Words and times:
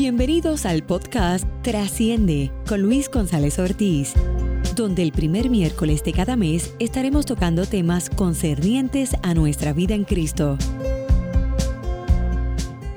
Bienvenidos 0.00 0.64
al 0.64 0.84
podcast 0.84 1.44
Trasciende 1.62 2.52
con 2.68 2.82
Luis 2.82 3.10
González 3.10 3.58
Ortiz, 3.58 4.14
donde 4.76 5.02
el 5.02 5.10
primer 5.10 5.50
miércoles 5.50 6.04
de 6.04 6.12
cada 6.12 6.36
mes 6.36 6.72
estaremos 6.78 7.26
tocando 7.26 7.66
temas 7.66 8.08
concernientes 8.08 9.16
a 9.24 9.34
nuestra 9.34 9.72
vida 9.72 9.96
en 9.96 10.04
Cristo. 10.04 10.56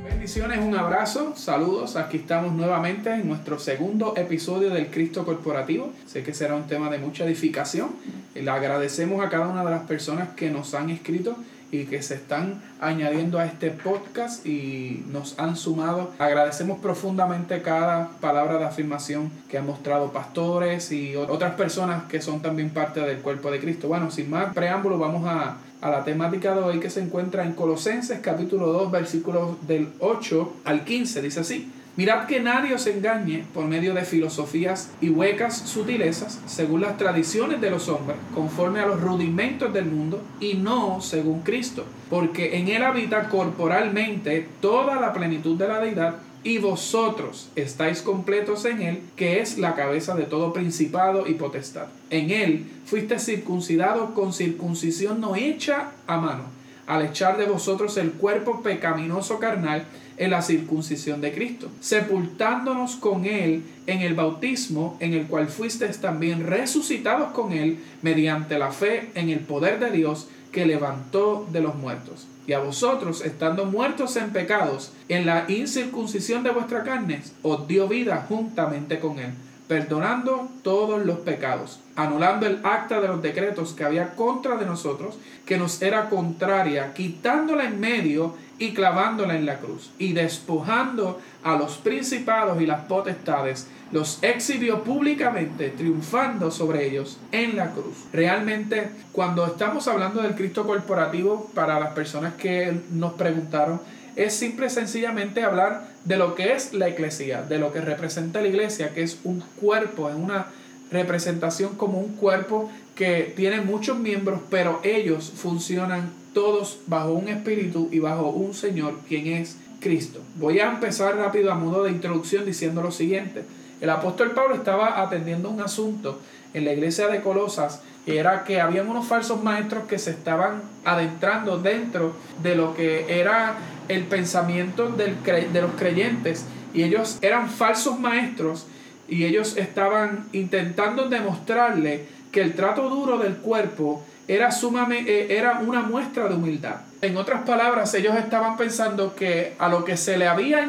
Bendiciones, 0.03 0.59
un 0.59 0.75
abrazo, 0.75 1.33
saludos. 1.35 1.95
Aquí 1.95 2.17
estamos 2.17 2.53
nuevamente 2.53 3.11
en 3.11 3.27
nuestro 3.27 3.57
segundo 3.57 4.13
episodio 4.15 4.69
del 4.69 4.91
Cristo 4.91 5.25
Corporativo. 5.25 5.91
Sé 6.05 6.21
que 6.21 6.35
será 6.35 6.55
un 6.55 6.67
tema 6.67 6.91
de 6.91 6.99
mucha 6.99 7.25
edificación. 7.25 7.89
Le 8.35 8.51
agradecemos 8.51 9.25
a 9.25 9.29
cada 9.29 9.47
una 9.47 9.65
de 9.65 9.71
las 9.71 9.87
personas 9.87 10.35
que 10.35 10.51
nos 10.51 10.75
han 10.75 10.91
escrito 10.91 11.35
y 11.71 11.85
que 11.85 12.01
se 12.01 12.15
están 12.15 12.61
añadiendo 12.79 13.39
a 13.39 13.45
este 13.45 13.71
podcast 13.71 14.45
y 14.45 15.05
nos 15.11 15.39
han 15.39 15.55
sumado. 15.55 16.11
Agradecemos 16.19 16.79
profundamente 16.79 17.61
cada 17.61 18.09
palabra 18.19 18.57
de 18.57 18.65
afirmación 18.65 19.31
que 19.49 19.57
han 19.57 19.65
mostrado 19.65 20.11
pastores 20.11 20.91
y 20.91 21.15
otras 21.15 21.55
personas 21.55 22.03
que 22.05 22.21
son 22.21 22.41
también 22.41 22.69
parte 22.71 22.99
del 22.99 23.19
cuerpo 23.19 23.49
de 23.51 23.59
Cristo. 23.59 23.87
Bueno, 23.87 24.11
sin 24.11 24.29
más 24.29 24.53
preámbulo, 24.53 24.97
vamos 24.97 25.25
a, 25.27 25.57
a 25.81 25.89
la 25.89 26.03
temática 26.03 26.53
de 26.53 26.61
hoy 26.61 26.79
que 26.79 26.89
se 26.89 27.01
encuentra 27.01 27.43
en 27.43 27.53
Colosenses 27.53 28.19
capítulo 28.19 28.67
2 28.67 28.91
versículos 28.91 29.65
del 29.67 29.89
8 29.99 30.53
al 30.65 30.83
15. 30.83 31.21
Dice 31.21 31.39
así. 31.39 31.71
Mirad 31.97 32.25
que 32.25 32.39
nadie 32.39 32.73
os 32.73 32.87
engañe 32.87 33.43
por 33.53 33.65
medio 33.65 33.93
de 33.93 34.05
filosofías 34.05 34.91
y 35.01 35.09
huecas 35.09 35.57
sutilezas, 35.57 36.39
según 36.45 36.81
las 36.81 36.97
tradiciones 36.97 37.59
de 37.59 37.69
los 37.69 37.89
hombres, 37.89 38.17
conforme 38.33 38.79
a 38.79 38.85
los 38.85 39.01
rudimentos 39.01 39.73
del 39.73 39.85
mundo, 39.85 40.21
y 40.39 40.53
no 40.53 41.01
según 41.01 41.41
Cristo, 41.41 41.85
porque 42.09 42.57
en 42.57 42.69
él 42.69 42.83
habita 42.83 43.27
corporalmente 43.27 44.47
toda 44.61 45.01
la 45.01 45.11
plenitud 45.11 45.57
de 45.57 45.67
la 45.67 45.81
deidad, 45.81 46.15
y 46.43 46.57
vosotros 46.57 47.49
estáis 47.55 48.01
completos 48.01 48.63
en 48.65 48.81
él, 48.81 49.01
que 49.17 49.41
es 49.41 49.57
la 49.57 49.75
cabeza 49.75 50.15
de 50.15 50.23
todo 50.23 50.53
principado 50.53 51.27
y 51.27 51.33
potestad. 51.33 51.87
En 52.09 52.31
él 52.31 52.65
fuiste 52.85 53.19
circuncidado 53.19 54.13
con 54.13 54.33
circuncisión 54.33 55.19
no 55.19 55.35
hecha 55.35 55.91
a 56.07 56.17
mano, 56.17 56.45
al 56.87 57.05
echar 57.05 57.37
de 57.37 57.45
vosotros 57.45 57.97
el 57.97 58.11
cuerpo 58.11 58.61
pecaminoso 58.61 59.39
carnal, 59.39 59.85
en 60.21 60.29
la 60.29 60.43
circuncisión 60.43 61.19
de 61.19 61.33
Cristo, 61.33 61.69
sepultándonos 61.79 62.95
con 62.97 63.25
Él 63.25 63.63
en 63.87 64.01
el 64.01 64.13
bautismo, 64.13 64.95
en 64.99 65.13
el 65.13 65.25
cual 65.25 65.47
fuisteis 65.47 65.99
también 65.99 66.45
resucitados 66.45 67.31
con 67.31 67.53
Él 67.53 67.79
mediante 68.03 68.59
la 68.59 68.71
fe 68.71 69.09
en 69.15 69.29
el 69.29 69.39
poder 69.39 69.79
de 69.79 69.89
Dios 69.89 70.27
que 70.51 70.67
levantó 70.67 71.47
de 71.51 71.61
los 71.61 71.73
muertos. 71.73 72.27
Y 72.45 72.53
a 72.53 72.59
vosotros, 72.59 73.25
estando 73.25 73.65
muertos 73.65 74.15
en 74.15 74.29
pecados, 74.31 74.91
en 75.09 75.25
la 75.25 75.45
incircuncisión 75.47 76.43
de 76.43 76.51
vuestra 76.51 76.83
carne, 76.83 77.21
os 77.41 77.67
dio 77.67 77.87
vida 77.87 78.25
juntamente 78.29 78.99
con 78.99 79.17
Él, 79.17 79.31
perdonando 79.71 80.49
todos 80.63 81.05
los 81.05 81.19
pecados, 81.19 81.79
anulando 81.95 82.45
el 82.45 82.59
acta 82.61 82.99
de 82.99 83.07
los 83.07 83.21
decretos 83.21 83.71
que 83.71 83.85
había 83.85 84.15
contra 84.15 84.57
de 84.57 84.65
nosotros, 84.65 85.17
que 85.45 85.57
nos 85.57 85.81
era 85.81 86.09
contraria, 86.09 86.93
quitándola 86.93 87.63
en 87.63 87.79
medio 87.79 88.35
y 88.59 88.73
clavándola 88.73 89.33
en 89.37 89.45
la 89.45 89.59
cruz. 89.59 89.91
Y 89.97 90.11
despojando 90.11 91.21
a 91.41 91.55
los 91.55 91.77
principados 91.77 92.61
y 92.61 92.65
las 92.65 92.81
potestades, 92.81 93.69
los 93.93 94.21
exhibió 94.21 94.83
públicamente, 94.83 95.69
triunfando 95.69 96.51
sobre 96.51 96.85
ellos 96.89 97.17
en 97.31 97.55
la 97.55 97.71
cruz. 97.71 97.95
Realmente, 98.11 98.91
cuando 99.13 99.45
estamos 99.45 99.87
hablando 99.87 100.21
del 100.21 100.35
Cristo 100.35 100.67
corporativo, 100.67 101.49
para 101.55 101.79
las 101.79 101.93
personas 101.93 102.33
que 102.33 102.77
nos 102.91 103.13
preguntaron, 103.13 103.79
es 104.15 104.33
simple 104.33 104.67
y 104.67 104.69
sencillamente 104.69 105.43
hablar 105.43 105.87
de 106.05 106.17
lo 106.17 106.35
que 106.35 106.53
es 106.53 106.73
la 106.73 106.89
iglesia, 106.89 107.41
de 107.43 107.59
lo 107.59 107.71
que 107.71 107.81
representa 107.81 108.41
la 108.41 108.47
iglesia, 108.47 108.93
que 108.93 109.03
es 109.03 109.19
un 109.23 109.43
cuerpo, 109.59 110.09
es 110.09 110.15
una 110.15 110.47
representación 110.91 111.75
como 111.75 111.99
un 111.99 112.15
cuerpo 112.15 112.69
que 112.95 113.33
tiene 113.35 113.61
muchos 113.61 113.97
miembros, 113.97 114.41
pero 114.49 114.81
ellos 114.83 115.31
funcionan 115.35 116.11
todos 116.33 116.79
bajo 116.87 117.13
un 117.13 117.29
espíritu 117.29 117.89
y 117.91 117.99
bajo 117.99 118.29
un 118.29 118.53
Señor, 118.53 118.99
quien 119.07 119.27
es 119.27 119.57
Cristo. 119.79 120.19
Voy 120.35 120.59
a 120.59 120.69
empezar 120.69 121.15
rápido 121.15 121.51
a 121.51 121.55
modo 121.55 121.83
de 121.83 121.91
introducción 121.91 122.45
diciendo 122.45 122.81
lo 122.81 122.91
siguiente. 122.91 123.43
El 123.79 123.89
apóstol 123.89 124.31
Pablo 124.31 124.55
estaba 124.55 125.01
atendiendo 125.01 125.49
un 125.49 125.61
asunto 125.61 126.19
en 126.53 126.65
la 126.65 126.73
iglesia 126.73 127.07
de 127.07 127.21
Colosas, 127.21 127.81
era 128.05 128.43
que 128.43 128.59
habían 128.59 128.89
unos 128.89 129.07
falsos 129.07 129.43
maestros 129.43 129.85
que 129.85 129.99
se 129.99 130.11
estaban 130.11 130.61
adentrando 130.83 131.57
dentro 131.59 132.13
de 132.41 132.55
lo 132.55 132.75
que 132.75 133.19
era 133.19 133.55
el 133.91 134.03
pensamiento 134.05 134.89
de 134.89 135.61
los 135.61 135.71
creyentes, 135.77 136.45
y 136.73 136.83
ellos 136.83 137.17
eran 137.21 137.49
falsos 137.49 137.99
maestros, 137.99 138.67
y 139.07 139.25
ellos 139.25 139.57
estaban 139.57 140.25
intentando 140.31 141.09
demostrarle 141.09 142.05
que 142.31 142.41
el 142.41 142.53
trato 142.53 142.89
duro 142.89 143.17
del 143.17 143.35
cuerpo 143.35 144.03
era, 144.27 144.51
sumamente, 144.51 145.11
eh, 145.11 145.37
era 145.37 145.59
una 145.59 145.81
muestra 145.81 146.29
de 146.29 146.35
humildad. 146.35 146.75
En 147.01 147.17
otras 147.17 147.41
palabras, 147.41 147.93
ellos 147.95 148.15
estaban 148.15 148.55
pensando 148.55 149.15
que 149.15 149.55
a 149.59 149.67
lo 149.67 149.83
que 149.83 149.97
se 149.97 150.17
le 150.17 150.27
había 150.27 150.65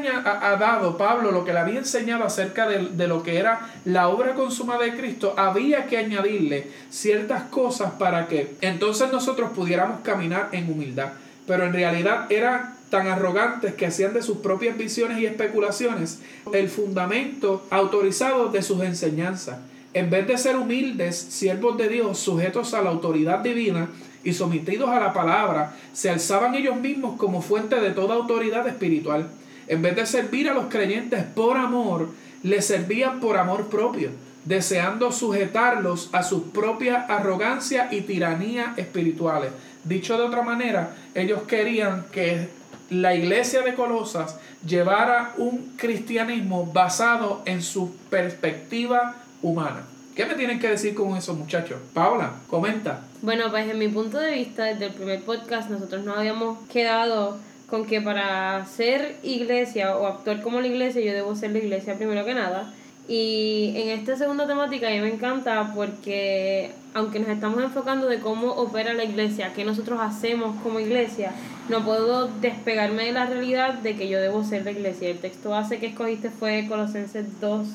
dado 0.59 0.97
Pablo, 0.97 1.31
lo 1.31 1.45
que 1.45 1.53
le 1.53 1.61
había 1.61 1.79
enseñado 1.79 2.25
acerca 2.25 2.67
de, 2.67 2.89
de, 2.89 3.07
lo 3.07 3.23
que 3.23 3.37
era 3.37 3.61
la 3.85 4.09
obra 4.09 4.33
consumada 4.35 4.83
de 4.83 4.97
Cristo, 4.97 5.35
había 5.37 5.87
que 5.87 5.99
añadirle 5.99 6.69
ciertas 6.91 7.45
cosas 7.45 7.93
para 7.93 8.27
que 8.27 8.57
entonces 8.63 9.13
nosotros 9.13 9.51
pudiéramos 9.55 10.01
caminar 10.01 10.49
en 10.53 10.73
humildad. 10.73 11.13
Pero 11.47 11.65
en 11.65 11.73
realidad 11.75 12.33
eran 12.33 12.82
tan 12.93 13.09
arrogantes 13.09 13.73
que 13.73 13.87
hacían 13.87 14.13
de 14.13 14.23
sus 14.23 14.37
propias 14.37 14.77
visiones 14.77 15.19
y 15.19 15.25
especulaciones 15.25 16.21
el 16.53 16.69
fundamento 16.69 17.65
autorizado 17.71 18.49
de 18.49 18.61
sus 18.61 18.83
enseñanzas. 18.83 19.61
En 19.95 20.11
vez 20.11 20.27
de 20.27 20.37
ser 20.37 20.57
humildes, 20.57 21.17
siervos 21.17 21.79
de 21.79 21.89
Dios, 21.89 22.19
sujetos 22.19 22.75
a 22.75 22.83
la 22.83 22.91
autoridad 22.91 23.39
divina 23.39 23.89
y 24.23 24.35
sometidos 24.35 24.91
a 24.91 25.01
la 25.01 25.15
palabra, 25.15 25.75
se 25.95 26.11
alzaban 26.11 26.55
ellos 26.55 26.77
mismos 26.77 27.17
como 27.17 27.41
fuente 27.41 27.81
de 27.81 27.93
toda 27.93 28.15
autoridad 28.15 28.69
espiritual. 28.69 29.27
En 29.69 29.81
vez 29.81 29.97
de 29.97 30.05
servir 30.05 30.51
a 30.51 30.55
los 30.55 30.67
creyentes 30.67 31.25
por 31.25 31.57
amor, 31.57 32.11
les 32.43 32.67
servían 32.67 33.21
por 33.21 33.39
amor 33.39 33.69
propio, 33.69 34.11
deseando 34.45 35.13
sujetarlos 35.13 36.11
a 36.13 36.23
su 36.23 36.51
propia 36.51 37.07
arrogancia 37.07 37.89
y 37.91 38.03
tiranía 38.03 38.75
espirituales. 38.77 39.51
Dicho 39.83 40.19
de 40.19 40.25
otra 40.25 40.43
manera, 40.43 40.95
ellos 41.15 41.45
querían 41.45 42.05
que 42.13 42.61
la 42.93 43.15
iglesia 43.15 43.63
de 43.63 43.75
Colosas 43.75 44.37
llevara 44.67 45.33
un 45.39 45.75
cristianismo 45.77 46.67
basado 46.67 47.43
en 47.47 47.63
su 47.63 47.97
perspectiva 48.11 49.17
humana. 49.41 49.85
¿Qué 50.15 50.27
me 50.27 50.35
tienen 50.35 50.61
que 50.61 50.69
decir 50.69 50.95
con 50.95 51.17
eso, 51.17 51.35
muchachos? 51.35 51.79
Paola, 51.95 52.35
comenta. 52.49 53.01
Bueno, 53.23 53.51
pues 53.51 53.69
en 53.71 53.79
mi 53.79 53.89
punto 53.89 54.19
de 54.19 54.33
vista, 54.33 54.65
desde 54.65 54.87
el 54.87 54.93
primer 54.93 55.23
podcast, 55.23 55.71
nosotros 55.71 56.05
nos 56.05 56.19
habíamos 56.19 56.59
quedado 56.69 57.39
con 57.71 57.87
que 57.87 58.03
para 58.03 58.67
ser 58.67 59.17
iglesia 59.23 59.97
o 59.97 60.07
actuar 60.07 60.43
como 60.43 60.61
la 60.61 60.67
iglesia, 60.67 61.01
yo 61.01 61.15
debo 61.15 61.35
ser 61.35 61.53
la 61.53 61.59
iglesia 61.59 61.97
primero 61.97 62.27
que 62.27 62.35
nada. 62.35 62.75
Y 63.09 63.73
en 63.77 63.89
esta 63.99 64.17
segunda 64.17 64.47
temática 64.47 64.89
a 64.89 64.91
mí 64.91 65.01
me 65.01 65.13
encanta 65.13 65.73
porque 65.75 66.71
aunque 66.95 67.19
nos 67.19 67.31
estamos 67.31 67.63
enfocando 67.63 68.07
de 68.07 68.21
cómo 68.21 68.53
opera 68.53 68.93
la 68.93 69.05
iglesia, 69.05 69.53
qué 69.55 69.65
nosotros 69.65 69.99
hacemos 70.01 70.61
como 70.63 70.79
iglesia, 70.79 71.33
no 71.69 71.85
puedo 71.85 72.29
despegarme 72.41 73.07
de 73.07 73.13
la 73.13 73.27
realidad 73.27 73.75
de 73.75 73.97
que 73.97 74.09
yo 74.09 74.21
debo 74.21 74.45
ser 74.45 74.65
la 74.65 74.71
iglesia. 74.71 75.09
El 75.09 75.19
texto 75.19 75.51
base 75.51 75.79
que 75.79 75.87
escogiste 75.87 76.31
fue 76.31 76.67
Colosenses 76.69 77.41
2, 77.41 77.67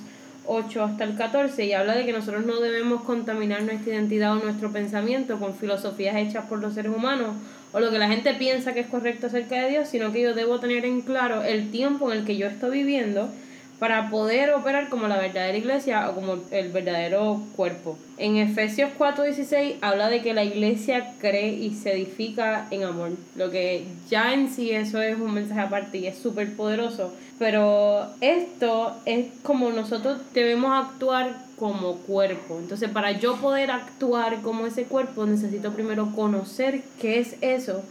8 0.45 0.83
hasta 0.83 1.03
el 1.03 1.15
14 1.15 1.65
y 1.65 1.73
habla 1.73 1.95
de 1.95 2.05
que 2.05 2.13
nosotros 2.13 2.45
no 2.45 2.59
debemos 2.61 3.03
contaminar 3.03 3.63
nuestra 3.63 3.93
identidad 3.93 4.33
o 4.33 4.43
nuestro 4.43 4.71
pensamiento 4.71 5.39
con 5.39 5.55
filosofías 5.55 6.15
hechas 6.15 6.45
por 6.45 6.59
los 6.59 6.73
seres 6.73 6.95
humanos 6.95 7.35
o 7.73 7.79
lo 7.79 7.91
que 7.91 7.99
la 7.99 8.07
gente 8.07 8.33
piensa 8.35 8.73
que 8.73 8.79
es 8.79 8.87
correcto 8.87 9.27
acerca 9.27 9.61
de 9.61 9.71
Dios, 9.71 9.89
sino 9.89 10.13
que 10.13 10.21
yo 10.21 10.33
debo 10.33 10.59
tener 10.59 10.85
en 10.85 11.01
claro 11.01 11.43
el 11.43 11.69
tiempo 11.69 12.11
en 12.11 12.19
el 12.19 12.25
que 12.25 12.37
yo 12.37 12.47
estoy 12.47 12.77
viviendo 12.77 13.29
para 13.79 14.09
poder 14.09 14.53
operar 14.53 14.89
como 14.89 15.07
la 15.07 15.17
verdadera 15.17 15.57
iglesia 15.57 16.09
o 16.09 16.15
como 16.15 16.37
el 16.51 16.69
verdadero 16.69 17.41
cuerpo. 17.55 17.97
En 18.17 18.37
Efesios 18.37 18.91
4:16 18.97 19.75
habla 19.81 20.09
de 20.09 20.21
que 20.21 20.33
la 20.33 20.43
iglesia 20.43 21.13
cree 21.19 21.53
y 21.53 21.71
se 21.75 21.93
edifica 21.93 22.67
en 22.71 22.83
amor, 22.83 23.11
lo 23.35 23.51
que 23.51 23.85
ya 24.09 24.33
en 24.33 24.49
sí 24.49 24.71
eso 24.71 25.01
es 25.01 25.17
un 25.17 25.33
mensaje 25.33 25.61
aparte 25.61 25.99
y 25.99 26.07
es 26.07 26.17
súper 26.17 26.55
poderoso, 26.55 27.13
pero 27.37 28.07
esto 28.21 28.95
es 29.05 29.27
como 29.43 29.71
nosotros 29.71 30.19
debemos 30.33 30.71
actuar 30.73 31.45
como 31.57 31.95
cuerpo. 31.97 32.57
Entonces, 32.59 32.89
para 32.89 33.11
yo 33.13 33.35
poder 33.37 33.71
actuar 33.71 34.41
como 34.41 34.65
ese 34.67 34.83
cuerpo, 34.83 35.25
necesito 35.25 35.71
primero 35.71 36.11
conocer 36.15 36.81
qué 36.99 37.19
es 37.19 37.35
eso 37.41 37.83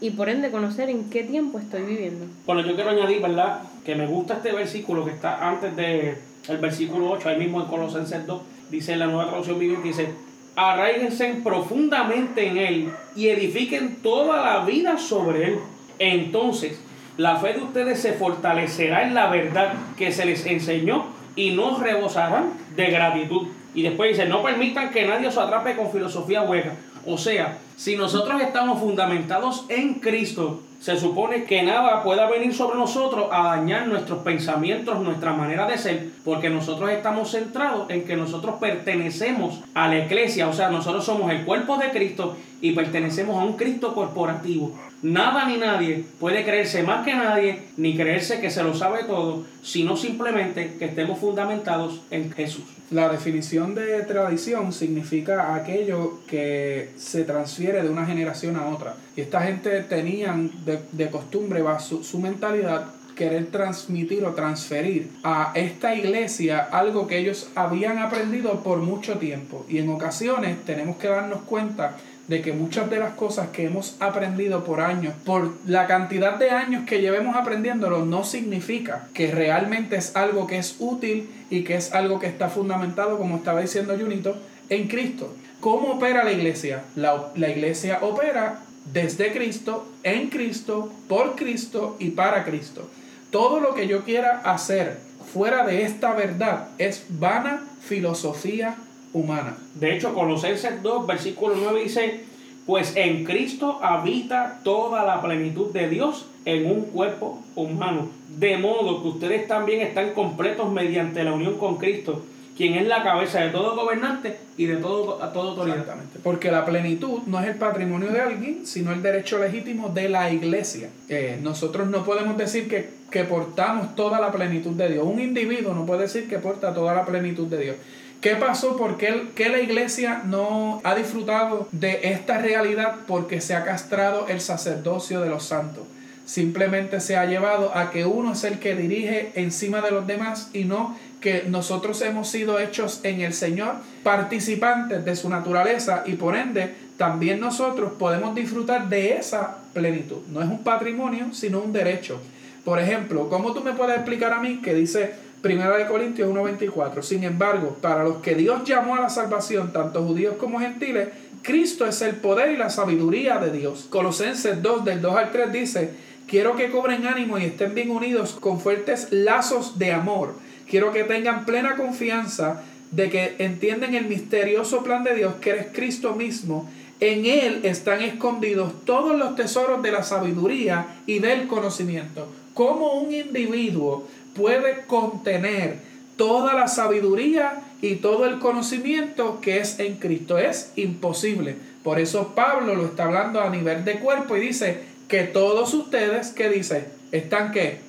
y 0.00 0.10
por 0.10 0.28
ende 0.28 0.50
conocer 0.50 0.90
en 0.90 1.10
qué 1.10 1.24
tiempo 1.24 1.58
estoy 1.58 1.82
viviendo. 1.82 2.26
Bueno, 2.46 2.62
yo 2.62 2.74
quiero 2.74 2.90
añadir, 2.90 3.20
¿verdad? 3.20 3.62
Que 3.88 3.94
me 3.94 4.06
gusta 4.06 4.34
este 4.34 4.52
versículo 4.52 5.02
que 5.02 5.12
está 5.12 5.48
antes 5.48 5.74
del 5.74 6.18
el 6.46 6.58
versículo 6.58 7.10
8, 7.12 7.26
ahí 7.26 7.38
mismo 7.38 7.62
en 7.62 7.68
Colosenses 7.68 8.26
2, 8.26 8.42
dice 8.70 8.96
la 8.96 9.06
nueva 9.06 9.28
traducción 9.28 9.58
viviente, 9.58 9.88
dice, 9.88 10.10
arraíguense 10.56 11.40
profundamente 11.42 12.48
en 12.48 12.58
Él 12.58 12.92
y 13.16 13.28
edifiquen 13.28 14.02
toda 14.02 14.44
la 14.44 14.66
vida 14.66 14.98
sobre 14.98 15.46
Él. 15.46 15.58
Entonces, 15.98 16.78
la 17.16 17.36
fe 17.36 17.54
de 17.54 17.62
ustedes 17.62 17.98
se 17.98 18.12
fortalecerá 18.12 19.04
en 19.04 19.14
la 19.14 19.30
verdad 19.30 19.72
que 19.96 20.12
se 20.12 20.26
les 20.26 20.44
enseñó 20.44 21.06
y 21.34 21.52
no 21.52 21.78
rebosarán 21.78 22.52
de 22.76 22.90
gratitud. 22.90 23.46
Y 23.74 23.84
después 23.84 24.10
dice, 24.10 24.28
no 24.28 24.42
permitan 24.42 24.90
que 24.90 25.06
nadie 25.06 25.28
os 25.28 25.38
atrape 25.38 25.76
con 25.76 25.90
filosofía 25.90 26.42
hueca. 26.42 26.74
O 27.08 27.16
sea, 27.16 27.56
si 27.76 27.96
nosotros 27.96 28.38
estamos 28.42 28.80
fundamentados 28.80 29.64
en 29.70 29.94
Cristo, 29.94 30.60
se 30.78 30.98
supone 31.00 31.44
que 31.44 31.62
nada 31.62 32.02
pueda 32.02 32.28
venir 32.28 32.54
sobre 32.54 32.76
nosotros 32.76 33.28
a 33.32 33.56
dañar 33.56 33.88
nuestros 33.88 34.18
pensamientos, 34.22 35.00
nuestra 35.00 35.32
manera 35.32 35.66
de 35.66 35.78
ser, 35.78 36.10
porque 36.22 36.50
nosotros 36.50 36.90
estamos 36.90 37.30
centrados 37.30 37.88
en 37.88 38.04
que 38.04 38.14
nosotros 38.14 38.56
pertenecemos 38.60 39.60
a 39.72 39.88
la 39.88 40.00
iglesia, 40.00 40.48
o 40.48 40.52
sea, 40.52 40.68
nosotros 40.68 41.02
somos 41.02 41.30
el 41.32 41.46
cuerpo 41.46 41.78
de 41.78 41.90
Cristo 41.90 42.36
y 42.60 42.72
pertenecemos 42.72 43.40
a 43.40 43.44
un 43.44 43.54
Cristo 43.54 43.94
corporativo. 43.94 44.78
Nada 45.02 45.46
ni 45.46 45.58
nadie 45.58 46.04
puede 46.18 46.44
creerse 46.44 46.82
más 46.82 47.04
que 47.04 47.14
nadie, 47.14 47.62
ni 47.76 47.96
creerse 47.96 48.40
que 48.40 48.50
se 48.50 48.64
lo 48.64 48.74
sabe 48.74 49.04
todo, 49.04 49.44
sino 49.62 49.96
simplemente 49.96 50.74
que 50.78 50.86
estemos 50.86 51.20
fundamentados 51.20 52.02
en 52.10 52.32
Jesús. 52.32 52.64
La 52.90 53.08
definición 53.08 53.74
de 53.74 54.02
tradición 54.02 54.72
significa 54.72 55.54
aquello 55.54 56.20
que 56.26 56.90
se 56.96 57.22
transfiere 57.24 57.82
de 57.82 57.90
una 57.90 58.06
generación 58.06 58.56
a 58.56 58.66
otra. 58.66 58.96
Y 59.14 59.20
esta 59.20 59.42
gente 59.42 59.82
tenían 59.82 60.50
de, 60.64 61.10
costumbre, 61.10 61.62
su, 61.80 62.02
su 62.02 62.18
mentalidad, 62.18 62.86
querer 63.14 63.46
transmitir 63.46 64.24
o 64.24 64.32
transferir 64.32 65.10
a 65.24 65.50
esta 65.54 65.94
iglesia 65.94 66.68
algo 66.70 67.06
que 67.06 67.18
ellos 67.18 67.50
habían 67.56 67.98
aprendido 67.98 68.62
por 68.62 68.78
mucho 68.78 69.18
tiempo. 69.18 69.66
Y 69.68 69.78
en 69.78 69.90
ocasiones 69.90 70.64
tenemos 70.64 70.96
que 70.96 71.08
darnos 71.08 71.42
cuenta 71.42 71.96
de 72.28 72.42
que 72.42 72.52
muchas 72.52 72.88
de 72.90 72.98
las 72.98 73.14
cosas 73.14 73.48
que 73.48 73.64
hemos 73.64 73.96
aprendido 74.00 74.62
por 74.62 74.80
años, 74.80 75.14
por 75.24 75.54
la 75.66 75.86
cantidad 75.86 76.36
de 76.36 76.50
años 76.50 76.84
que 76.86 77.00
llevemos 77.00 77.34
aprendiéndolo, 77.36 78.04
no 78.04 78.22
significa 78.22 79.08
que 79.14 79.30
realmente 79.30 79.96
es 79.96 80.14
algo 80.14 80.46
que 80.46 80.58
es 80.58 80.76
útil 80.78 81.28
y 81.50 81.64
que 81.64 81.74
es 81.74 81.92
algo 81.94 82.18
que 82.18 82.26
está 82.26 82.50
fundamentado, 82.50 83.18
como 83.18 83.36
estaba 83.36 83.62
diciendo 83.62 83.96
Junito, 83.98 84.36
en 84.68 84.88
Cristo. 84.88 85.34
¿Cómo 85.60 85.92
opera 85.92 86.22
la 86.22 86.32
iglesia? 86.32 86.84
La, 86.94 87.32
la 87.34 87.48
iglesia 87.48 87.98
opera 88.02 88.60
desde 88.92 89.32
Cristo, 89.32 89.90
en 90.02 90.28
Cristo, 90.28 90.92
por 91.08 91.34
Cristo 91.34 91.96
y 91.98 92.10
para 92.10 92.44
Cristo. 92.44 92.88
Todo 93.30 93.58
lo 93.60 93.74
que 93.74 93.88
yo 93.88 94.04
quiera 94.04 94.42
hacer 94.44 94.98
fuera 95.32 95.64
de 95.64 95.82
esta 95.82 96.12
verdad 96.12 96.68
es 96.78 97.04
vana 97.08 97.64
filosofía 97.80 98.76
humana. 99.12 99.56
De 99.74 99.94
hecho, 99.94 100.14
Colosenses 100.14 100.82
2, 100.82 101.06
versículo 101.06 101.54
9 101.56 101.82
dice, 101.82 102.20
pues 102.66 102.96
en 102.96 103.24
Cristo 103.24 103.78
habita 103.82 104.60
toda 104.62 105.04
la 105.04 105.22
plenitud 105.22 105.72
de 105.72 105.88
Dios 105.88 106.26
en 106.44 106.70
un 106.70 106.82
cuerpo 106.82 107.42
humano. 107.56 108.10
De 108.28 108.58
modo 108.58 109.02
que 109.02 109.08
ustedes 109.08 109.48
también 109.48 109.80
están 109.80 110.12
completos 110.12 110.70
mediante 110.70 111.24
la 111.24 111.32
unión 111.32 111.56
con 111.56 111.78
Cristo, 111.78 112.22
quien 112.58 112.74
es 112.74 112.86
la 112.86 113.02
cabeza 113.02 113.40
de 113.40 113.50
todo 113.50 113.74
gobernante 113.74 114.36
y 114.58 114.66
de 114.66 114.76
todo, 114.76 115.22
a 115.22 115.32
todo 115.32 115.50
autoridad. 115.50 115.78
Exactamente. 115.78 116.18
Porque 116.22 116.50
la 116.50 116.66
plenitud 116.66 117.20
no 117.26 117.40
es 117.40 117.46
el 117.46 117.54
patrimonio 117.54 118.10
de 118.10 118.20
alguien, 118.20 118.66
sino 118.66 118.92
el 118.92 119.00
derecho 119.00 119.38
legítimo 119.38 119.88
de 119.88 120.08
la 120.10 120.30
iglesia. 120.30 120.90
Eh, 121.08 121.38
nosotros 121.40 121.88
no 121.88 122.04
podemos 122.04 122.36
decir 122.36 122.68
que, 122.68 122.90
que 123.10 123.24
portamos 123.24 123.94
toda 123.94 124.20
la 124.20 124.30
plenitud 124.30 124.72
de 124.72 124.90
Dios. 124.90 125.06
Un 125.06 125.20
individuo 125.20 125.72
no 125.72 125.86
puede 125.86 126.02
decir 126.02 126.28
que 126.28 126.38
porta 126.38 126.74
toda 126.74 126.94
la 126.94 127.06
plenitud 127.06 127.46
de 127.46 127.58
Dios. 127.58 127.76
¿Qué 128.20 128.34
pasó? 128.34 128.76
¿Por 128.76 128.96
qué, 128.96 129.48
la 129.48 129.60
iglesia 129.60 130.22
no 130.26 130.80
ha 130.82 130.96
disfrutado 130.96 131.68
de 131.70 132.00
esta 132.02 132.38
realidad? 132.38 132.96
Porque 133.06 133.40
se 133.40 133.54
ha 133.54 133.64
castrado 133.64 134.26
el 134.26 134.40
sacerdocio 134.40 135.20
de 135.20 135.28
los 135.28 135.44
santos. 135.44 135.84
Simplemente 136.26 137.00
se 137.00 137.16
ha 137.16 137.26
llevado 137.26 137.76
a 137.76 137.92
que 137.92 138.04
uno 138.04 138.32
es 138.32 138.42
el 138.42 138.58
que 138.58 138.74
dirige 138.74 139.30
encima 139.36 139.82
de 139.82 139.92
los 139.92 140.06
demás 140.08 140.50
y 140.52 140.64
no 140.64 140.98
que 141.20 141.44
nosotros 141.48 142.02
hemos 142.02 142.28
sido 142.28 142.58
hechos 142.58 143.00
en 143.04 143.20
el 143.20 143.32
Señor, 143.32 143.76
participantes 144.02 145.04
de 145.04 145.16
su 145.16 145.28
naturaleza 145.28 146.02
y 146.04 146.14
por 146.14 146.36
ende 146.36 146.74
también 146.96 147.38
nosotros 147.38 147.92
podemos 147.98 148.34
disfrutar 148.34 148.88
de 148.88 149.16
esa 149.16 149.58
plenitud. 149.72 150.18
No 150.32 150.42
es 150.42 150.48
un 150.48 150.64
patrimonio, 150.64 151.26
sino 151.32 151.60
un 151.60 151.72
derecho. 151.72 152.20
Por 152.64 152.80
ejemplo, 152.80 153.28
¿cómo 153.28 153.52
tú 153.54 153.62
me 153.62 153.72
puedes 153.72 153.96
explicar 153.96 154.32
a 154.32 154.40
mí 154.40 154.60
que 154.62 154.74
dice 154.74 155.14
Primera 155.40 155.76
de 155.76 155.86
Corintios 155.86 156.28
1.24. 156.28 157.02
Sin 157.02 157.22
embargo, 157.22 157.76
para 157.80 158.02
los 158.02 158.16
que 158.16 158.34
Dios 158.34 158.64
llamó 158.64 158.96
a 158.96 159.00
la 159.00 159.08
salvación, 159.08 159.72
tanto 159.72 160.02
judíos 160.02 160.34
como 160.36 160.58
gentiles, 160.58 161.08
Cristo 161.42 161.86
es 161.86 162.02
el 162.02 162.16
poder 162.16 162.50
y 162.50 162.56
la 162.56 162.70
sabiduría 162.70 163.38
de 163.38 163.52
Dios. 163.56 163.86
Colosenses 163.88 164.60
2, 164.60 164.84
del 164.84 165.00
2 165.00 165.16
al 165.16 165.30
3 165.30 165.52
dice, 165.52 165.90
quiero 166.26 166.56
que 166.56 166.70
cobren 166.70 167.06
ánimo 167.06 167.38
y 167.38 167.44
estén 167.44 167.74
bien 167.74 167.90
unidos 167.90 168.36
con 168.40 168.60
fuertes 168.60 169.08
lazos 169.12 169.78
de 169.78 169.92
amor. 169.92 170.34
Quiero 170.68 170.92
que 170.92 171.04
tengan 171.04 171.44
plena 171.44 171.76
confianza 171.76 172.62
de 172.90 173.08
que 173.08 173.36
entienden 173.38 173.94
el 173.94 174.06
misterioso 174.06 174.82
plan 174.82 175.04
de 175.04 175.14
Dios, 175.14 175.34
que 175.40 175.50
eres 175.50 175.68
Cristo 175.72 176.14
mismo. 176.14 176.68
En 177.00 177.26
Él 177.26 177.60
están 177.62 178.02
escondidos 178.02 178.72
todos 178.84 179.16
los 179.16 179.36
tesoros 179.36 179.82
de 179.82 179.92
la 179.92 180.02
sabiduría 180.02 180.98
y 181.06 181.20
del 181.20 181.46
conocimiento. 181.46 182.28
Como 182.54 182.94
un 182.94 183.14
individuo 183.14 184.08
puede 184.38 184.84
contener 184.86 185.76
toda 186.16 186.54
la 186.54 186.68
sabiduría 186.68 187.60
y 187.82 187.96
todo 187.96 188.24
el 188.24 188.38
conocimiento 188.38 189.40
que 189.40 189.58
es 189.58 189.78
en 189.80 189.96
Cristo. 189.96 190.38
Es 190.38 190.72
imposible. 190.76 191.56
Por 191.82 191.98
eso 191.98 192.32
Pablo 192.34 192.74
lo 192.74 192.86
está 192.86 193.04
hablando 193.04 193.40
a 193.40 193.50
nivel 193.50 193.84
de 193.84 193.98
cuerpo 193.98 194.36
y 194.36 194.40
dice 194.40 194.80
que 195.08 195.24
todos 195.24 195.74
ustedes, 195.74 196.28
¿qué 196.30 196.48
dice? 196.48 196.86
Están 197.12 197.52
que 197.52 197.80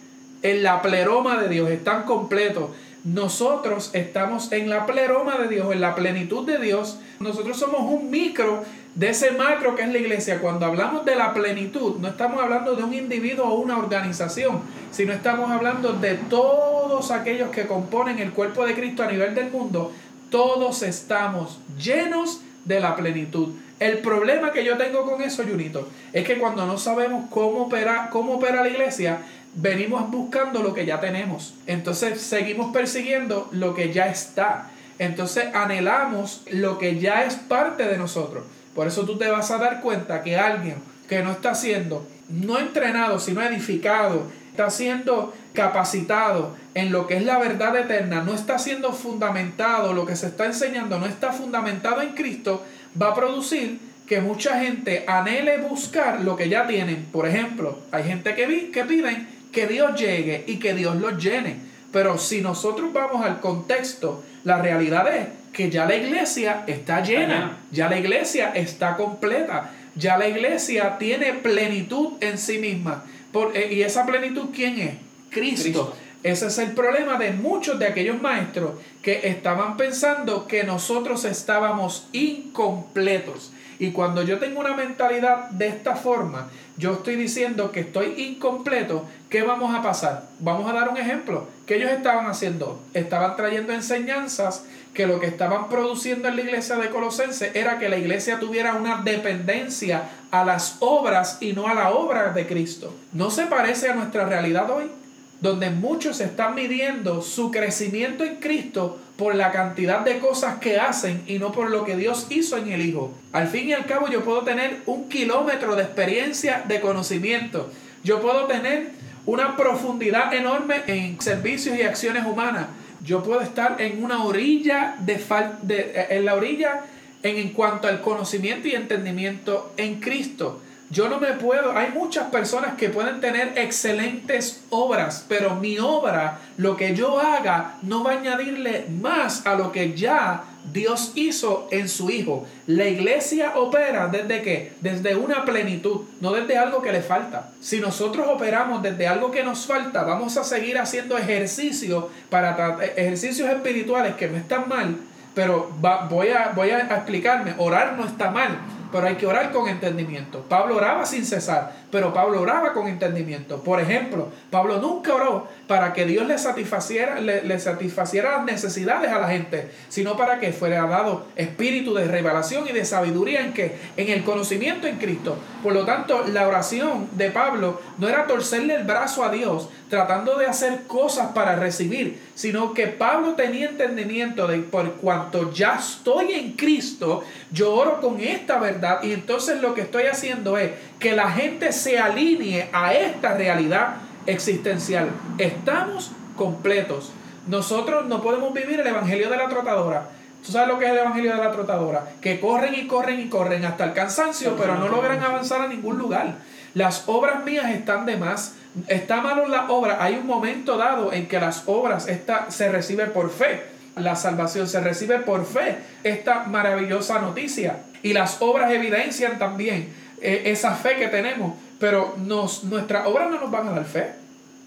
en 0.41 0.63
la 0.63 0.81
pleroma 0.81 1.41
de 1.41 1.49
Dios, 1.49 1.69
están 1.69 2.03
completos. 2.03 2.71
Nosotros 3.03 3.91
estamos 3.93 4.51
en 4.51 4.69
la 4.69 4.85
pleroma 4.85 5.37
de 5.37 5.47
Dios, 5.47 5.71
en 5.71 5.81
la 5.81 5.95
plenitud 5.95 6.45
de 6.45 6.57
Dios. 6.57 6.99
Nosotros 7.19 7.57
somos 7.57 7.81
un 7.81 8.09
micro 8.09 8.63
de 8.95 9.09
ese 9.09 9.31
macro 9.31 9.75
que 9.75 9.83
es 9.83 9.89
la 9.89 9.97
iglesia. 9.97 10.39
Cuando 10.39 10.65
hablamos 10.65 11.05
de 11.05 11.15
la 11.15 11.33
plenitud, 11.33 11.97
no 11.99 12.07
estamos 12.07 12.41
hablando 12.41 12.75
de 12.75 12.83
un 12.83 12.93
individuo 12.93 13.45
o 13.45 13.59
una 13.59 13.77
organización, 13.77 14.61
sino 14.91 15.13
estamos 15.13 15.51
hablando 15.51 15.93
de 15.93 16.15
todos 16.15 17.11
aquellos 17.11 17.49
que 17.49 17.67
componen 17.67 18.19
el 18.19 18.31
cuerpo 18.31 18.65
de 18.65 18.73
Cristo 18.73 19.03
a 19.03 19.11
nivel 19.11 19.35
del 19.35 19.51
mundo. 19.51 19.91
Todos 20.29 20.83
estamos 20.83 21.59
llenos 21.77 22.41
de 22.65 22.79
la 22.79 22.95
plenitud. 22.95 23.49
El 23.79 23.99
problema 23.99 24.51
que 24.51 24.65
yo 24.65 24.77
tengo 24.77 25.05
con 25.05 25.21
eso, 25.21 25.43
Junito, 25.43 25.87
es 26.11 26.25
que 26.25 26.37
cuando 26.37 26.65
no 26.65 26.77
sabemos 26.77 27.29
cómo 27.29 27.63
opera, 27.63 28.09
cómo 28.11 28.33
opera 28.33 28.61
la 28.61 28.69
iglesia, 28.69 29.19
venimos 29.55 30.09
buscando 30.11 30.61
lo 30.61 30.73
que 30.73 30.85
ya 30.85 30.99
tenemos. 30.99 31.53
Entonces 31.65 32.21
seguimos 32.21 32.73
persiguiendo 32.73 33.47
lo 33.51 33.73
que 33.73 33.93
ya 33.93 34.07
está. 34.07 34.69
Entonces 34.99 35.55
anhelamos 35.55 36.43
lo 36.51 36.77
que 36.77 36.99
ya 36.99 37.23
es 37.23 37.35
parte 37.35 37.85
de 37.85 37.97
nosotros. 37.97 38.43
Por 38.79 38.87
eso 38.87 39.03
tú 39.03 39.17
te 39.17 39.27
vas 39.27 39.51
a 39.51 39.57
dar 39.57 39.81
cuenta 39.81 40.23
que 40.23 40.37
alguien 40.37 40.75
que 41.09 41.21
no 41.21 41.33
está 41.33 41.53
siendo, 41.53 42.07
no 42.29 42.59
entrenado, 42.59 43.19
sino 43.19 43.41
edificado, 43.41 44.31
está 44.51 44.69
siendo 44.69 45.33
capacitado 45.51 46.55
en 46.73 46.93
lo 46.93 47.05
que 47.05 47.17
es 47.17 47.25
la 47.25 47.39
verdad 47.39 47.75
eterna, 47.75 48.23
no 48.23 48.33
está 48.33 48.57
siendo 48.57 48.93
fundamentado, 48.93 49.91
lo 49.91 50.05
que 50.05 50.15
se 50.15 50.27
está 50.27 50.45
enseñando 50.45 50.97
no 50.97 51.07
está 51.07 51.33
fundamentado 51.33 52.01
en 52.01 52.13
Cristo, 52.13 52.65
va 52.95 53.09
a 53.09 53.15
producir 53.15 53.79
que 54.07 54.21
mucha 54.21 54.57
gente 54.61 55.03
anhele 55.09 55.57
buscar 55.57 56.21
lo 56.21 56.37
que 56.37 56.47
ya 56.47 56.65
tienen. 56.65 57.05
Por 57.11 57.27
ejemplo, 57.27 57.79
hay 57.91 58.05
gente 58.05 58.33
que, 58.33 58.45
vi, 58.45 58.71
que 58.71 58.85
piden 58.85 59.27
que 59.51 59.67
Dios 59.67 59.99
llegue 59.99 60.45
y 60.47 60.55
que 60.55 60.73
Dios 60.73 60.95
los 60.95 61.21
llene. 61.21 61.57
Pero 61.91 62.17
si 62.17 62.39
nosotros 62.39 62.93
vamos 62.93 63.25
al 63.25 63.41
contexto, 63.41 64.23
la 64.45 64.61
realidad 64.61 65.13
es 65.13 65.27
que 65.53 65.69
ya 65.69 65.85
la 65.85 65.95
iglesia 65.95 66.63
está 66.67 67.01
llena, 67.01 67.57
ya 67.71 67.89
la 67.89 67.97
iglesia 67.97 68.51
está 68.55 68.95
completa, 68.95 69.71
ya 69.95 70.17
la 70.17 70.27
iglesia 70.27 70.97
tiene 70.97 71.33
plenitud 71.33 72.13
en 72.21 72.37
sí 72.37 72.57
misma. 72.57 73.03
Por, 73.31 73.55
eh, 73.55 73.73
¿Y 73.73 73.81
esa 73.81 74.05
plenitud 74.05 74.49
quién 74.53 74.79
es? 74.79 74.93
Cristo. 75.29 75.63
Cristo. 75.63 75.95
Ese 76.21 76.47
es 76.47 76.57
el 76.57 76.71
problema 76.73 77.17
de 77.17 77.31
muchos 77.31 77.79
de 77.79 77.87
aquellos 77.87 78.21
maestros 78.21 78.71
que 79.01 79.29
estaban 79.29 79.77
pensando 79.77 80.47
que 80.47 80.63
nosotros 80.63 81.23
estábamos 81.23 82.07
incompletos. 82.11 83.51
Y 83.79 83.91
cuando 83.91 84.23
yo 84.23 84.39
tengo 84.39 84.59
una 84.59 84.75
mentalidad 84.75 85.49
de 85.51 85.69
esta 85.69 85.95
forma, 85.95 86.49
yo 86.75 86.93
estoy 86.93 87.15
diciendo 87.15 87.71
que 87.71 87.79
estoy 87.81 88.13
incompleto, 88.17 89.05
¿qué 89.29 89.43
vamos 89.43 89.73
a 89.73 89.81
pasar? 89.81 90.27
Vamos 90.39 90.69
a 90.69 90.73
dar 90.73 90.89
un 90.89 90.97
ejemplo. 90.97 91.47
¿Qué 91.65 91.75
ellos 91.77 91.91
estaban 91.91 92.27
haciendo? 92.27 92.81
Estaban 92.93 93.37
trayendo 93.37 93.71
enseñanzas 93.71 94.65
que 94.99 95.07
lo 95.07 95.21
que 95.21 95.27
estaban 95.27 95.69
produciendo 95.69 96.27
en 96.27 96.35
la 96.35 96.41
iglesia 96.41 96.75
de 96.75 96.89
Colosense 96.89 97.51
era 97.53 97.79
que 97.79 97.87
la 97.87 97.95
iglesia 97.95 98.37
tuviera 98.37 98.73
una 98.73 98.97
dependencia 98.97 100.09
a 100.29 100.43
las 100.43 100.75
obras 100.81 101.37
y 101.39 101.53
no 101.53 101.69
a 101.69 101.73
la 101.73 101.91
obra 101.91 102.33
de 102.33 102.45
Cristo. 102.45 102.93
¿No 103.13 103.31
se 103.31 103.45
parece 103.45 103.87
a 103.87 103.95
nuestra 103.95 104.25
realidad 104.25 104.69
hoy? 104.69 104.91
donde 105.39 105.69
muchos 105.69 106.19
están 106.19 106.53
midiendo 106.53 107.21
su 107.21 107.49
crecimiento 107.49 108.25
en 108.25 108.41
Cristo 108.41 108.99
por 109.15 109.35
la 109.35 109.53
cantidad 109.53 110.01
de 110.01 110.19
cosas 110.19 110.57
que 110.59 110.77
hacen 110.77 111.23
y 111.27 111.39
no 111.39 111.53
por 111.53 111.69
lo 111.69 111.85
que 111.85 111.95
Dios 111.95 112.27
hizo 112.29 112.57
en 112.57 112.69
el 112.69 112.81
Hijo. 112.81 113.13
Al 113.31 113.47
fin 113.47 113.69
y 113.69 113.73
al 113.73 113.85
cabo 113.85 114.09
yo 114.09 114.25
puedo 114.25 114.41
tener 114.41 114.81
un 114.85 115.07
kilómetro 115.07 115.77
de 115.77 115.83
experiencia, 115.83 116.65
de 116.67 116.81
conocimiento. 116.81 117.71
Yo 118.03 118.21
puedo 118.21 118.47
tener 118.47 118.91
una 119.25 119.55
profundidad 119.55 120.33
enorme 120.33 120.81
en 120.87 121.21
servicios 121.21 121.77
y 121.77 121.83
acciones 121.83 122.25
humanas. 122.25 122.65
Yo 123.03 123.23
puedo 123.23 123.41
estar 123.41 123.81
en 123.81 124.03
una 124.03 124.23
orilla 124.23 124.95
de, 124.99 125.17
fal 125.17 125.59
de 125.61 126.07
en 126.09 126.25
la 126.25 126.35
orilla 126.35 126.81
en, 127.23 127.37
en 127.37 127.49
cuanto 127.49 127.87
al 127.87 128.01
conocimiento 128.01 128.67
y 128.67 128.75
entendimiento 128.75 129.73
en 129.77 129.99
Cristo. 129.99 130.61
Yo 130.91 131.07
no 131.07 131.19
me 131.19 131.33
puedo, 131.33 131.77
hay 131.77 131.91
muchas 131.91 132.29
personas 132.31 132.73
que 132.75 132.89
pueden 132.89 133.21
tener 133.21 133.53
excelentes 133.59 134.63
obras, 134.71 135.23
pero 135.29 135.55
mi 135.55 135.77
obra, 135.77 136.39
lo 136.57 136.75
que 136.77 136.95
yo 136.95 137.19
haga, 137.19 137.75
no 137.83 138.03
va 138.03 138.13
a 138.13 138.19
añadirle 138.19 138.87
más 138.99 139.45
a 139.45 139.53
lo 139.53 139.71
que 139.71 139.93
ya 139.93 140.43
Dios 140.73 141.13
hizo 141.15 141.67
en 141.71 141.89
su 141.89 142.09
Hijo. 142.09 142.47
La 142.67 142.85
iglesia 142.85 143.53
opera 143.55 144.07
desde 144.07 144.41
qué? 144.41 144.73
Desde 144.81 145.15
una 145.15 145.45
plenitud, 145.45 146.01
no 146.21 146.31
desde 146.31 146.57
algo 146.57 146.81
que 146.81 146.91
le 146.91 147.01
falta. 147.01 147.51
Si 147.61 147.79
nosotros 147.79 148.27
operamos 148.27 148.81
desde 148.81 149.07
algo 149.07 149.31
que 149.31 149.43
nos 149.43 149.65
falta, 149.65 150.03
vamos 150.03 150.37
a 150.37 150.43
seguir 150.43 150.77
haciendo 150.77 151.17
ejercicios 151.17 152.05
para 152.29 152.77
ejercicios 152.83 153.49
espirituales 153.49 154.15
que 154.15 154.27
no 154.27 154.37
están 154.37 154.67
mal, 154.67 154.97
pero 155.35 155.71
voy, 156.09 156.29
a, 156.29 156.51
voy 156.55 156.69
a 156.69 156.81
explicarme, 156.81 157.53
orar 157.57 157.93
no 157.97 158.05
está 158.05 158.31
mal 158.31 158.59
pero 158.91 159.07
hay 159.07 159.15
que 159.15 159.27
orar 159.27 159.51
con 159.51 159.67
entendimiento. 159.67 160.41
Pablo 160.49 160.77
oraba 160.77 161.05
sin 161.05 161.25
cesar, 161.25 161.73
pero 161.91 162.13
Pablo 162.13 162.41
oraba 162.41 162.73
con 162.73 162.87
entendimiento. 162.87 163.61
Por 163.63 163.79
ejemplo, 163.79 164.29
Pablo 164.49 164.79
nunca 164.79 165.13
oró 165.13 165.47
para 165.69 165.93
que 165.93 166.05
Dios 166.05 166.25
le 166.25 166.39
satisfaciera, 166.39 167.19
satisfaciera 167.59 168.37
las 168.37 168.45
necesidades 168.45 169.11
a 169.11 169.19
la 169.19 169.27
gente, 169.27 169.69
sino 169.87 170.17
para 170.17 170.39
que 170.39 170.51
fuera 170.51 170.87
dado 170.87 171.27
espíritu 171.35 171.93
de 171.93 172.05
revelación 172.05 172.67
y 172.67 172.71
de 172.71 172.83
sabiduría 172.83 173.41
en 173.41 173.53
que 173.53 173.75
en 173.95 174.09
el 174.09 174.23
conocimiento 174.23 174.87
en 174.87 174.97
Cristo. 174.97 175.37
Por 175.61 175.73
lo 175.73 175.85
tanto, 175.85 176.25
la 176.27 176.47
oración 176.47 177.07
de 177.11 177.29
Pablo 177.29 177.79
no 177.99 178.09
era 178.09 178.25
torcerle 178.25 178.73
el 178.77 178.83
brazo 178.83 179.23
a 179.23 179.29
Dios 179.29 179.69
tratando 179.91 180.39
de 180.39 180.47
hacer 180.47 180.87
cosas 180.87 181.33
para 181.33 181.55
recibir, 181.55 182.19
sino 182.33 182.73
que 182.73 182.87
Pablo 182.87 183.33
tenía 183.33 183.69
entendimiento 183.69 184.47
de 184.47 184.57
por 184.59 184.93
cuanto 184.93 185.53
ya 185.53 185.75
estoy 185.75 186.33
en 186.33 186.53
Cristo, 186.53 187.23
yo 187.51 187.75
oro 187.75 188.01
con 188.01 188.19
esta 188.19 188.57
verdad 188.57 189.03
y 189.03 189.13
entonces 189.13 189.61
lo 189.61 189.75
que 189.75 189.81
estoy 189.81 190.05
haciendo 190.05 190.57
es 190.57 190.71
que 190.97 191.13
la 191.13 191.29
gente 191.29 191.71
se 191.73 191.99
alinee 191.99 192.69
a 192.73 192.95
esta 192.95 193.37
realidad 193.37 194.08
existencial. 194.25 195.09
Estamos 195.37 196.11
completos. 196.35 197.11
Nosotros 197.47 198.05
no 198.07 198.21
podemos 198.21 198.53
vivir 198.53 198.79
el 198.79 198.87
evangelio 198.87 199.29
de 199.29 199.37
la 199.37 199.49
trotadora. 199.49 200.09
¿Tú 200.45 200.51
sabes 200.51 200.69
lo 200.69 200.79
que 200.79 200.85
es 200.85 200.91
el 200.91 200.99
evangelio 200.99 201.35
de 201.35 201.43
la 201.43 201.51
trotadora? 201.51 202.05
Que 202.21 202.39
corren 202.39 202.73
y 202.75 202.87
corren 202.87 203.19
y 203.19 203.27
corren 203.27 203.65
hasta 203.65 203.85
el 203.85 203.93
cansancio, 203.93 204.55
pero 204.57 204.75
no 204.75 204.87
logran 204.87 205.21
avanzar 205.21 205.61
a 205.61 205.67
ningún 205.67 205.97
lugar. 205.97 206.35
Las 206.73 207.03
obras 207.07 207.43
mías 207.43 207.69
están 207.71 208.05
de 208.05 208.17
más. 208.17 208.55
Está 208.87 209.21
malo 209.21 209.47
la 209.47 209.69
obra. 209.69 209.97
Hay 210.01 210.15
un 210.15 210.27
momento 210.27 210.77
dado 210.77 211.11
en 211.11 211.27
que 211.27 211.39
las 211.39 211.63
obras 211.65 212.07
esta, 212.07 212.51
se 212.51 212.71
recibe 212.71 213.07
por 213.07 213.31
fe. 213.31 213.63
La 213.95 214.15
salvación 214.15 214.67
se 214.67 214.79
recibe 214.79 215.19
por 215.19 215.45
fe. 215.45 215.79
Esta 216.03 216.43
maravillosa 216.43 217.19
noticia. 217.19 217.79
Y 218.01 218.13
las 218.13 218.41
obras 218.41 218.71
evidencian 218.71 219.39
también 219.39 219.93
eh, 220.21 220.43
esa 220.45 220.75
fe 220.75 220.97
que 220.97 221.07
tenemos, 221.07 221.53
pero 221.79 222.15
nos, 222.17 222.63
nuestras 222.65 223.07
obras 223.07 223.31
no 223.31 223.39
nos 223.39 223.49
van 223.49 223.67
a 223.69 223.71
dar 223.71 223.85
fe. 223.85 224.11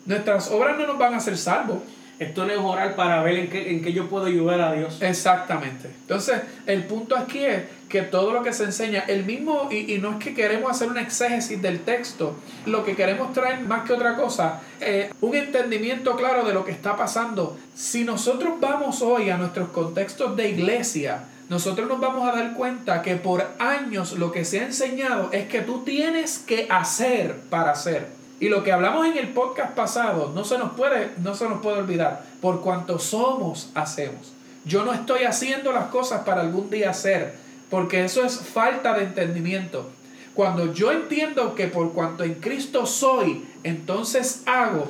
Nuestras 0.07 0.51
obras 0.51 0.77
no 0.79 0.87
nos 0.87 0.99
van 0.99 1.15
a 1.15 1.19
hacer 1.19 1.37
salvos. 1.37 1.79
Esto 2.19 2.47
no 2.47 2.53
es 2.53 2.59
orar 2.59 2.95
para 2.95 3.23
ver 3.23 3.37
en 3.37 3.51
qué, 3.51 3.71
en 3.71 3.83
qué 3.83 3.93
yo 3.93 4.09
puedo 4.09 4.27
ayudar 4.27 4.61
a 4.61 4.73
Dios. 4.73 4.99
Exactamente. 5.01 5.89
Entonces, 6.03 6.41
el 6.67 6.85
punto 6.85 7.17
aquí 7.17 7.45
es 7.45 7.65
que 7.89 8.03
todo 8.03 8.33
lo 8.33 8.43
que 8.43 8.53
se 8.53 8.65
enseña, 8.65 9.01
el 9.09 9.25
mismo, 9.25 9.69
y, 9.71 9.93
y 9.93 9.99
no 9.99 10.13
es 10.13 10.17
que 10.17 10.35
queremos 10.35 10.71
hacer 10.71 10.89
una 10.89 11.03
exégesis 11.03 11.61
del 11.61 11.81
texto, 11.81 12.37
lo 12.65 12.85
que 12.85 12.95
queremos 12.95 13.33
traer 13.33 13.61
más 13.61 13.85
que 13.87 13.93
otra 13.93 14.15
cosa, 14.17 14.61
un 15.21 15.35
entendimiento 15.35 16.17
claro 16.17 16.45
de 16.45 16.55
lo 16.55 16.65
que 16.65 16.71
está 16.71 16.97
pasando. 16.97 17.59
Si 17.75 18.05
nosotros 18.05 18.55
vamos 18.61 19.03
hoy 19.03 19.31
a 19.31 19.37
nuestros 19.37 19.71
contextos 19.71 20.37
de 20.37 20.49
iglesia, 20.49 21.25
nosotros 21.53 21.87
nos 21.87 22.01
vamos 22.01 22.27
a 22.27 22.35
dar 22.35 22.55
cuenta 22.55 23.03
que 23.03 23.17
por 23.17 23.47
años 23.59 24.13
lo 24.13 24.33
que 24.33 24.47
se 24.47 24.61
ha 24.61 24.65
enseñado 24.65 25.29
es 25.33 25.49
que 25.49 25.61
tú 25.61 25.83
tienes 25.85 26.39
que 26.39 26.67
hacer 26.71 27.37
para 27.51 27.73
hacer. 27.73 28.09
Y 28.41 28.49
lo 28.49 28.65
que 28.65 28.73
hablamos 28.73 29.05
en 29.07 29.19
el 29.19 29.29
podcast 29.29 29.75
pasado 29.75 30.33
no 30.35 30.45
se 30.45 30.57
nos 30.57 30.73
puede, 30.73 31.11
no 31.19 31.35
se 31.35 31.47
nos 31.47 31.61
puede 31.61 31.81
olvidar. 31.81 32.25
Por 32.41 32.63
cuanto 32.63 32.99
somos, 32.99 33.69
hacemos. 33.75 34.33
Yo 34.65 34.83
no 34.83 34.95
estoy 34.95 35.25
haciendo 35.25 35.73
las 35.73 35.89
cosas 35.89 36.23
para 36.23 36.41
algún 36.41 36.71
día 36.71 36.89
hacer, 36.89 37.35
porque 37.69 38.03
eso 38.03 38.25
es 38.25 38.39
falta 38.39 38.95
de 38.95 39.05
entendimiento. 39.05 39.91
Cuando 40.33 40.73
yo 40.73 40.91
entiendo 40.91 41.55
que 41.55 41.67
por 41.67 41.93
cuanto 41.93 42.25
en 42.25 42.37
Cristo 42.37 42.87
soy, 42.87 43.47
entonces 43.63 44.43
hago, 44.47 44.89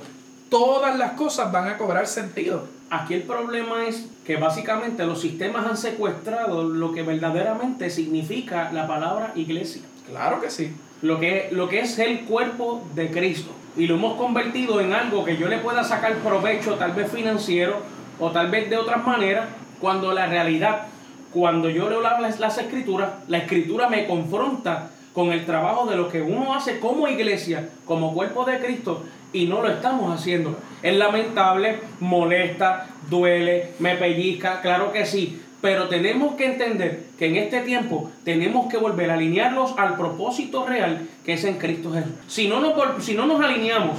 todas 0.49 0.97
las 0.97 1.15
cosas 1.15 1.51
van 1.51 1.67
a 1.67 1.77
cobrar 1.77 2.07
sentido. 2.07 2.69
Aquí 2.93 3.15
el 3.15 3.23
problema 3.23 3.87
es 3.87 4.07
que 4.27 4.37
básicamente 4.37 5.07
los 5.07 5.19
sistemas 5.19 5.67
han 5.67 5.79
secuestrado 5.79 6.63
lo 6.63 6.93
que 6.93 7.03
verdaderamente 7.03 7.89
significa 7.89 8.71
la 8.71 8.87
palabra 8.87 9.33
iglesia. 9.35 9.81
Claro 10.07 10.43
que 10.43 10.51
sí. 10.51 10.77
Lo 11.01 11.19
que, 11.19 11.49
lo 11.53 11.71
que 11.71 11.81
es 11.81 11.99
el 11.99 12.27
cuerpo 12.27 12.87
de 12.95 13.11
Cristo. 13.11 13.51
Y 13.79 13.87
lo 13.87 13.95
hemos 13.95 14.19
convertido 14.19 14.79
en 14.83 14.93
algo 14.93 15.25
que 15.25 15.39
yo 15.39 15.49
le 15.49 15.57
pueda 15.57 15.85
sacar 15.85 16.17
provecho, 16.17 16.75
tal 16.75 16.93
vez 16.93 17.11
financiero 17.11 17.77
o 18.21 18.31
tal 18.31 18.51
vez 18.51 18.69
de 18.69 18.77
otras 18.77 19.03
maneras, 19.07 19.49
cuando 19.81 20.13
la 20.13 20.27
realidad, 20.27 20.89
cuando 21.33 21.71
yo 21.71 21.89
leo 21.89 22.03
las, 22.03 22.39
las 22.39 22.59
escrituras, 22.59 23.09
la 23.27 23.39
escritura 23.39 23.89
me 23.89 24.07
confronta 24.07 24.91
con 25.15 25.33
el 25.33 25.47
trabajo 25.47 25.87
de 25.87 25.97
lo 25.97 26.11
que 26.11 26.21
uno 26.21 26.55
hace 26.55 26.79
como 26.79 27.09
iglesia, 27.09 27.71
como 27.87 28.13
cuerpo 28.13 28.45
de 28.45 28.59
Cristo, 28.61 29.03
y 29.33 29.47
no 29.47 29.63
lo 29.63 29.69
estamos 29.69 30.15
haciendo. 30.15 30.59
Es 30.83 30.97
lamentable, 30.97 31.79
molesta, 32.01 32.89
duele, 33.09 33.73
me 33.79 33.97
pellizca, 33.97 34.61
claro 34.61 34.93
que 34.93 35.07
sí. 35.07 35.41
Pero 35.61 35.89
tenemos 35.89 36.35
que 36.35 36.47
entender 36.47 37.05
que 37.19 37.27
en 37.27 37.37
este 37.37 37.61
tiempo 37.61 38.11
tenemos 38.25 38.69
que 38.69 38.79
volver 38.79 39.11
a 39.11 39.15
alinearnos 39.15 39.79
al 39.79 39.97
propósito 39.97 40.67
real 40.67 41.09
que 41.25 41.35
es 41.35 41.45
en 41.45 41.59
Cristo 41.59 41.93
Jesús. 41.93 42.13
Si 42.27 42.49
no 42.49 42.61
nos, 42.61 43.05
si 43.05 43.15
no 43.15 43.27
nos 43.27 43.41
alineamos 43.41 43.99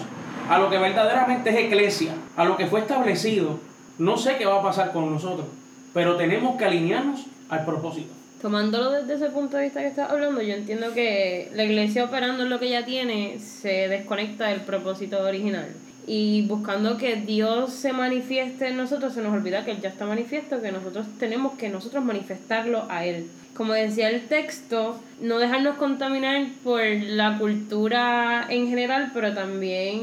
a 0.49 0.59
lo 0.59 0.69
que 0.69 0.77
verdaderamente 0.77 1.51
es 1.51 1.65
iglesia, 1.65 2.15
a 2.35 2.43
lo 2.43 2.57
que 2.57 2.67
fue 2.67 2.81
establecido, 2.81 3.59
no 3.97 4.17
sé 4.17 4.35
qué 4.37 4.45
va 4.45 4.59
a 4.59 4.63
pasar 4.63 4.91
con 4.91 5.09
nosotros. 5.09 5.47
Pero 5.93 6.17
tenemos 6.17 6.57
que 6.57 6.65
alinearnos 6.65 7.25
al 7.49 7.63
propósito. 7.63 8.13
Tomándolo 8.43 8.91
desde 8.91 9.13
ese 9.13 9.29
punto 9.29 9.55
de 9.55 9.63
vista 9.63 9.79
que 9.79 9.87
estás 9.87 10.11
hablando, 10.11 10.41
yo 10.41 10.53
entiendo 10.53 10.93
que 10.93 11.49
la 11.55 11.63
iglesia 11.63 12.03
operando 12.03 12.43
en 12.43 12.49
lo 12.49 12.59
que 12.59 12.69
ya 12.69 12.83
tiene 12.83 13.39
se 13.39 13.87
desconecta 13.87 14.49
del 14.49 14.59
propósito 14.59 15.23
original. 15.23 15.69
Y 16.07 16.45
buscando 16.45 16.97
que 16.97 17.15
Dios 17.15 17.71
se 17.71 17.93
manifieste 17.93 18.67
en 18.67 18.75
nosotros, 18.75 19.13
se 19.13 19.21
nos 19.21 19.31
olvida 19.31 19.63
que 19.63 19.71
Él 19.71 19.79
ya 19.79 19.87
está 19.87 20.05
manifiesto, 20.05 20.61
que 20.61 20.73
nosotros 20.73 21.07
tenemos 21.17 21.53
que 21.53 21.69
nosotros 21.69 22.03
manifestarlo 22.03 22.85
a 22.89 23.05
Él. 23.05 23.27
Como 23.55 23.71
decía 23.71 24.09
el 24.09 24.27
texto, 24.27 25.01
no 25.21 25.39
dejarnos 25.39 25.77
contaminar 25.77 26.45
por 26.65 26.81
la 26.83 27.37
cultura 27.37 28.45
en 28.49 28.67
general, 28.67 29.11
pero 29.13 29.33
también 29.33 30.01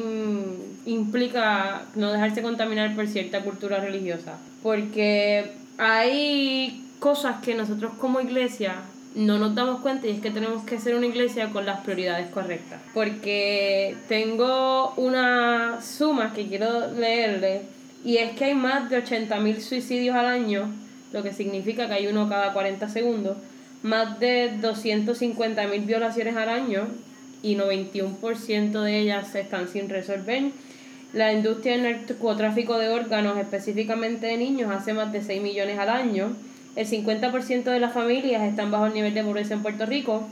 implica 0.87 1.83
no 1.95 2.11
dejarse 2.11 2.41
contaminar 2.41 2.95
por 2.95 3.07
cierta 3.07 3.43
cultura 3.43 3.81
religiosa. 3.81 4.39
Porque 4.63 5.53
hay 5.77 6.87
cosas 7.01 7.43
que 7.43 7.55
nosotros 7.55 7.93
como 7.99 8.21
iglesia 8.21 8.77
no 9.15 9.39
nos 9.39 9.55
damos 9.57 9.81
cuenta 9.81 10.07
y 10.07 10.11
es 10.11 10.21
que 10.21 10.31
tenemos 10.31 10.63
que 10.65 10.79
ser 10.79 10.95
una 10.95 11.07
iglesia 11.07 11.51
con 11.51 11.67
las 11.67 11.81
prioridades 11.81 12.31
correctas. 12.31 12.81
Porque 12.95 13.97
tengo 14.09 14.93
una 14.97 15.81
suma 15.83 16.33
que 16.33 16.47
quiero 16.47 16.93
leerle 16.93 17.63
y 18.05 18.19
es 18.19 18.33
que 18.37 18.45
hay 18.45 18.55
más 18.55 18.89
de 18.89 19.03
80.000 19.05 19.61
suicidios 19.61 20.15
al 20.15 20.27
año, 20.27 20.71
lo 21.13 21.23
que 21.23 21.33
significa 21.33 21.89
que 21.89 21.95
hay 21.95 22.07
uno 22.07 22.29
cada 22.29 22.53
40 22.53 22.89
segundos, 22.89 23.37
más 23.83 24.21
de 24.21 24.53
250.000 24.61 25.87
violaciones 25.87 26.37
al 26.37 26.49
año 26.51 26.87
y 27.43 27.57
91% 27.57 28.83
de 28.83 28.99
ellas 28.99 29.35
están 29.35 29.69
sin 29.69 29.89
resolver. 29.89 30.51
La 31.13 31.33
industria 31.33 31.73
del 31.73 31.83
narcotráfico 31.83 32.79
de 32.79 32.91
órganos, 32.91 33.37
específicamente 33.39 34.27
de 34.27 34.37
niños, 34.37 34.71
hace 34.71 34.93
más 34.93 35.13
de 35.13 35.23
6 35.23 35.43
millones 35.43 35.79
al 35.79 35.89
año 35.89 36.37
el 36.77 36.87
50% 36.87 37.65
de 37.65 37.81
las 37.81 37.93
familias 37.93 38.43
están 38.43 38.71
bajo 38.71 38.87
el 38.87 38.95
nivel 38.95 39.15
de 39.15 39.25
pobreza 39.25 39.55
en 39.55 39.63
Puerto 39.63 39.87
Rico. 39.87 40.27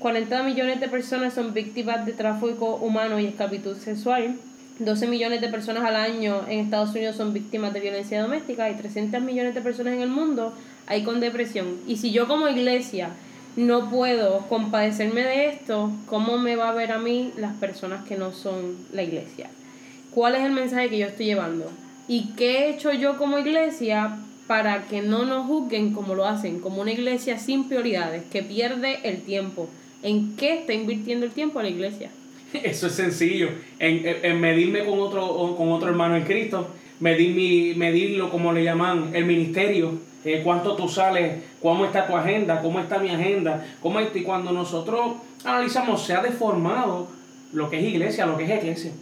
40 0.00 0.42
millones 0.42 0.80
de 0.80 0.88
personas 0.88 1.34
son 1.34 1.54
víctimas 1.54 2.04
de 2.04 2.12
tráfico 2.12 2.76
humano 2.76 3.18
y 3.20 3.26
esclavitud 3.26 3.76
sexual. 3.76 4.36
12 4.80 5.06
millones 5.06 5.40
de 5.40 5.48
personas 5.48 5.84
al 5.84 5.94
año 5.94 6.42
en 6.48 6.58
Estados 6.58 6.90
Unidos 6.90 7.16
son 7.16 7.32
víctimas 7.32 7.72
de 7.72 7.80
violencia 7.80 8.20
doméstica 8.20 8.68
y 8.70 8.74
300 8.74 9.22
millones 9.22 9.54
de 9.54 9.60
personas 9.60 9.94
en 9.94 10.00
el 10.00 10.08
mundo 10.08 10.52
hay 10.86 11.04
con 11.04 11.20
depresión. 11.20 11.78
Y 11.86 11.96
si 11.96 12.10
yo 12.10 12.26
como 12.26 12.48
iglesia 12.48 13.10
no 13.56 13.88
puedo 13.88 14.40
compadecerme 14.48 15.22
de 15.22 15.48
esto, 15.48 15.92
¿cómo 16.06 16.38
me 16.38 16.56
va 16.56 16.70
a 16.70 16.74
ver 16.74 16.90
a 16.90 16.98
mí 16.98 17.32
las 17.36 17.54
personas 17.54 18.04
que 18.04 18.16
no 18.16 18.32
son 18.32 18.76
la 18.92 19.04
iglesia? 19.04 19.48
¿Cuál 20.10 20.34
es 20.34 20.42
el 20.42 20.52
mensaje 20.52 20.90
que 20.90 20.98
yo 20.98 21.06
estoy 21.06 21.26
llevando? 21.26 21.70
¿Y 22.08 22.32
qué 22.36 22.58
he 22.58 22.70
hecho 22.70 22.92
yo 22.92 23.16
como 23.16 23.38
iglesia 23.38 24.18
para 24.46 24.82
que 24.82 25.00
no 25.02 25.24
nos 25.24 25.46
juzguen 25.46 25.92
como 25.92 26.14
lo 26.14 26.26
hacen, 26.26 26.60
como 26.60 26.82
una 26.82 26.92
iglesia 26.92 27.38
sin 27.38 27.68
prioridades, 27.68 28.24
que 28.30 28.42
pierde 28.42 28.98
el 29.04 29.22
tiempo. 29.22 29.68
¿En 30.02 30.36
qué 30.36 30.58
está 30.58 30.72
invirtiendo 30.74 31.24
el 31.24 31.32
tiempo 31.32 31.62
la 31.62 31.68
iglesia? 31.68 32.10
Eso 32.52 32.88
es 32.88 32.92
sencillo. 32.94 33.48
En, 33.78 34.02
en- 34.22 34.40
medirme 34.40 34.84
con 34.84 35.00
otro, 35.00 35.54
con 35.56 35.72
otro 35.72 35.88
hermano 35.88 36.16
en 36.16 36.24
Cristo, 36.24 36.68
medir 37.00 37.34
mi, 37.34 37.74
medirlo 37.74 38.30
como 38.30 38.52
le 38.52 38.62
llaman 38.64 39.10
el 39.14 39.24
ministerio, 39.24 39.98
eh, 40.24 40.40
cuánto 40.44 40.76
tú 40.76 40.88
sales, 40.88 41.42
cómo 41.62 41.84
está 41.86 42.06
tu 42.06 42.16
agenda, 42.16 42.60
cómo 42.60 42.80
está 42.80 42.98
mi 42.98 43.10
agenda, 43.10 43.66
cómo 43.80 43.98
está. 44.00 44.18
Y 44.18 44.22
cuando 44.22 44.52
nosotros 44.52 45.14
analizamos, 45.44 46.02
se 46.04 46.14
ha 46.14 46.22
deformado 46.22 47.08
lo 47.52 47.70
que 47.70 47.78
es 47.78 47.84
iglesia, 47.86 48.26
lo 48.26 48.36
que 48.36 48.44
es 48.44 48.62
iglesia. 48.62 48.92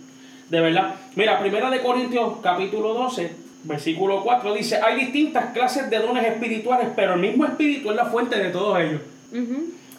De 0.51 0.61
verdad. 0.61 0.95
Mira, 1.17 1.41
Primera 1.41 1.71
de 1.71 1.81
Corintios 1.81 2.35
capítulo 2.43 2.95
12, 2.95 3.31
versículo 3.65 4.23
4 4.23 4.55
dice, 4.55 4.81
hay 4.83 4.97
distintas 5.01 5.53
clases 5.53 5.89
de 5.91 5.99
dones 5.99 6.25
espirituales, 6.25 6.89
pero 6.95 7.15
el 7.15 7.21
mismo 7.21 7.45
espíritu 7.45 7.91
es 7.91 7.97
la 7.97 8.07
fuente 8.07 8.39
de 8.39 8.51
todos 8.51 8.79
ellos. 8.81 9.01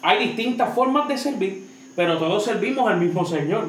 Hay 0.02 0.26
distintas 0.26 0.74
formas 0.74 1.08
de 1.08 1.16
servir, 1.18 1.64
pero 1.96 2.18
todos 2.18 2.44
servimos 2.44 2.90
al 2.90 2.98
mismo 2.98 3.24
Señor. 3.24 3.68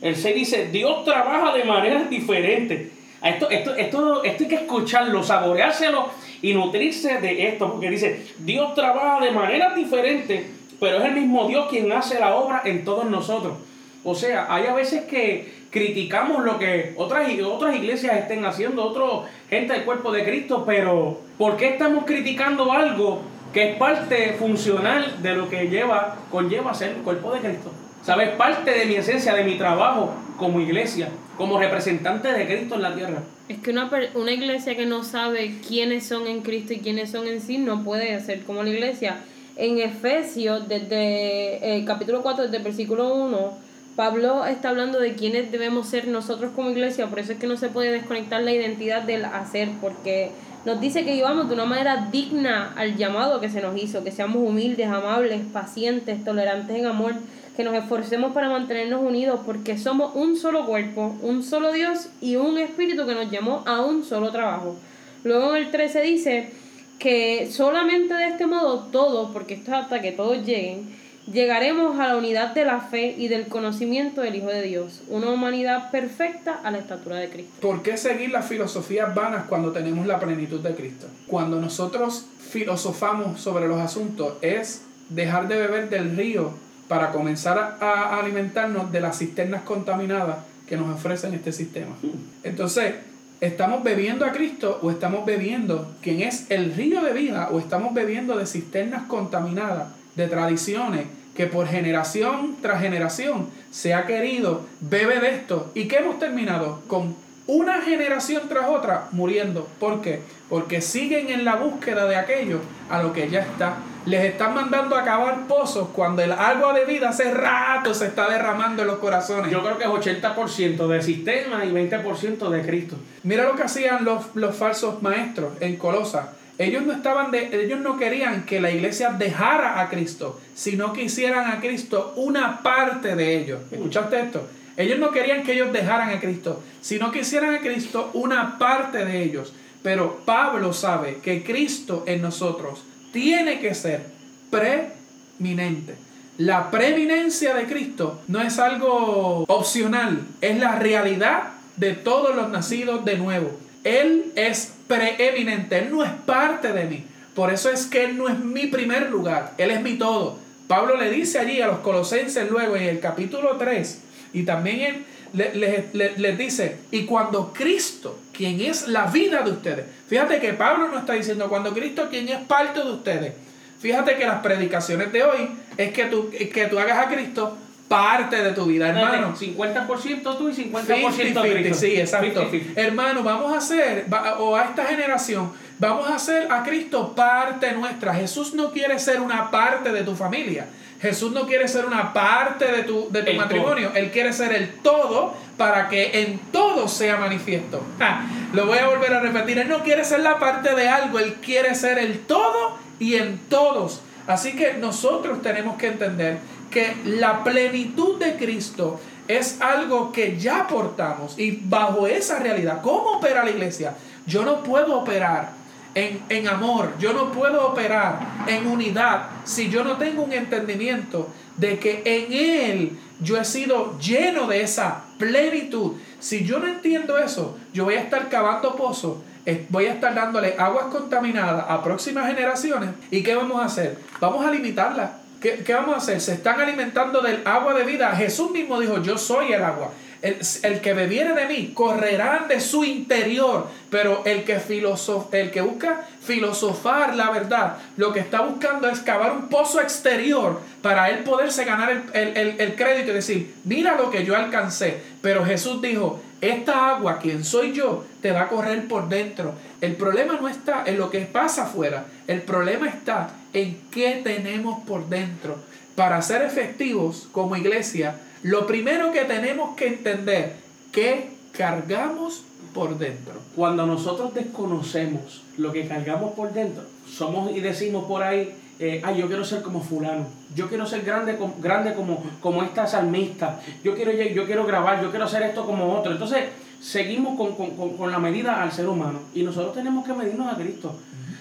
El 0.00 0.16
6 0.16 0.34
dice, 0.34 0.68
Dios 0.68 1.04
trabaja 1.04 1.56
de 1.56 1.64
maneras 1.64 2.08
diferentes. 2.08 2.92
Esto, 3.22 3.50
esto, 3.50 3.74
esto, 3.74 4.24
esto 4.24 4.44
hay 4.44 4.48
que 4.48 4.54
escucharlo, 4.54 5.22
saboreárselo 5.22 6.08
y 6.40 6.54
nutrirse 6.54 7.18
de 7.18 7.48
esto, 7.48 7.70
porque 7.70 7.90
dice, 7.90 8.26
Dios 8.38 8.74
trabaja 8.74 9.22
de 9.22 9.30
maneras 9.30 9.76
diferentes, 9.76 10.46
pero 10.80 10.98
es 10.98 11.04
el 11.04 11.12
mismo 11.12 11.46
Dios 11.46 11.68
quien 11.68 11.92
hace 11.92 12.18
la 12.18 12.34
obra 12.34 12.62
en 12.64 12.82
todos 12.84 13.04
nosotros. 13.10 13.58
O 14.02 14.14
sea, 14.14 14.46
hay 14.52 14.66
a 14.66 14.72
veces 14.72 15.02
que 15.02 15.59
criticamos 15.70 16.44
lo 16.44 16.58
que 16.58 16.94
otras, 16.96 17.28
otras 17.44 17.76
iglesias 17.76 18.16
estén 18.18 18.44
haciendo, 18.44 18.84
otros 18.84 19.24
gente 19.48 19.72
del 19.72 19.84
cuerpo 19.84 20.12
de 20.12 20.24
Cristo, 20.24 20.64
pero 20.66 21.20
¿por 21.38 21.56
qué 21.56 21.70
estamos 21.70 22.04
criticando 22.04 22.72
algo 22.72 23.22
que 23.52 23.70
es 23.70 23.76
parte 23.76 24.34
funcional 24.38 25.22
de 25.22 25.34
lo 25.34 25.48
que 25.48 25.68
lleva, 25.68 26.16
conlleva 26.30 26.74
ser 26.74 26.90
el 26.90 27.02
cuerpo 27.02 27.32
de 27.32 27.40
Cristo? 27.40 27.70
¿Sabes? 28.02 28.30
Parte 28.30 28.70
de 28.70 28.86
mi 28.86 28.94
esencia, 28.94 29.34
de 29.34 29.44
mi 29.44 29.56
trabajo 29.58 30.14
como 30.36 30.60
iglesia, 30.60 31.08
como 31.36 31.58
representante 31.58 32.32
de 32.32 32.46
Cristo 32.46 32.76
en 32.76 32.82
la 32.82 32.94
tierra. 32.94 33.22
Es 33.48 33.58
que 33.58 33.70
una, 33.70 33.90
una 34.14 34.32
iglesia 34.32 34.74
que 34.74 34.86
no 34.86 35.04
sabe 35.04 35.56
quiénes 35.66 36.06
son 36.06 36.26
en 36.26 36.40
Cristo 36.40 36.72
y 36.72 36.78
quiénes 36.78 37.10
son 37.10 37.28
en 37.28 37.40
sí 37.40 37.58
no 37.58 37.84
puede 37.84 38.18
ser 38.20 38.42
como 38.44 38.62
la 38.62 38.70
iglesia. 38.70 39.18
En 39.56 39.78
Efesios, 39.78 40.66
desde 40.68 41.76
el 41.76 41.84
capítulo 41.84 42.22
4, 42.22 42.44
desde 42.44 42.56
el 42.56 42.62
versículo 42.62 43.14
1, 43.14 43.69
Pablo 44.00 44.46
está 44.46 44.70
hablando 44.70 44.98
de 44.98 45.12
quiénes 45.12 45.52
debemos 45.52 45.86
ser 45.86 46.08
nosotros 46.08 46.52
como 46.56 46.70
iglesia, 46.70 47.08
por 47.08 47.18
eso 47.18 47.32
es 47.32 47.38
que 47.38 47.46
no 47.46 47.58
se 47.58 47.68
puede 47.68 47.90
desconectar 47.90 48.40
la 48.40 48.50
identidad 48.50 49.02
del 49.02 49.26
hacer, 49.26 49.68
porque 49.78 50.30
nos 50.64 50.80
dice 50.80 51.04
que 51.04 51.12
vivamos 51.12 51.48
de 51.48 51.54
una 51.54 51.66
manera 51.66 52.08
digna 52.10 52.72
al 52.78 52.96
llamado 52.96 53.42
que 53.42 53.50
se 53.50 53.60
nos 53.60 53.76
hizo, 53.76 54.02
que 54.02 54.10
seamos 54.10 54.38
humildes, 54.38 54.86
amables, 54.86 55.42
pacientes, 55.52 56.24
tolerantes 56.24 56.74
en 56.78 56.86
amor, 56.86 57.12
que 57.58 57.62
nos 57.62 57.74
esforcemos 57.74 58.32
para 58.32 58.48
mantenernos 58.48 59.02
unidos, 59.02 59.40
porque 59.44 59.76
somos 59.76 60.12
un 60.14 60.34
solo 60.34 60.64
cuerpo, 60.64 61.14
un 61.20 61.42
solo 61.42 61.70
Dios 61.70 62.08
y 62.22 62.36
un 62.36 62.56
espíritu 62.56 63.04
que 63.04 63.14
nos 63.14 63.30
llamó 63.30 63.62
a 63.66 63.82
un 63.82 64.02
solo 64.02 64.32
trabajo. 64.32 64.76
Luego 65.24 65.54
en 65.54 65.62
el 65.62 65.70
13 65.70 66.00
dice 66.00 66.50
que 66.98 67.50
solamente 67.50 68.14
de 68.14 68.28
este 68.28 68.46
modo 68.46 68.78
todos, 68.90 69.30
porque 69.30 69.52
esto 69.52 69.72
es 69.72 69.76
hasta 69.76 70.00
que 70.00 70.12
todos 70.12 70.38
lleguen, 70.46 70.88
llegaremos 71.32 71.98
a 71.98 72.08
la 72.08 72.16
unidad 72.16 72.54
de 72.54 72.64
la 72.64 72.80
fe 72.80 73.14
y 73.16 73.28
del 73.28 73.46
conocimiento 73.46 74.20
del 74.20 74.36
Hijo 74.36 74.48
de 74.48 74.62
Dios, 74.62 75.02
una 75.08 75.30
humanidad 75.30 75.90
perfecta 75.90 76.60
a 76.64 76.70
la 76.70 76.78
estatura 76.78 77.16
de 77.16 77.28
Cristo. 77.28 77.52
¿Por 77.60 77.82
qué 77.82 77.96
seguir 77.96 78.30
las 78.30 78.46
filosofías 78.46 79.14
vanas 79.14 79.44
cuando 79.48 79.72
tenemos 79.72 80.06
la 80.06 80.18
plenitud 80.18 80.60
de 80.60 80.74
Cristo? 80.74 81.06
Cuando 81.26 81.60
nosotros 81.60 82.26
filosofamos 82.50 83.40
sobre 83.40 83.68
los 83.68 83.78
asuntos 83.80 84.34
es 84.42 84.82
dejar 85.08 85.48
de 85.48 85.56
beber 85.56 85.88
del 85.88 86.16
río 86.16 86.52
para 86.88 87.12
comenzar 87.12 87.78
a, 87.80 88.18
alimentarnos 88.18 88.90
de 88.90 89.00
las 89.00 89.18
cisternas 89.18 89.62
contaminadas 89.62 90.38
que 90.66 90.76
nos 90.76 90.92
ofrecen 90.92 91.34
este 91.34 91.52
sistema. 91.52 91.96
Entonces, 92.42 92.94
¿estamos 93.40 93.84
bebiendo 93.84 94.24
a 94.24 94.32
Cristo 94.32 94.80
o 94.82 94.90
estamos 94.90 95.24
bebiendo 95.24 95.94
quien 96.00 96.20
es 96.20 96.50
el 96.50 96.74
río 96.74 97.02
de 97.02 97.12
vida 97.12 97.48
o 97.52 97.60
estamos 97.60 97.94
bebiendo 97.94 98.36
de 98.36 98.46
cisternas 98.46 99.02
contaminadas, 99.04 99.88
de 100.16 100.26
tradiciones 100.26 101.06
que 101.40 101.46
por 101.46 101.66
generación 101.66 102.56
tras 102.60 102.82
generación 102.82 103.48
se 103.70 103.94
ha 103.94 104.04
querido, 104.04 104.66
bebe 104.80 105.20
de 105.20 105.30
esto 105.30 105.70
y 105.74 105.88
que 105.88 105.96
hemos 105.96 106.18
terminado 106.18 106.82
con 106.86 107.16
una 107.46 107.80
generación 107.80 108.42
tras 108.46 108.68
otra 108.68 109.08
muriendo. 109.12 109.66
¿Por 109.78 110.02
qué? 110.02 110.20
Porque 110.50 110.82
siguen 110.82 111.30
en 111.30 111.46
la 111.46 111.54
búsqueda 111.54 112.04
de 112.04 112.16
aquello 112.16 112.58
a 112.90 113.02
lo 113.02 113.14
que 113.14 113.30
ya 113.30 113.40
está. 113.40 113.78
Les 114.04 114.22
están 114.22 114.52
mandando 114.52 114.96
a 114.96 115.02
cavar 115.02 115.46
pozos 115.46 115.88
cuando 115.94 116.20
el 116.20 116.32
agua 116.32 116.74
de 116.74 116.84
vida 116.84 117.08
hace 117.08 117.32
rato 117.32 117.94
se 117.94 118.08
está 118.08 118.28
derramando 118.28 118.82
en 118.82 118.88
los 118.88 118.98
corazones. 118.98 119.50
Yo 119.50 119.62
creo 119.62 119.78
que 119.78 119.84
es 119.84 119.90
80% 119.90 120.88
de 120.88 121.00
sistema 121.00 121.64
y 121.64 121.70
20% 121.70 122.50
de 122.50 122.62
Cristo. 122.66 122.96
Mira 123.22 123.44
lo 123.44 123.56
que 123.56 123.62
hacían 123.62 124.04
los, 124.04 124.26
los 124.34 124.54
falsos 124.54 125.00
maestros 125.00 125.54
en 125.60 125.76
Colosa. 125.76 126.34
Ellos 126.60 126.84
no 126.84 126.92
estaban 126.92 127.30
de, 127.30 127.64
ellos 127.64 127.80
no 127.80 127.96
querían 127.96 128.44
que 128.44 128.60
la 128.60 128.70
iglesia 128.70 129.08
dejara 129.08 129.80
a 129.80 129.88
Cristo, 129.88 130.38
sino 130.54 130.92
que 130.92 131.04
hicieran 131.04 131.50
a 131.50 131.58
Cristo 131.58 132.12
una 132.16 132.62
parte 132.62 133.16
de 133.16 133.38
ellos. 133.38 133.60
¿Escuchaste 133.70 134.20
esto? 134.20 134.46
Ellos 134.76 134.98
no 134.98 135.10
querían 135.10 135.42
que 135.42 135.54
ellos 135.54 135.72
dejaran 135.72 136.10
a 136.10 136.20
Cristo, 136.20 136.62
sino 136.82 137.10
que 137.10 137.20
hicieran 137.20 137.54
a 137.54 137.60
Cristo 137.60 138.10
una 138.12 138.58
parte 138.58 139.06
de 139.06 139.22
ellos. 139.22 139.54
Pero 139.82 140.20
Pablo 140.26 140.74
sabe 140.74 141.20
que 141.22 141.42
Cristo 141.42 142.04
en 142.06 142.20
nosotros 142.20 142.82
tiene 143.10 143.58
que 143.58 143.74
ser 143.74 144.04
preeminente. 144.50 145.94
La 146.36 146.70
preeminencia 146.70 147.54
de 147.54 147.64
Cristo 147.64 148.20
no 148.28 148.42
es 148.42 148.58
algo 148.58 149.46
opcional, 149.48 150.26
es 150.42 150.58
la 150.58 150.78
realidad 150.78 151.52
de 151.76 151.94
todos 151.94 152.36
los 152.36 152.50
nacidos 152.50 153.02
de 153.06 153.16
nuevo. 153.16 153.50
Él 153.82 154.30
es 154.36 154.74
preeminente, 154.90 155.78
Él 155.78 155.90
no 155.90 156.04
es 156.04 156.10
parte 156.26 156.72
de 156.72 156.84
mí. 156.84 157.04
Por 157.34 157.52
eso 157.52 157.70
es 157.70 157.86
que 157.86 158.04
Él 158.04 158.18
no 158.18 158.28
es 158.28 158.38
mi 158.38 158.66
primer 158.66 159.08
lugar, 159.10 159.54
Él 159.56 159.70
es 159.70 159.80
mi 159.82 159.94
todo. 159.96 160.38
Pablo 160.66 160.96
le 160.96 161.10
dice 161.10 161.38
allí 161.38 161.60
a 161.62 161.66
los 161.68 161.78
colosenses 161.78 162.50
luego 162.50 162.76
en 162.76 162.82
el 162.84 163.00
capítulo 163.00 163.56
3 163.56 164.00
y 164.32 164.42
también 164.44 164.80
él 164.80 165.04
le- 165.32 165.54
le- 165.54 165.84
le- 165.92 166.18
les 166.18 166.38
dice, 166.38 166.76
y 166.92 167.04
cuando 167.06 167.52
Cristo, 167.52 168.18
quien 168.32 168.60
es 168.60 168.86
la 168.88 169.06
vida 169.06 169.42
de 169.42 169.50
ustedes, 169.50 169.84
fíjate 170.08 170.38
que 170.40 170.52
Pablo 170.52 170.88
no 170.88 170.98
está 170.98 171.14
diciendo 171.14 171.48
cuando 171.48 171.72
Cristo, 171.72 172.08
quien 172.10 172.28
es 172.28 172.38
parte 172.46 172.80
de 172.80 172.90
ustedes, 172.90 173.32
fíjate 173.80 174.14
que 174.16 174.26
las 174.26 174.42
predicaciones 174.42 175.12
de 175.12 175.24
hoy 175.24 175.48
es 175.76 175.92
que 175.92 176.04
tú, 176.04 176.30
que 176.30 176.66
tú 176.66 176.78
hagas 176.78 177.06
a 177.06 177.08
Cristo 177.08 177.56
parte 177.90 178.40
de 178.40 178.52
tu 178.52 178.66
vida, 178.66 178.90
hermano. 178.90 179.34
50% 179.36 180.38
tú 180.38 180.48
y 180.48 180.52
50% 180.52 180.54
50, 180.54 180.94
50, 180.94 181.42
Cristo. 181.42 181.74
sí, 181.74 181.96
exacto. 181.96 182.48
50-50. 182.48 182.62
Hermano, 182.76 183.24
vamos 183.24 183.52
a 183.52 183.56
hacer, 183.56 184.06
o 184.38 184.54
a 184.54 184.62
esta 184.62 184.86
generación, 184.86 185.50
vamos 185.80 186.08
a 186.08 186.14
hacer 186.14 186.52
a 186.52 186.62
Cristo 186.62 187.16
parte 187.16 187.72
nuestra. 187.72 188.14
Jesús 188.14 188.54
no 188.54 188.70
quiere 188.70 188.96
ser 189.00 189.20
una 189.20 189.50
parte 189.50 189.90
de 189.90 190.04
tu 190.04 190.14
familia. 190.14 190.68
Jesús 191.02 191.32
no 191.32 191.48
quiere 191.48 191.66
ser 191.66 191.84
una 191.84 192.12
parte 192.12 192.70
de 192.70 192.84
tu, 192.84 193.10
de 193.10 193.24
tu 193.24 193.30
El 193.32 193.36
matrimonio. 193.36 193.90
Él 193.92 194.12
quiere 194.12 194.32
ser 194.32 194.52
el 194.52 194.68
todo 194.82 195.34
para 195.56 195.88
que 195.88 196.22
en 196.22 196.38
todo 196.52 196.86
sea 196.86 197.16
manifiesto. 197.16 197.84
Ja, 197.98 198.24
lo 198.52 198.66
voy 198.66 198.78
a 198.78 198.86
volver 198.86 199.14
a 199.14 199.18
repetir. 199.18 199.58
Él 199.58 199.68
no 199.68 199.82
quiere 199.82 200.04
ser 200.04 200.20
la 200.20 200.38
parte 200.38 200.76
de 200.76 200.88
algo. 200.88 201.18
Él 201.18 201.34
quiere 201.42 201.74
ser 201.74 201.98
el 201.98 202.20
todo 202.20 202.78
y 203.00 203.16
en 203.16 203.38
todos. 203.48 204.02
Así 204.28 204.52
que 204.52 204.74
nosotros 204.74 205.42
tenemos 205.42 205.76
que 205.76 205.88
entender 205.88 206.38
que 206.70 206.96
la 207.04 207.42
plenitud 207.42 208.18
de 208.18 208.36
Cristo 208.36 209.00
es 209.28 209.60
algo 209.60 210.12
que 210.12 210.38
ya 210.38 210.66
portamos 210.66 211.38
y 211.38 211.60
bajo 211.62 212.06
esa 212.06 212.38
realidad, 212.38 212.80
¿cómo 212.82 213.18
opera 213.18 213.44
la 213.44 213.50
iglesia? 213.50 213.94
Yo 214.26 214.44
no 214.44 214.62
puedo 214.62 214.98
operar 214.98 215.52
en, 215.94 216.20
en 216.28 216.48
amor, 216.48 216.94
yo 216.98 217.12
no 217.12 217.32
puedo 217.32 217.68
operar 217.68 218.20
en 218.46 218.66
unidad 218.66 219.28
si 219.44 219.68
yo 219.68 219.84
no 219.84 219.96
tengo 219.96 220.22
un 220.22 220.32
entendimiento 220.32 221.28
de 221.56 221.78
que 221.78 222.02
en 222.04 222.32
Él 222.32 222.98
yo 223.20 223.36
he 223.36 223.44
sido 223.44 223.98
lleno 223.98 224.46
de 224.46 224.62
esa 224.62 225.04
plenitud. 225.18 225.92
Si 226.18 226.44
yo 226.44 226.58
no 226.58 226.66
entiendo 226.66 227.18
eso, 227.18 227.58
yo 227.72 227.84
voy 227.84 227.94
a 227.94 228.00
estar 228.00 228.28
cavando 228.28 228.76
pozos, 228.76 229.18
eh, 229.46 229.66
voy 229.68 229.86
a 229.86 229.94
estar 229.94 230.14
dándole 230.14 230.54
aguas 230.58 230.86
contaminadas 230.86 231.66
a 231.68 231.82
próximas 231.82 232.26
generaciones. 232.26 232.90
¿Y 233.10 233.22
qué 233.22 233.34
vamos 233.34 233.60
a 233.60 233.66
hacer? 233.66 233.98
Vamos 234.20 234.44
a 234.44 234.50
limitarlas. 234.50 235.10
¿Qué, 235.40 235.62
qué 235.64 235.74
vamos 235.74 235.94
a 235.94 235.98
hacer? 235.98 236.20
Se 236.20 236.34
están 236.34 236.60
alimentando 236.60 237.20
del 237.22 237.40
agua 237.46 237.74
de 237.74 237.84
vida. 237.84 238.10
Jesús 238.16 238.50
mismo 238.50 238.78
dijo, 238.80 239.02
yo 239.02 239.16
soy 239.18 239.52
el 239.52 239.62
agua. 239.62 239.90
El, 240.22 240.36
el 240.64 240.80
que 240.82 240.92
bebiere 240.92 241.32
de 241.32 241.46
mí 241.46 241.72
correrán 241.72 242.46
de 242.46 242.60
su 242.60 242.84
interior, 242.84 243.68
pero 243.90 244.22
el 244.26 244.44
que, 244.44 244.60
filosof, 244.60 245.32
el 245.32 245.50
que 245.50 245.62
busca 245.62 246.02
filosofar 246.22 247.14
la 247.16 247.30
verdad, 247.30 247.78
lo 247.96 248.12
que 248.12 248.20
está 248.20 248.42
buscando 248.42 248.88
es 248.90 249.00
cavar 249.00 249.32
un 249.32 249.48
pozo 249.48 249.80
exterior 249.80 250.60
para 250.82 251.08
él 251.08 251.20
poderse 251.20 251.64
ganar 251.64 251.90
el, 251.90 252.36
el- 252.36 252.60
el- 252.60 252.74
crédito 252.76 253.10
y 253.12 253.14
decir, 253.14 253.54
mira 253.64 253.96
lo 253.96 254.10
que 254.10 254.24
yo 254.24 254.36
alcancé. 254.36 255.00
Pero 255.22 255.44
Jesús 255.44 255.80
dijo, 255.80 256.22
esta 256.40 256.90
agua, 256.90 257.18
quien 257.18 257.44
soy 257.44 257.72
yo, 257.72 258.04
te 258.22 258.32
va 258.32 258.42
a 258.42 258.48
correr 258.48 258.88
por 258.88 259.08
dentro. 259.08 259.54
El 259.80 259.96
problema 259.96 260.38
no 260.40 260.48
está 260.48 260.84
en 260.86 260.98
lo 260.98 261.10
que 261.10 261.20
pasa 261.20 261.64
afuera, 261.64 262.06
el 262.26 262.42
problema 262.42 262.88
está 262.88 263.34
en 263.52 263.78
qué 263.90 264.20
tenemos 264.24 264.82
por 264.84 265.08
dentro. 265.08 265.56
Para 265.96 266.22
ser 266.22 266.42
efectivos 266.42 267.28
como 267.32 267.56
iglesia, 267.56 268.20
Lo 268.42 268.66
primero 268.66 269.12
que 269.12 269.20
tenemos 269.24 269.76
que 269.76 269.86
entender, 269.86 270.54
que 270.92 271.28
cargamos 271.52 272.42
por 272.72 272.96
dentro. 272.96 273.34
Cuando 273.54 273.86
nosotros 273.86 274.32
desconocemos 274.32 275.42
lo 275.58 275.72
que 275.72 275.86
cargamos 275.86 276.32
por 276.32 276.52
dentro, 276.54 276.84
somos 277.06 277.54
y 277.54 277.60
decimos 277.60 278.06
por 278.06 278.22
ahí, 278.22 278.54
eh, 278.82 279.02
ay, 279.04 279.18
yo 279.18 279.26
quiero 279.26 279.44
ser 279.44 279.60
como 279.60 279.82
fulano, 279.82 280.26
yo 280.54 280.66
quiero 280.68 280.86
ser 280.86 281.02
grande, 281.02 281.36
grande 281.58 281.92
como, 281.92 282.24
como 282.40 282.62
esta 282.62 282.86
salmista, 282.86 283.60
yo 283.84 283.94
quiero, 283.94 284.10
yo 284.10 284.46
quiero 284.46 284.64
grabar, 284.64 285.02
yo 285.02 285.10
quiero 285.10 285.26
hacer 285.26 285.42
esto 285.42 285.66
como 285.66 285.92
otro. 285.92 286.12
Entonces, 286.12 286.44
seguimos 286.80 287.36
con, 287.36 287.54
con, 287.54 287.96
con, 287.96 288.10
la 288.10 288.18
medida 288.18 288.62
al 288.62 288.72
ser 288.72 288.88
humano 288.88 289.20
y 289.34 289.42
nosotros 289.42 289.74
tenemos 289.74 290.06
que 290.06 290.14
medirnos 290.14 290.50
a 290.50 290.56
Cristo. 290.56 290.94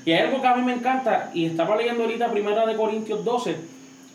Y 0.04 0.12
hay 0.12 0.28
algo 0.28 0.41
que 0.41 0.47
a 0.47 0.56
mí 0.56 0.63
me 0.63 0.73
encanta, 0.73 1.32
y 1.34 1.45
estaba 1.45 1.78
leyendo 1.78 2.04
ahorita 2.04 2.30
Primera 2.30 2.65
de 2.65 2.75
Corintios 2.75 3.23
12, 3.23 3.56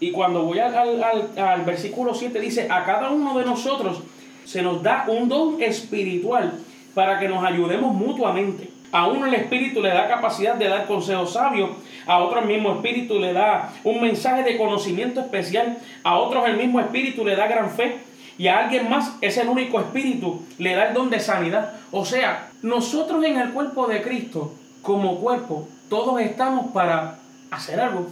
y 0.01 0.13
cuando 0.13 0.43
voy 0.43 0.59
al, 0.59 0.75
al, 0.75 1.31
al 1.39 1.63
versículo 1.63 2.13
7 2.13 2.39
dice, 2.41 2.69
a 2.71 2.85
cada 2.85 3.11
uno 3.11 3.39
de 3.39 3.47
nosotros 3.47 4.03
se 4.45 4.61
nos 4.61 4.83
da 4.83 5.07
un 5.09 5.31
don 5.31 5.63
espiritual 5.63 6.53
para 6.95 7.19
que 7.19 7.29
nos 7.29 7.43
ayudemos 7.43 7.95
mutuamente. 7.95 8.74
A 8.95 9.09
uno 9.09 9.27
el 9.27 9.35
Espíritu 9.35 9.83
le 9.83 9.89
da 9.89 10.07
capacidad 10.07 10.55
de 10.55 10.69
dar 10.69 10.87
consejos 10.87 11.33
sabios, 11.33 11.71
a 12.07 12.19
otro 12.21 12.39
el 12.39 12.47
mismo 12.47 12.73
Espíritu 12.75 13.19
le 13.19 13.33
da 13.33 13.73
un 13.83 14.01
mensaje 14.01 14.45
de 14.45 14.57
conocimiento 14.57 15.19
especial, 15.19 15.79
a 16.05 16.17
otros 16.17 16.47
el 16.47 16.57
mismo 16.57 16.79
Espíritu 16.79 17.25
le 17.25 17.35
da 17.35 17.49
gran 17.49 17.71
fe 17.71 17.97
y 18.39 18.47
a 18.47 18.61
alguien 18.61 18.89
más 18.89 19.17
es 19.21 19.37
el 19.37 19.49
único 19.49 19.81
Espíritu 19.81 20.47
le 20.59 20.77
da 20.77 20.87
el 20.87 20.95
don 20.95 21.11
de 21.11 21.19
sanidad. 21.19 21.73
O 21.91 22.05
sea, 22.05 22.51
nosotros 22.63 23.25
en 23.25 23.37
el 23.37 23.51
cuerpo 23.51 23.89
de 23.89 24.01
Cristo, 24.01 24.55
como 24.81 25.19
cuerpo, 25.19 25.67
todos 25.89 26.21
estamos 26.21 26.71
para 26.71 27.19
hacer 27.51 27.81
algo. 27.81 28.07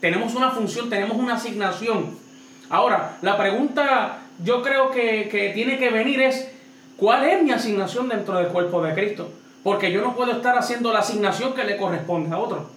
Tenemos 0.00 0.34
una 0.34 0.50
función, 0.50 0.90
tenemos 0.90 1.16
una 1.16 1.34
asignación. 1.34 2.18
Ahora, 2.70 3.18
la 3.22 3.38
pregunta 3.38 4.18
yo 4.42 4.62
creo 4.62 4.90
que, 4.90 5.28
que 5.28 5.50
tiene 5.50 5.78
que 5.78 5.90
venir 5.90 6.20
es, 6.20 6.50
¿cuál 6.96 7.22
es 7.22 7.40
mi 7.40 7.52
asignación 7.52 8.08
dentro 8.08 8.36
del 8.36 8.48
cuerpo 8.48 8.82
de 8.82 8.94
Cristo? 8.94 9.30
Porque 9.64 9.90
yo 9.90 10.02
no 10.02 10.14
puedo 10.14 10.30
estar 10.30 10.56
haciendo 10.56 10.92
la 10.92 11.00
asignación 11.00 11.54
que 11.54 11.64
le 11.64 11.76
corresponde 11.76 12.32
a 12.32 12.38
otro. 12.38 12.70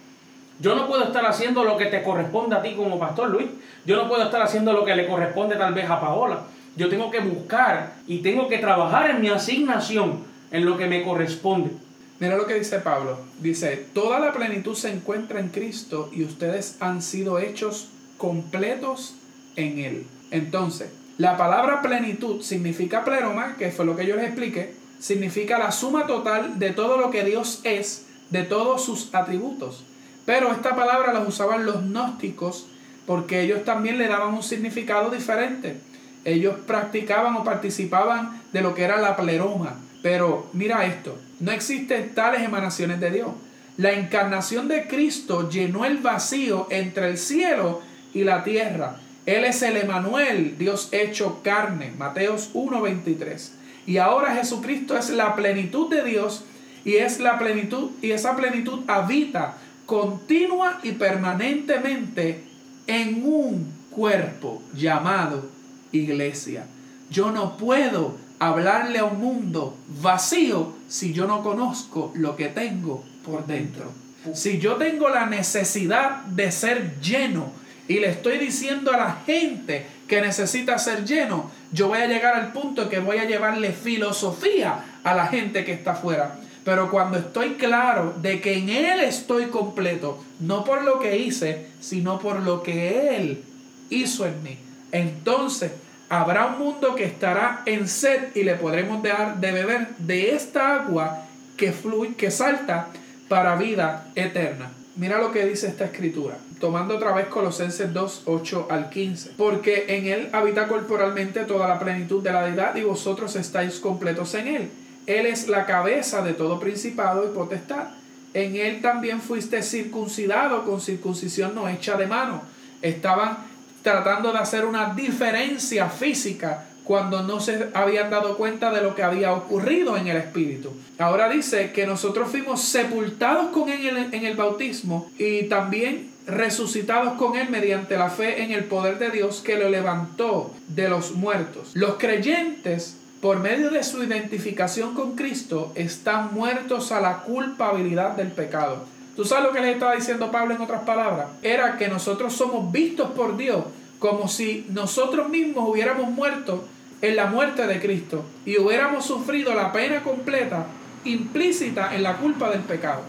Yo 0.59 0.73
no 0.73 0.87
puedo 0.87 1.03
estar 1.03 1.23
haciendo 1.25 1.63
lo 1.63 1.77
que 1.77 1.85
te 1.85 2.01
corresponde 2.01 2.55
a 2.55 2.63
ti 2.63 2.73
como 2.75 2.97
pastor 2.97 3.29
Luis. 3.29 3.47
Yo 3.85 3.97
no 3.97 4.07
puedo 4.07 4.23
estar 4.23 4.41
haciendo 4.41 4.73
lo 4.73 4.85
que 4.85 4.95
le 4.95 5.05
corresponde 5.05 5.55
tal 5.55 5.73
vez 5.73 5.87
a 5.87 6.01
Paola. 6.01 6.43
Yo 6.75 6.89
tengo 6.89 7.11
que 7.11 7.19
buscar 7.19 7.93
y 8.07 8.19
tengo 8.19 8.47
que 8.47 8.57
trabajar 8.57 9.11
en 9.11 9.21
mi 9.21 9.29
asignación, 9.29 10.23
en 10.49 10.65
lo 10.65 10.77
que 10.77 10.87
me 10.87 11.03
corresponde. 11.03 11.71
Mira 12.19 12.37
lo 12.37 12.47
que 12.47 12.55
dice 12.55 12.79
Pablo. 12.79 13.19
Dice, 13.39 13.85
toda 13.93 14.19
la 14.19 14.31
plenitud 14.31 14.75
se 14.75 14.89
encuentra 14.89 15.39
en 15.39 15.49
Cristo 15.49 16.09
y 16.13 16.23
ustedes 16.23 16.77
han 16.79 17.01
sido 17.01 17.37
hechos 17.37 17.89
completos 18.17 19.15
en 19.55 19.79
Él. 19.79 20.07
Entonces, 20.31 20.89
la 21.17 21.35
palabra 21.35 21.81
plenitud 21.81 22.41
significa 22.41 23.03
pleroma, 23.03 23.55
que 23.57 23.71
fue 23.71 23.85
lo 23.85 23.95
que 23.95 24.05
yo 24.05 24.15
les 24.15 24.25
expliqué, 24.25 24.73
significa 24.99 25.57
la 25.57 25.71
suma 25.71 26.07
total 26.07 26.59
de 26.59 26.71
todo 26.71 26.97
lo 26.97 27.11
que 27.11 27.23
Dios 27.23 27.61
es, 27.63 28.05
de 28.29 28.43
todos 28.43 28.83
sus 28.83 29.13
atributos. 29.13 29.83
Pero 30.25 30.51
esta 30.51 30.75
palabra 30.75 31.13
la 31.13 31.21
usaban 31.21 31.65
los 31.65 31.83
gnósticos 31.83 32.67
porque 33.05 33.41
ellos 33.41 33.63
también 33.63 33.97
le 33.97 34.07
daban 34.07 34.33
un 34.33 34.43
significado 34.43 35.09
diferente. 35.09 35.77
Ellos 36.25 36.55
practicaban 36.67 37.35
o 37.37 37.43
participaban 37.43 38.41
de 38.51 38.61
lo 38.61 38.75
que 38.75 38.83
era 38.83 38.97
la 38.97 39.15
pleroma. 39.15 39.77
Pero 40.03 40.47
mira 40.51 40.85
esto, 40.85 41.17
no 41.39 41.51
existen 41.51 42.13
tales 42.13 42.41
emanaciones 42.41 42.99
de 42.99 43.11
Dios. 43.11 43.29
La 43.77 43.93
encarnación 43.93 44.67
de 44.67 44.87
Cristo 44.87 45.49
llenó 45.49 45.85
el 45.85 45.99
vacío 45.99 46.67
entre 46.69 47.09
el 47.09 47.17
cielo 47.17 47.81
y 48.13 48.23
la 48.23 48.43
tierra. 48.43 48.97
Él 49.25 49.45
es 49.45 49.61
el 49.61 49.77
Emanuel, 49.77 50.57
Dios 50.57 50.89
hecho 50.91 51.41
carne, 51.43 51.91
Mateos 51.97 52.49
1:23. 52.53 53.51
Y 53.87 53.97
ahora 53.97 54.35
Jesucristo 54.35 54.97
es 54.97 55.09
la 55.09 55.33
plenitud 55.33 55.89
de 55.89 56.03
Dios 56.03 56.43
y 56.83 56.95
es 56.95 57.19
la 57.19 57.39
plenitud 57.39 57.91
y 58.01 58.11
esa 58.11 58.35
plenitud 58.35 58.81
habita 58.87 59.57
continua 59.85 60.79
y 60.83 60.91
permanentemente 60.91 62.43
en 62.85 63.23
un 63.25 63.73
cuerpo 63.89 64.61
llamado 64.75 65.49
iglesia. 65.93 66.65
Yo 67.09 67.31
no 67.31 67.55
puedo 67.57 68.17
hablarle 68.39 68.99
a 68.99 69.05
un 69.05 69.19
mundo 69.19 69.77
vacío 70.01 70.73
si 70.89 71.13
yo 71.13 71.25
no 71.25 71.41
conozco 71.41 72.11
lo 72.13 72.35
que 72.35 72.49
tengo 72.49 73.03
por 73.25 73.47
dentro. 73.47 73.91
Si 74.33 74.59
yo 74.59 74.75
tengo 74.75 75.07
la 75.07 75.25
necesidad 75.25 76.23
de 76.25 76.51
ser 76.51 76.99
lleno 76.99 77.51
y 77.87 77.99
le 77.99 78.09
estoy 78.09 78.37
diciendo 78.37 78.93
a 78.93 78.97
la 78.97 79.21
gente 79.25 79.85
que 80.07 80.21
necesita 80.21 80.79
ser 80.79 81.05
lleno, 81.05 81.51
yo 81.71 81.89
voy 81.89 81.99
a 81.99 82.07
llegar 82.07 82.35
al 82.35 82.53
punto 82.53 82.89
que 82.89 82.99
voy 82.99 83.17
a 83.17 83.25
llevarle 83.25 83.71
filosofía 83.71 84.83
a 85.03 85.13
la 85.13 85.27
gente 85.27 85.65
que 85.65 85.73
está 85.73 85.91
afuera. 85.91 86.39
Pero 86.63 86.91
cuando 86.91 87.17
estoy 87.17 87.51
claro 87.51 88.13
de 88.21 88.41
que 88.41 88.57
en 88.57 88.69
Él 88.69 88.99
estoy 89.01 89.45
completo, 89.45 90.23
no 90.39 90.63
por 90.63 90.83
lo 90.83 90.99
que 90.99 91.17
hice, 91.17 91.67
sino 91.79 92.19
por 92.19 92.41
lo 92.41 92.63
que 92.63 93.15
Él 93.15 93.43
hizo 93.89 94.25
en 94.25 94.43
mí, 94.43 94.57
entonces 94.91 95.71
habrá 96.09 96.47
un 96.47 96.59
mundo 96.59 96.95
que 96.95 97.05
estará 97.05 97.61
en 97.65 97.87
sed 97.87 98.35
y 98.35 98.43
le 98.43 98.55
podremos 98.55 99.01
dar 99.03 99.37
de 99.37 99.51
beber 99.51 99.87
de 99.97 100.35
esta 100.35 100.75
agua 100.75 101.23
que 101.55 101.71
fluye, 101.71 102.15
que 102.15 102.31
salta 102.31 102.87
para 103.27 103.55
vida 103.55 104.07
eterna. 104.15 104.71
Mira 104.97 105.19
lo 105.19 105.31
que 105.31 105.45
dice 105.45 105.67
esta 105.67 105.85
escritura, 105.85 106.39
tomando 106.59 106.95
otra 106.95 107.13
vez 107.13 107.27
Colosenses 107.27 107.93
2, 107.93 108.23
8 108.25 108.67
al 108.71 108.89
15. 108.89 109.33
Porque 109.37 109.85
en 109.89 110.07
Él 110.07 110.29
habita 110.33 110.67
corporalmente 110.67 111.45
toda 111.45 111.67
la 111.67 111.77
plenitud 111.77 112.23
de 112.23 112.33
la 112.33 112.47
deidad 112.47 112.75
y 112.75 112.81
vosotros 112.81 113.35
estáis 113.35 113.79
completos 113.79 114.33
en 114.33 114.47
Él. 114.47 114.71
Él 115.05 115.27
es 115.27 115.47
la 115.49 115.67
cabeza 115.67 116.23
de 116.23 116.33
todo 116.33 116.59
principado 116.59 117.25
y 117.25 117.35
potestad. 117.35 117.89
En 118.33 118.55
Él 118.55 118.81
también 118.81 119.21
fuiste 119.21 119.61
circuncidado 119.61 120.65
con 120.65 120.81
circuncisión 120.81 121.53
no 121.53 121.69
hecha 121.69 121.95
de 121.95 122.07
mano. 122.07 122.41
Estaban 122.81 123.37
tratando 123.83 124.31
de 124.31 124.39
hacer 124.39 124.65
una 124.65 124.95
diferencia 124.95 125.89
física 125.89 126.65
cuando 126.87 127.21
no 127.21 127.41
se 127.41 127.69
habían 127.73 128.09
dado 128.09 128.37
cuenta 128.37 128.71
de 128.71 128.81
lo 128.81 128.95
que 128.95 129.03
había 129.03 129.33
ocurrido 129.33 129.97
en 129.97 130.07
el 130.07 130.15
Espíritu. 130.15 130.71
Ahora 130.97 131.27
dice 131.27 131.73
que 131.73 131.85
nosotros 131.85 132.29
fuimos 132.29 132.61
sepultados 132.61 133.47
con 133.47 133.67
él 133.67 134.09
en 134.11 134.25
el 134.25 134.37
bautismo 134.37 135.11
y 135.17 135.43
también 135.43 136.11
resucitados 136.27 137.13
con 137.13 137.37
Él 137.37 137.49
mediante 137.49 137.97
la 137.97 138.09
fe 138.09 138.43
en 138.43 138.51
el 138.51 138.65
poder 138.65 138.99
de 138.99 139.09
Dios 139.09 139.41
que 139.41 139.57
lo 139.57 139.69
levantó 139.69 140.53
de 140.67 140.89
los 140.89 141.13
muertos. 141.13 141.71
Los 141.73 141.95
creyentes, 141.95 142.97
por 143.21 143.39
medio 143.39 143.69
de 143.69 143.83
su 143.83 144.03
identificación 144.03 144.93
con 144.93 145.15
Cristo, 145.15 145.71
están 145.75 146.33
muertos 146.33 146.91
a 146.91 146.99
la 146.99 147.19
culpabilidad 147.19 148.11
del 148.11 148.31
pecado. 148.31 148.85
¿Tú 149.15 149.23
sabes 149.23 149.45
lo 149.45 149.53
que 149.53 149.61
le 149.61 149.71
estaba 149.71 149.95
diciendo 149.95 150.29
Pablo 150.29 150.53
en 150.53 150.61
otras 150.61 150.83
palabras? 150.83 151.27
Era 151.41 151.77
que 151.77 151.87
nosotros 151.87 152.33
somos 152.33 152.71
vistos 152.71 153.11
por 153.11 153.37
Dios 153.37 153.63
como 153.99 154.27
si 154.27 154.65
nosotros 154.69 155.29
mismos 155.29 155.67
hubiéramos 155.67 156.11
muerto 156.11 156.65
en 157.01 157.15
la 157.15 157.27
muerte 157.27 157.67
de 157.67 157.79
Cristo 157.79 158.25
y 158.45 158.57
hubiéramos 158.57 159.05
sufrido 159.05 159.53
la 159.53 159.71
pena 159.71 160.01
completa 160.01 160.65
implícita 161.03 161.95
en 161.95 162.03
la 162.03 162.17
culpa 162.17 162.49
del 162.49 162.61
pecado. 162.61 163.01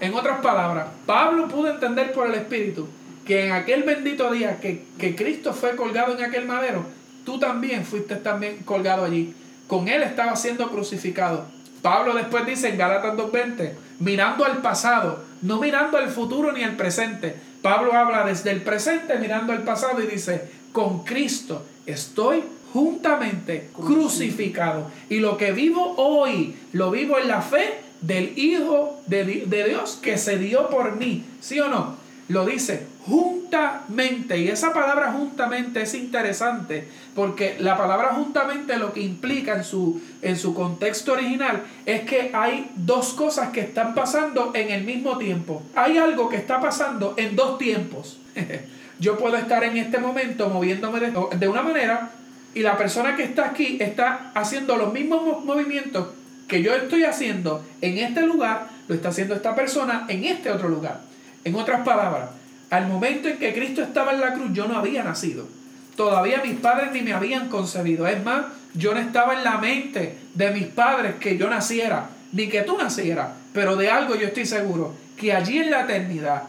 En 0.00 0.14
otras 0.14 0.40
palabras, 0.40 0.86
Pablo 1.06 1.48
pudo 1.48 1.70
entender 1.70 2.12
por 2.12 2.26
el 2.26 2.34
Espíritu 2.34 2.88
que 3.24 3.46
en 3.46 3.52
aquel 3.52 3.82
bendito 3.82 4.30
día 4.32 4.60
que, 4.60 4.84
que 4.98 5.14
Cristo 5.14 5.52
fue 5.52 5.76
colgado 5.76 6.16
en 6.16 6.24
aquel 6.24 6.46
madero, 6.46 6.84
tú 7.24 7.38
también 7.38 7.84
fuiste 7.84 8.16
también 8.16 8.58
colgado 8.64 9.04
allí. 9.04 9.34
Con 9.66 9.88
él 9.88 10.02
estaba 10.02 10.34
siendo 10.34 10.70
crucificado. 10.70 11.44
Pablo 11.82 12.14
después 12.14 12.46
dice 12.46 12.70
en 12.70 12.78
Gálatas 12.78 13.16
2.20, 13.16 13.72
mirando 13.98 14.44
al 14.44 14.62
pasado, 14.62 15.22
no 15.42 15.60
mirando 15.60 15.98
al 15.98 16.08
futuro 16.08 16.52
ni 16.52 16.62
al 16.62 16.76
presente. 16.76 17.36
Pablo 17.60 17.92
habla 17.92 18.24
desde 18.24 18.50
el 18.50 18.62
presente 18.62 19.18
mirando 19.18 19.52
al 19.52 19.62
pasado 19.62 20.02
y 20.02 20.06
dice, 20.06 20.50
con 20.72 21.04
Cristo 21.04 21.64
estoy 21.86 22.44
juntamente 22.72 23.70
crucificado. 23.74 24.90
Y 25.08 25.20
lo 25.20 25.36
que 25.36 25.52
vivo 25.52 25.94
hoy, 25.96 26.56
lo 26.72 26.90
vivo 26.90 27.18
en 27.18 27.28
la 27.28 27.42
fe 27.42 27.80
del 28.00 28.38
Hijo 28.38 29.00
de, 29.06 29.24
Dios 29.24 29.98
que 30.02 30.18
se 30.18 30.38
dio 30.38 30.68
por 30.68 30.96
mí. 30.96 31.24
¿Sí 31.40 31.58
o 31.60 31.68
no? 31.68 31.96
Lo 32.28 32.44
dice 32.44 32.86
juntamente. 33.06 34.38
Y 34.38 34.48
esa 34.48 34.74
palabra 34.74 35.12
juntamente 35.12 35.82
es 35.82 35.94
interesante 35.94 36.86
porque 37.14 37.56
la 37.58 37.76
palabra 37.76 38.10
juntamente 38.14 38.76
lo 38.76 38.92
que 38.92 39.00
implica 39.00 39.56
en 39.56 39.64
su, 39.64 40.00
en 40.20 40.36
su 40.36 40.54
contexto 40.54 41.14
original 41.14 41.62
es 41.86 42.02
que 42.02 42.30
hay 42.34 42.70
dos 42.76 43.14
cosas 43.14 43.48
que 43.48 43.60
están 43.60 43.94
pasando 43.94 44.52
en 44.54 44.70
el 44.70 44.84
mismo 44.84 45.16
tiempo. 45.16 45.62
Hay 45.74 45.96
algo 45.96 46.28
que 46.28 46.36
está 46.36 46.60
pasando 46.60 47.14
en 47.16 47.34
dos 47.34 47.56
tiempos. 47.56 48.18
Yo 49.00 49.16
puedo 49.16 49.36
estar 49.36 49.64
en 49.64 49.76
este 49.76 49.98
momento 49.98 50.48
moviéndome 50.50 51.00
de 51.00 51.48
una 51.48 51.62
manera 51.62 52.10
y 52.54 52.60
la 52.60 52.76
persona 52.76 53.16
que 53.16 53.24
está 53.24 53.46
aquí 53.46 53.78
está 53.80 54.32
haciendo 54.34 54.76
los 54.76 54.92
mismos 54.92 55.44
movimientos 55.44 56.08
que 56.48 56.62
yo 56.62 56.74
estoy 56.74 57.04
haciendo 57.04 57.64
en 57.80 57.98
este 57.98 58.22
lugar, 58.22 58.68
lo 58.88 58.94
está 58.94 59.10
haciendo 59.10 59.34
esta 59.34 59.54
persona 59.54 60.06
en 60.08 60.24
este 60.24 60.50
otro 60.50 60.68
lugar. 60.68 61.00
En 61.44 61.54
otras 61.54 61.82
palabras, 61.82 62.30
al 62.70 62.86
momento 62.86 63.28
en 63.28 63.38
que 63.38 63.52
Cristo 63.52 63.82
estaba 63.82 64.12
en 64.12 64.20
la 64.20 64.32
cruz, 64.32 64.50
yo 64.52 64.66
no 64.66 64.76
había 64.76 65.04
nacido. 65.04 65.46
todavía 65.94 66.40
mis 66.44 66.54
padres 66.60 66.92
ni 66.92 67.02
me 67.02 67.12
habían 67.12 67.48
concebido. 67.48 68.06
Es 68.06 68.22
más, 68.24 68.46
yo 68.74 68.94
no 68.94 69.00
estaba 69.00 69.34
en 69.34 69.42
la 69.42 69.58
mente 69.58 70.16
de 70.34 70.50
mis 70.52 70.66
padres 70.66 71.16
que 71.16 71.36
yo 71.36 71.50
naciera, 71.50 72.10
ni 72.32 72.48
que 72.48 72.62
tú 72.62 72.78
nacieras. 72.78 73.30
Pero 73.52 73.74
de 73.74 73.90
algo 73.90 74.14
yo 74.14 74.28
estoy 74.28 74.46
seguro, 74.46 74.94
que 75.16 75.32
allí 75.32 75.58
en 75.58 75.72
la 75.72 75.82
eternidad, 75.82 76.44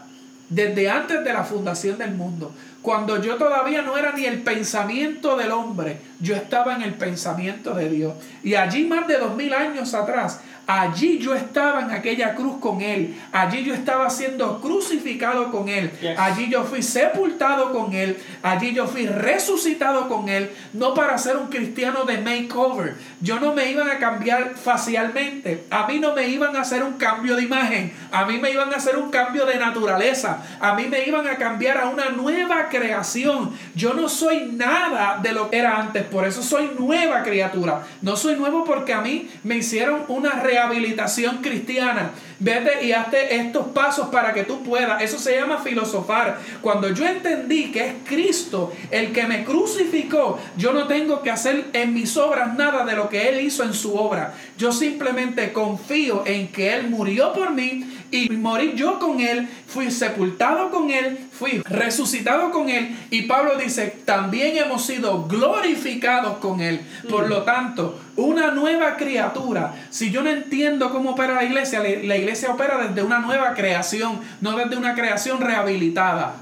desde 0.48 0.88
antes 0.88 1.24
de 1.24 1.32
la 1.32 1.42
fundación 1.42 1.98
del 1.98 2.12
mundo, 2.12 2.54
cuando 2.82 3.22
yo 3.22 3.36
todavía 3.36 3.82
no 3.82 3.98
era 3.98 4.12
ni 4.12 4.24
el 4.24 4.40
pensamiento 4.40 5.36
del 5.36 5.52
hombre, 5.52 5.98
yo 6.20 6.34
estaba 6.34 6.74
en 6.74 6.82
el 6.82 6.94
pensamiento 6.94 7.74
de 7.74 7.90
Dios. 7.90 8.14
Y 8.42 8.54
allí 8.54 8.84
más 8.84 9.06
de 9.06 9.18
dos 9.18 9.36
mil 9.36 9.52
años 9.52 9.92
atrás, 9.92 10.40
Allí 10.70 11.18
yo 11.18 11.34
estaba 11.34 11.80
en 11.80 11.90
aquella 11.90 12.36
cruz 12.36 12.60
con 12.60 12.80
Él. 12.80 13.16
Allí 13.32 13.64
yo 13.64 13.74
estaba 13.74 14.08
siendo 14.08 14.60
crucificado 14.60 15.50
con 15.50 15.68
Él. 15.68 15.90
Allí 16.16 16.48
yo 16.48 16.62
fui 16.62 16.80
sepultado 16.80 17.72
con 17.72 17.92
Él. 17.92 18.16
Allí 18.44 18.72
yo 18.72 18.86
fui 18.86 19.04
resucitado 19.08 20.08
con 20.08 20.28
Él. 20.28 20.48
No 20.72 20.94
para 20.94 21.18
ser 21.18 21.38
un 21.38 21.48
cristiano 21.48 22.04
de 22.04 22.18
makeover. 22.18 22.94
Yo 23.20 23.40
no 23.40 23.52
me 23.52 23.68
iban 23.68 23.90
a 23.90 23.98
cambiar 23.98 24.54
facialmente. 24.54 25.64
A 25.70 25.88
mí 25.88 25.98
no 25.98 26.14
me 26.14 26.28
iban 26.28 26.54
a 26.54 26.60
hacer 26.60 26.84
un 26.84 26.92
cambio 26.92 27.34
de 27.34 27.42
imagen. 27.42 27.92
A 28.12 28.24
mí 28.24 28.38
me 28.38 28.52
iban 28.52 28.72
a 28.72 28.76
hacer 28.76 28.96
un 28.96 29.10
cambio 29.10 29.46
de 29.46 29.58
naturaleza. 29.58 30.40
A 30.60 30.74
mí 30.74 30.86
me 30.86 31.04
iban 31.04 31.26
a 31.26 31.34
cambiar 31.34 31.78
a 31.78 31.88
una 31.88 32.10
nueva 32.10 32.68
creación. 32.68 33.50
Yo 33.74 33.92
no 33.94 34.08
soy 34.08 34.52
nada 34.52 35.18
de 35.20 35.32
lo 35.32 35.50
que 35.50 35.58
era 35.58 35.80
antes. 35.80 36.04
Por 36.04 36.24
eso 36.28 36.44
soy 36.44 36.70
nueva 36.78 37.24
criatura. 37.24 37.82
No 38.02 38.14
soy 38.14 38.36
nuevo 38.36 38.62
porque 38.62 38.92
a 38.92 39.00
mí 39.00 39.28
me 39.42 39.56
hicieron 39.56 40.04
una 40.06 40.34
realidad 40.34 40.59
rehabilitación 40.60 41.38
cristiana. 41.38 42.10
Vete 42.38 42.86
y 42.86 42.92
hazte 42.92 43.36
estos 43.36 43.68
pasos 43.68 44.08
para 44.08 44.32
que 44.32 44.44
tú 44.44 44.62
puedas. 44.62 45.02
Eso 45.02 45.18
se 45.18 45.36
llama 45.36 45.58
filosofar. 45.58 46.38
Cuando 46.62 46.88
yo 46.90 47.06
entendí 47.06 47.70
que 47.70 47.86
es 47.86 47.94
Cristo 48.06 48.72
el 48.90 49.12
que 49.12 49.26
me 49.26 49.44
crucificó, 49.44 50.38
yo 50.56 50.72
no 50.72 50.86
tengo 50.86 51.22
que 51.22 51.30
hacer 51.30 51.66
en 51.74 51.92
mis 51.92 52.16
obras 52.16 52.56
nada 52.56 52.84
de 52.86 52.96
lo 52.96 53.08
que 53.10 53.28
Él 53.28 53.40
hizo 53.40 53.62
en 53.62 53.74
su 53.74 53.94
obra. 53.94 54.34
Yo 54.56 54.72
simplemente 54.72 55.52
confío 55.52 56.22
en 56.26 56.48
que 56.48 56.74
Él 56.74 56.88
murió 56.88 57.32
por 57.34 57.50
mí 57.50 57.84
y 58.10 58.30
morí 58.30 58.74
yo 58.74 58.98
con 58.98 59.20
Él, 59.20 59.48
fui 59.66 59.90
sepultado 59.90 60.70
con 60.70 60.90
Él, 60.90 61.18
fui 61.32 61.62
resucitado 61.64 62.50
con 62.50 62.68
Él. 62.68 62.96
Y 63.10 63.22
Pablo 63.22 63.56
dice, 63.56 63.94
también 64.04 64.56
hemos 64.56 64.84
sido 64.84 65.26
glorificados 65.26 66.38
con 66.38 66.60
Él. 66.60 66.80
Por 67.08 67.28
lo 67.28 67.42
tanto, 67.42 68.00
una 68.16 68.50
nueva 68.50 68.96
criatura. 68.96 69.74
Si 69.90 70.10
yo 70.10 70.22
no 70.22 70.30
entiendo 70.30 70.90
cómo 70.90 71.10
opera 71.10 71.34
la 71.34 71.44
iglesia, 71.44 71.80
la 71.80 72.16
iglesia 72.16 72.50
opera 72.50 72.78
desde 72.78 73.02
una 73.02 73.20
nueva 73.20 73.54
creación, 73.54 74.20
no 74.40 74.56
desde 74.56 74.76
una 74.76 74.94
creación 74.94 75.40
rehabilitada. 75.40 76.34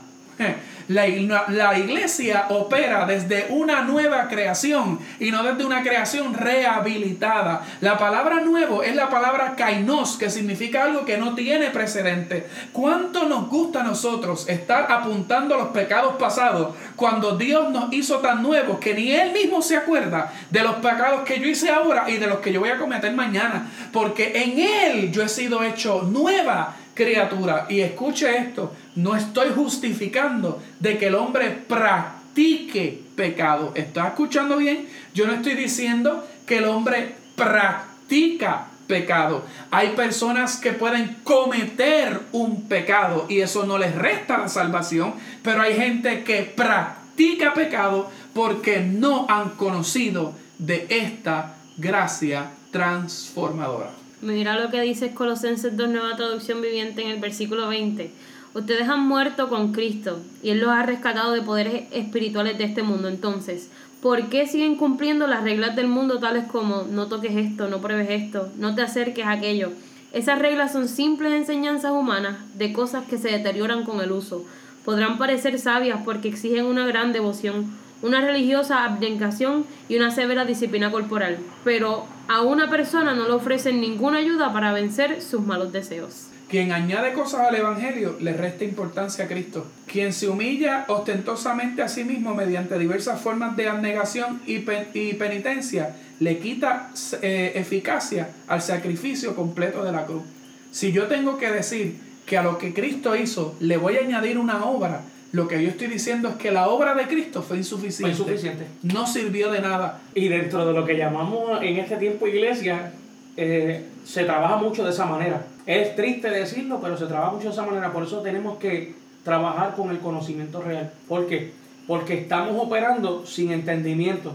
La, 0.88 1.07
iglesia 1.07 2.46
opera 2.48 3.05
desde 3.05 3.48
una 3.51 3.83
nueva 3.83 4.27
creación 4.29 4.98
y 5.20 5.31
no 5.31 5.42
desde 5.42 5.66
una 5.66 5.83
creación 5.83 6.33
rehabilitada. 6.33 7.62
La 7.83 7.98
palabra 7.98 8.40
nuevo 8.40 8.83
es 8.83 8.96
la 8.96 9.11
palabra 9.11 9.55
kainos, 9.55 10.16
que 10.16 10.31
significa 10.31 10.85
algo 10.85 11.05
que 11.05 11.18
no 11.18 11.35
tiene 11.35 11.68
precedente. 11.68 12.46
¿Cuánto 12.72 13.29
nos 13.29 13.48
gusta 13.51 13.81
a 13.81 13.85
nosotros 13.85 14.48
estar 14.48 14.90
apuntando 14.90 15.55
a 15.55 15.59
los 15.59 15.68
pecados 15.68 16.14
pasados 16.16 16.74
cuando 16.96 17.37
Dios 17.37 17.70
nos 17.70 17.92
hizo 17.92 18.18
tan 18.20 18.42
nuevos 18.42 18.79
que 18.79 18.94
ni 18.94 19.12
Él 19.12 19.33
mismo 19.33 19.61
se 19.61 19.77
acuerda 19.77 20.33
de 20.51 20.62
los 20.62 20.77
pecados 20.77 21.20
que 21.22 21.38
yo 21.38 21.46
hice 21.48 21.68
ahora 21.68 22.09
y 22.09 22.16
de 22.16 22.27
los 22.27 22.38
que 22.38 22.51
yo 22.51 22.61
voy 22.61 22.70
a 22.70 22.79
cometer 22.79 23.12
mañana? 23.12 23.70
Porque 23.92 24.33
en 24.42 24.59
Él 24.59 25.12
yo 25.12 25.22
he 25.22 25.29
sido 25.29 25.62
hecho 25.62 26.03
nueva 26.03 26.74
criatura. 26.98 27.66
Y 27.68 27.80
escuche 27.80 28.37
esto, 28.37 28.74
no 28.96 29.14
estoy 29.14 29.50
justificando 29.54 30.61
de 30.80 30.98
que 30.98 31.06
el 31.06 31.14
hombre 31.14 31.50
practique 31.50 33.00
pecado. 33.14 33.72
¿Está 33.76 34.08
escuchando 34.08 34.56
bien? 34.56 34.88
Yo 35.14 35.28
no 35.28 35.34
estoy 35.34 35.54
diciendo 35.54 36.26
que 36.44 36.58
el 36.58 36.64
hombre 36.64 37.14
practica 37.37 38.66
pecado. 38.88 39.44
Hay 39.70 39.90
personas 39.90 40.56
que 40.56 40.72
pueden 40.72 41.18
cometer 41.22 42.20
un 42.32 42.68
pecado 42.68 43.26
y 43.28 43.42
eso 43.42 43.64
no 43.64 43.78
les 43.78 43.94
resta 43.94 44.38
la 44.38 44.48
salvación, 44.48 45.14
pero 45.44 45.62
hay 45.62 45.76
gente 45.76 46.24
que 46.24 46.42
practica 46.42 47.54
pecado 47.54 48.11
porque 48.34 48.80
no 48.80 49.26
han 49.28 49.50
conocido 49.50 50.34
de 50.58 50.87
esta 50.90 51.54
gracia 51.76 52.50
transformadora. 52.72 54.07
Mira 54.20 54.59
lo 54.59 54.68
que 54.68 54.81
dice 54.81 55.14
Colosenses 55.14 55.76
2, 55.76 55.90
nueva 55.90 56.16
traducción 56.16 56.61
viviente 56.61 57.02
en 57.02 57.11
el 57.11 57.20
versículo 57.20 57.68
20. 57.68 58.11
Ustedes 58.52 58.88
han 58.88 59.07
muerto 59.07 59.48
con 59.48 59.72
Cristo 59.72 60.18
y 60.42 60.50
Él 60.50 60.59
los 60.59 60.70
ha 60.70 60.83
rescatado 60.83 61.31
de 61.31 61.42
poderes 61.42 61.85
espirituales 61.92 62.59
de 62.59 62.64
este 62.64 62.83
mundo. 62.83 63.07
Entonces, 63.07 63.70
¿por 64.02 64.28
qué 64.28 64.48
siguen 64.48 64.74
cumpliendo 64.74 65.28
las 65.28 65.44
reglas 65.44 65.76
del 65.76 65.87
mundo 65.87 66.18
tales 66.18 66.46
como 66.46 66.83
no 66.83 67.07
toques 67.07 67.37
esto, 67.37 67.68
no 67.68 67.81
pruebes 67.81 68.11
esto, 68.11 68.50
no 68.59 68.74
te 68.74 68.83
acerques 68.83 69.24
a 69.24 69.33
aquello? 69.33 69.70
Esas 70.12 70.40
reglas 70.40 70.72
son 70.72 70.88
simples 70.88 71.33
enseñanzas 71.33 71.92
humanas 71.92 72.38
de 72.59 72.72
cosas 72.72 73.07
que 73.07 73.18
se 73.18 73.31
deterioran 73.31 73.85
con 73.85 74.00
el 74.00 74.11
uso. 74.11 74.44
Podrán 74.85 75.18
parecer 75.18 75.61
sabias 75.61 76.00
porque 76.04 76.26
exigen 76.26 76.64
una 76.64 76.88
gran 76.88 77.12
devoción, 77.12 77.72
una 78.02 78.20
religiosa 78.20 78.84
abnegación 78.84 79.64
y 79.88 79.96
una 79.96 80.11
severa 80.11 80.44
disciplina 80.44 80.90
corporal, 80.90 81.38
pero 81.64 82.06
a 82.28 82.42
una 82.42 82.68
persona 82.70 83.14
no 83.14 83.26
le 83.26 83.34
ofrecen 83.34 83.80
ninguna 83.80 84.18
ayuda 84.18 84.52
para 84.52 84.72
vencer 84.72 85.22
sus 85.22 85.40
malos 85.40 85.72
deseos. 85.72 86.28
Quien 86.48 86.72
añade 86.72 87.12
cosas 87.12 87.42
al 87.42 87.56
Evangelio 87.56 88.16
le 88.20 88.32
resta 88.32 88.64
importancia 88.64 89.26
a 89.26 89.28
Cristo. 89.28 89.66
Quien 89.87 90.14
se 90.14 90.28
humilla 90.28 90.87
ostentosamente 90.88 91.82
a 91.82 91.88
sí 91.88 92.04
mismo 92.04 92.34
mediante 92.34 92.78
diversas 92.78 93.20
formas 93.20 93.54
de 93.54 93.68
abnegación 93.68 94.40
y, 94.46 94.61
penitencia 94.61 95.96
le 96.20 96.38
quita 96.38 96.90
eh, 97.20 97.52
eficacia 97.54 98.30
al 98.46 98.62
sacrificio 98.62 99.37
completo 99.37 99.84
de 99.84 99.92
la 99.92 100.06
cruz. 100.06 100.22
Si 100.70 100.90
yo 100.90 101.06
tengo 101.06 101.37
que 101.37 101.50
decir 101.50 101.98
que 102.24 102.38
a 102.38 102.42
lo 102.42 102.56
que 102.56 102.72
Cristo 102.72 103.14
hizo 103.14 103.54
le 103.61 103.76
voy 103.76 103.96
a 103.96 104.00
añadir 104.00 104.38
una 104.38 104.64
obra, 104.64 105.02
lo 105.32 105.46
que 105.46 105.62
yo 105.62 105.68
estoy 105.68 105.88
diciendo 105.88 106.28
es 106.30 106.36
que 106.36 106.50
la 106.50 106.68
obra 106.68 106.94
de 106.94 107.06
Cristo 107.06 107.42
fue 107.42 107.58
insuficiente. 107.58 108.14
Fue 108.16 108.32
insuficiente. 108.32 108.66
No 108.82 109.06
sirvió 109.06 109.50
de 109.50 109.60
nada. 109.60 110.00
Y 110.14 110.28
dentro 110.28 110.66
de 110.66 110.72
lo 110.72 110.86
que 110.86 110.96
llamamos 110.96 111.62
en 111.62 111.76
este 111.76 111.96
tiempo 111.96 112.26
iglesia, 112.26 112.92
eh, 113.36 113.86
se 114.04 114.24
trabaja 114.24 114.56
mucho 114.56 114.84
de 114.84 114.90
esa 114.90 115.04
manera. 115.04 115.44
Es 115.66 115.94
triste 115.94 116.30
decirlo, 116.30 116.80
pero 116.80 116.96
se 116.96 117.06
trabaja 117.06 117.32
mucho 117.32 117.48
de 117.48 117.52
esa 117.52 117.66
manera. 117.66 117.92
Por 117.92 118.04
eso 118.04 118.20
tenemos 118.20 118.58
que 118.58 118.94
trabajar 119.22 119.74
con 119.76 119.90
el 119.90 119.98
conocimiento 119.98 120.62
real. 120.62 120.92
¿Por 121.06 121.26
qué? 121.26 121.52
Porque 121.86 122.14
estamos 122.14 122.54
operando 122.56 123.26
sin 123.26 123.52
entendimiento. 123.52 124.32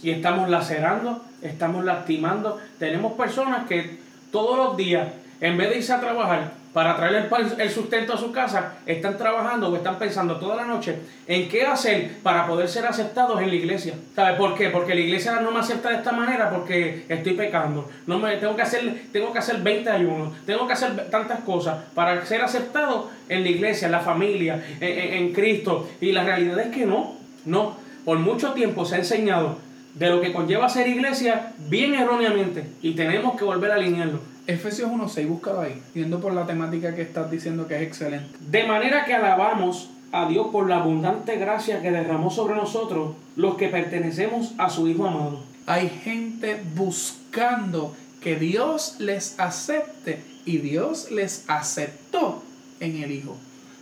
Y 0.00 0.10
estamos 0.10 0.48
lacerando, 0.48 1.24
estamos 1.42 1.84
lastimando. 1.84 2.58
Tenemos 2.78 3.14
personas 3.14 3.66
que 3.66 3.98
todos 4.30 4.56
los 4.56 4.76
días, 4.76 5.08
en 5.40 5.56
vez 5.56 5.70
de 5.70 5.78
irse 5.78 5.92
a 5.92 6.00
trabajar, 6.00 6.52
para 6.76 6.94
traer 6.94 7.30
el, 7.56 7.70
sustento 7.70 8.12
a 8.12 8.18
su 8.18 8.30
casa, 8.32 8.74
están 8.84 9.16
trabajando 9.16 9.70
o 9.70 9.76
están 9.76 9.98
pensando 9.98 10.36
toda 10.36 10.56
la 10.56 10.66
noche 10.66 10.98
en 11.26 11.48
qué 11.48 11.64
hacer 11.64 12.18
para 12.22 12.46
poder 12.46 12.68
ser 12.68 12.84
aceptados 12.84 13.40
en 13.40 13.48
la 13.48 13.54
iglesia. 13.54 13.94
¿Sabe 14.14 14.36
por 14.36 14.54
qué? 14.54 14.68
Porque 14.68 14.94
la 14.94 15.00
iglesia 15.00 15.40
no 15.40 15.52
me 15.52 15.60
acepta 15.60 15.88
de 15.88 15.96
esta 15.96 16.12
manera 16.12 16.50
porque 16.50 17.06
estoy 17.08 17.32
pecando. 17.32 17.88
No 18.06 18.18
me, 18.18 18.36
tengo, 18.36 18.54
que 18.54 18.60
hacer, 18.60 19.04
tengo 19.10 19.32
que 19.32 19.38
hacer 19.38 19.62
20 19.62 19.88
ayunos, 19.88 20.34
tengo 20.44 20.66
que 20.66 20.74
hacer 20.74 21.08
tantas 21.08 21.40
cosas 21.40 21.82
para 21.94 22.26
ser 22.26 22.42
aceptado 22.42 23.10
en 23.30 23.42
la 23.44 23.48
iglesia, 23.48 23.86
en 23.86 23.92
la 23.92 24.00
familia, 24.00 24.62
en, 24.78 25.14
en 25.14 25.32
Cristo. 25.32 25.88
Y 26.02 26.12
la 26.12 26.24
realidad 26.24 26.60
es 26.60 26.76
que 26.76 26.84
no, 26.84 27.16
no. 27.46 27.74
Por 28.04 28.18
mucho 28.18 28.52
tiempo 28.52 28.84
se 28.84 28.96
ha 28.96 28.98
enseñado 28.98 29.56
de 29.94 30.10
lo 30.10 30.20
que 30.20 30.34
conlleva 30.34 30.68
ser 30.68 30.88
iglesia 30.88 31.54
bien 31.70 31.94
erróneamente 31.94 32.64
y 32.82 32.92
tenemos 32.92 33.34
que 33.38 33.44
volver 33.44 33.70
a 33.70 33.76
alinearlo. 33.76 34.35
Efesios 34.46 34.88
1.6, 34.88 35.26
búscalo 35.26 35.60
ahí, 35.62 35.82
viendo 35.92 36.20
por 36.20 36.32
la 36.32 36.46
temática 36.46 36.94
que 36.94 37.02
estás 37.02 37.28
diciendo 37.30 37.66
que 37.66 37.76
es 37.76 37.82
excelente. 37.82 38.38
De 38.48 38.64
manera 38.64 39.04
que 39.04 39.12
alabamos 39.12 39.90
a 40.12 40.28
Dios 40.28 40.48
por 40.52 40.68
la 40.68 40.76
abundante 40.76 41.36
gracia 41.36 41.82
que 41.82 41.90
derramó 41.90 42.30
sobre 42.30 42.54
nosotros 42.54 43.16
los 43.34 43.56
que 43.56 43.68
pertenecemos 43.68 44.52
a 44.56 44.70
su 44.70 44.86
Hijo 44.86 45.08
amado. 45.08 45.40
Hay 45.66 45.88
gente 45.88 46.62
buscando 46.76 47.96
que 48.20 48.36
Dios 48.36 48.96
les 49.00 49.38
acepte 49.40 50.22
y 50.44 50.58
Dios 50.58 51.10
les 51.10 51.44
aceptó 51.48 52.44
en 52.78 53.02
el 53.02 53.10
Hijo. 53.10 53.36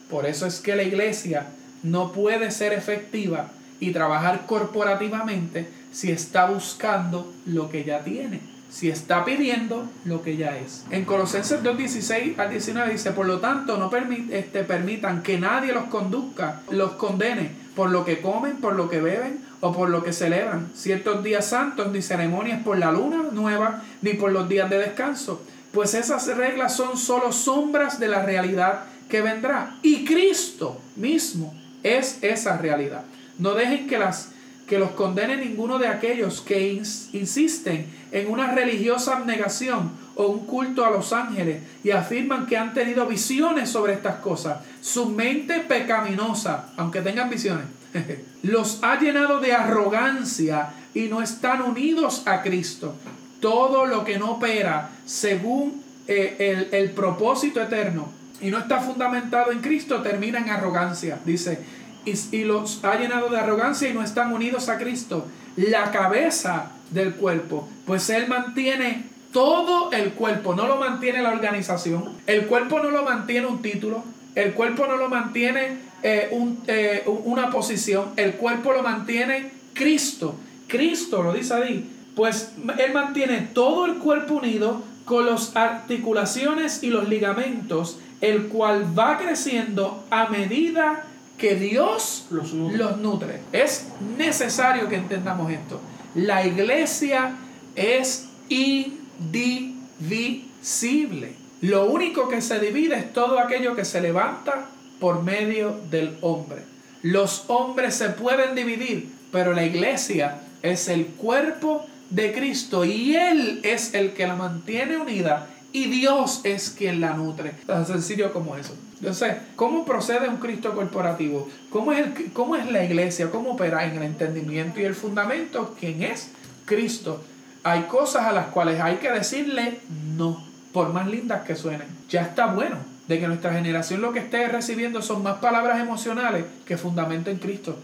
Por 0.08 0.24
eso 0.24 0.46
es 0.46 0.60
que 0.60 0.76
la 0.76 0.82
iglesia 0.82 1.46
no 1.82 2.12
puede 2.12 2.50
ser 2.50 2.72
efectiva 2.72 3.50
y 3.80 3.90
trabajar 3.90 4.46
corporativamente 4.46 5.68
si 5.92 6.10
está 6.10 6.46
buscando 6.46 7.30
lo 7.44 7.68
que 7.68 7.84
ya 7.84 8.02
tiene 8.02 8.53
si 8.74 8.90
está 8.90 9.24
pidiendo 9.24 9.88
lo 10.04 10.22
que 10.22 10.36
ya 10.36 10.58
es. 10.58 10.84
En 10.90 11.04
Colosenses 11.04 11.62
2.16 11.62 12.36
al 12.40 12.50
19 12.50 12.90
dice, 12.90 13.12
por 13.12 13.24
lo 13.24 13.38
tanto, 13.38 13.76
no 13.76 13.88
este, 14.32 14.64
permitan 14.64 15.22
que 15.22 15.38
nadie 15.38 15.72
los 15.72 15.84
conduzca, 15.84 16.62
los 16.70 16.94
condene 16.94 17.52
por 17.76 17.90
lo 17.90 18.04
que 18.04 18.20
comen, 18.20 18.56
por 18.56 18.74
lo 18.74 18.90
que 18.90 19.00
beben 19.00 19.38
o 19.60 19.72
por 19.72 19.90
lo 19.90 20.02
que 20.02 20.12
celebran, 20.12 20.72
ciertos 20.74 21.22
días 21.22 21.46
santos, 21.46 21.92
ni 21.92 22.02
ceremonias 22.02 22.64
por 22.64 22.76
la 22.76 22.90
luna 22.90 23.22
nueva, 23.30 23.84
ni 24.02 24.14
por 24.14 24.32
los 24.32 24.48
días 24.48 24.68
de 24.68 24.78
descanso, 24.78 25.40
pues 25.72 25.94
esas 25.94 26.26
reglas 26.36 26.76
son 26.76 26.96
solo 26.96 27.30
sombras 27.30 28.00
de 28.00 28.08
la 28.08 28.24
realidad 28.24 28.86
que 29.08 29.22
vendrá. 29.22 29.76
Y 29.82 30.04
Cristo 30.04 30.80
mismo 30.96 31.54
es 31.84 32.18
esa 32.22 32.58
realidad. 32.58 33.02
No 33.38 33.54
dejen 33.54 33.86
que 33.86 33.98
las 33.98 34.33
que 34.66 34.78
los 34.78 34.90
condene 34.92 35.36
ninguno 35.36 35.78
de 35.78 35.88
aquellos 35.88 36.40
que 36.40 36.82
insisten 37.12 37.86
en 38.12 38.30
una 38.30 38.52
religiosa 38.52 39.16
abnegación 39.16 39.92
o 40.14 40.26
un 40.28 40.46
culto 40.46 40.84
a 40.84 40.90
los 40.90 41.12
ángeles 41.12 41.62
y 41.82 41.90
afirman 41.90 42.46
que 42.46 42.56
han 42.56 42.72
tenido 42.72 43.06
visiones 43.06 43.68
sobre 43.68 43.92
estas 43.92 44.16
cosas. 44.16 44.58
Su 44.80 45.10
mente 45.10 45.60
pecaminosa, 45.60 46.70
aunque 46.76 47.02
tengan 47.02 47.28
visiones, 47.28 47.66
los 48.42 48.82
ha 48.82 48.98
llenado 48.98 49.40
de 49.40 49.52
arrogancia 49.52 50.70
y 50.94 51.08
no 51.08 51.20
están 51.20 51.62
unidos 51.62 52.22
a 52.26 52.42
Cristo. 52.42 52.94
Todo 53.40 53.84
lo 53.86 54.04
que 54.04 54.18
no 54.18 54.32
opera 54.32 54.90
según 55.04 55.82
eh, 56.06 56.36
el, 56.38 56.74
el 56.74 56.90
propósito 56.90 57.60
eterno 57.60 58.08
y 58.40 58.50
no 58.50 58.58
está 58.58 58.80
fundamentado 58.80 59.52
en 59.52 59.60
Cristo 59.60 60.02
termina 60.02 60.38
en 60.38 60.50
arrogancia. 60.50 61.18
Dice, 61.24 61.58
y, 62.04 62.44
los 62.44 62.84
ha 62.84 62.98
llenado 62.98 63.28
de 63.28 63.38
arrogancia 63.38 63.88
y 63.88 63.94
no 63.94 64.02
están 64.02 64.32
unidos 64.32 64.68
a 64.68 64.78
Cristo, 64.78 65.26
la 65.56 65.90
cabeza 65.90 66.72
del 66.90 67.14
cuerpo, 67.14 67.68
pues 67.86 68.10
Él 68.10 68.28
mantiene 68.28 69.04
todo 69.32 69.90
el 69.92 70.12
cuerpo, 70.12 70.54
no 70.54 70.66
lo 70.66 70.76
mantiene 70.76 71.22
la 71.22 71.30
organización, 71.30 72.12
el 72.26 72.46
cuerpo 72.46 72.80
no 72.80 72.90
lo 72.90 73.02
mantiene 73.02 73.46
un 73.46 73.62
título, 73.62 74.04
el 74.34 74.52
cuerpo 74.52 74.86
no 74.86 74.96
lo 74.96 75.08
mantiene 75.08 75.78
eh, 76.02 76.30
eh, 76.66 77.02
una 77.06 77.50
posición, 77.50 78.10
el 78.16 78.34
cuerpo 78.34 78.72
lo 78.72 78.82
mantiene 78.82 79.50
Cristo, 79.72 80.36
Cristo 80.68 81.22
lo 81.22 81.32
dice 81.32 81.54
ahí, 81.54 81.90
pues 82.14 82.52
Él 82.78 82.92
mantiene 82.92 83.48
todo 83.52 83.86
el 83.86 83.94
cuerpo 83.94 84.34
unido 84.34 84.82
con 85.04 85.26
las 85.26 85.54
articulaciones 85.56 86.82
y 86.82 86.90
los 86.90 87.08
ligamentos, 87.08 87.98
el 88.20 88.48
cual 88.48 88.98
va 88.98 89.18
creciendo 89.18 90.04
a 90.10 90.28
medida 90.28 91.04
que 91.38 91.54
Dios 91.56 92.26
los 92.30 92.54
nutre. 92.54 93.40
Es 93.52 93.88
necesario 94.16 94.88
que 94.88 94.96
entendamos 94.96 95.50
esto. 95.50 95.80
La 96.14 96.46
iglesia 96.46 97.34
es 97.74 98.28
indivisible. 98.48 101.34
Lo 101.60 101.86
único 101.86 102.28
que 102.28 102.42
se 102.42 102.60
divide 102.60 102.96
es 102.96 103.12
todo 103.12 103.38
aquello 103.38 103.74
que 103.74 103.84
se 103.84 104.00
levanta 104.00 104.66
por 105.00 105.22
medio 105.22 105.78
del 105.90 106.16
hombre. 106.20 106.62
Los 107.02 107.44
hombres 107.48 107.94
se 107.94 108.10
pueden 108.10 108.54
dividir, 108.54 109.10
pero 109.32 109.52
la 109.52 109.64
iglesia 109.64 110.40
es 110.62 110.88
el 110.88 111.06
cuerpo 111.06 111.84
de 112.10 112.32
Cristo 112.32 112.84
y 112.84 113.16
Él 113.16 113.60
es 113.62 113.94
el 113.94 114.12
que 114.12 114.26
la 114.26 114.36
mantiene 114.36 114.96
unida 114.96 115.48
y 115.74 115.86
Dios 115.86 116.40
es 116.44 116.70
quien 116.70 117.00
la 117.00 117.14
nutre. 117.14 117.50
Tan 117.66 117.84
sencillo 117.84 118.32
como 118.32 118.56
eso. 118.56 118.76
Entonces, 119.00 119.34
¿cómo 119.56 119.84
procede 119.84 120.28
un 120.28 120.36
Cristo 120.36 120.72
corporativo? 120.72 121.48
¿Cómo 121.68 121.90
es, 121.90 121.98
el, 121.98 122.32
¿Cómo 122.32 122.54
es 122.54 122.70
la 122.70 122.84
iglesia? 122.84 123.28
¿Cómo 123.28 123.50
opera 123.50 123.84
en 123.84 123.96
el 123.96 124.04
entendimiento 124.04 124.80
y 124.80 124.84
el 124.84 124.94
fundamento? 124.94 125.74
¿Quién 125.78 126.04
es 126.04 126.30
Cristo? 126.64 127.24
Hay 127.64 127.82
cosas 127.82 128.22
a 128.22 128.32
las 128.32 128.46
cuales 128.46 128.80
hay 128.80 128.98
que 128.98 129.10
decirle 129.10 129.80
no, 130.16 130.46
por 130.72 130.92
más 130.92 131.08
lindas 131.08 131.44
que 131.44 131.56
suenen. 131.56 131.88
Ya 132.08 132.22
está 132.22 132.46
bueno 132.46 132.76
de 133.08 133.18
que 133.18 133.26
nuestra 133.26 133.52
generación 133.52 134.00
lo 134.00 134.12
que 134.12 134.20
esté 134.20 134.46
recibiendo 134.46 135.02
son 135.02 135.24
más 135.24 135.38
palabras 135.38 135.80
emocionales 135.80 136.44
que 136.64 136.76
fundamento 136.76 137.30
en 137.30 137.38
Cristo. 137.38 137.76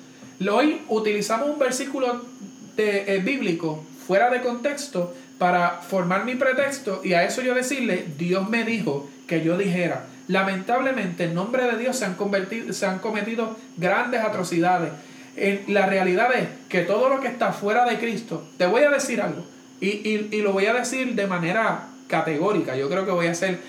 Hoy 0.49 0.81
utilizamos 0.89 1.51
un 1.51 1.59
versículo 1.59 2.25
eh, 2.77 3.21
bíblico 3.25 3.83
fuera 4.07 4.31
de 4.31 4.43
contexto 4.43 5.13
para 5.41 5.81
formar 5.81 6.27
mi 6.27 6.35
pretexto 6.35 7.01
y 7.03 7.15
a 7.15 7.25
eso 7.25 7.41
yo 7.41 7.55
decirle, 7.55 8.05
Dios 8.19 8.51
me 8.51 8.63
dijo 8.63 9.09
que 9.27 9.43
yo 9.43 9.57
dijera. 9.57 10.05
Lamentablemente, 10.29 11.25
en 11.25 11.35
nombre 11.35 11.65
de 11.65 11.79
Dios 11.79 11.97
se 11.97 12.05
han, 12.05 12.99
cometido 12.99 13.57
grandes 13.79 14.21
atrocidades. 14.21 14.93
la 15.67 15.87
realidad 15.87 16.29
es 16.35 16.47
que 16.69 16.83
todo 16.83 17.09
lo 17.09 17.23
que 17.23 17.29
está 17.29 17.55
fuera 17.55 17.87
de 17.87 17.99
Cristo, 17.99 18.47
te 18.59 18.67
voy 18.67 18.83
a 18.83 18.91
decir 18.91 19.23
algo, 19.23 19.47
y, 19.81 20.43
lo 20.43 20.53
voy 20.53 20.67
a 20.67 20.75
decir 20.75 21.15
de 21.15 21.27
manera 21.27 21.89
categórica, 22.07 22.77
yo 22.77 22.91
creo 22.91 23.07
que 23.07 23.13
voy 23.13 23.29
a 23.29 23.35
ser 23.35 23.61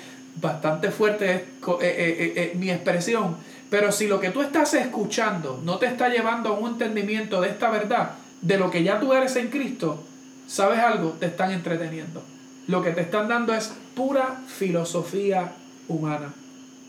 bastante 0.41 0.91
fuerte 0.91 1.31
eh, 1.31 1.45
eh, 1.81 2.33
eh, 2.35 2.51
mi 2.55 2.69
expresión, 2.69 3.37
pero 3.69 3.93
si 3.93 4.07
lo 4.07 4.19
que 4.19 4.31
tú 4.31 4.41
estás 4.41 4.73
escuchando 4.73 5.61
no 5.63 5.77
te 5.77 5.85
está 5.85 6.09
llevando 6.09 6.49
a 6.49 6.59
un 6.59 6.71
entendimiento 6.71 7.39
de 7.39 7.47
esta 7.47 7.69
verdad, 7.69 8.11
de 8.41 8.57
lo 8.57 8.69
que 8.69 8.83
ya 8.83 8.99
tú 8.99 9.13
eres 9.13 9.37
en 9.37 9.47
Cristo, 9.47 10.03
¿sabes 10.51 10.79
algo? 10.79 11.11
Te 11.11 11.27
están 11.27 11.51
entreteniendo. 11.51 12.21
Lo 12.67 12.83
que 12.83 12.91
te 12.91 13.01
están 13.01 13.29
dando 13.29 13.53
es 13.53 13.71
pura 13.95 14.41
filosofía 14.47 15.53
humana. 15.87 16.33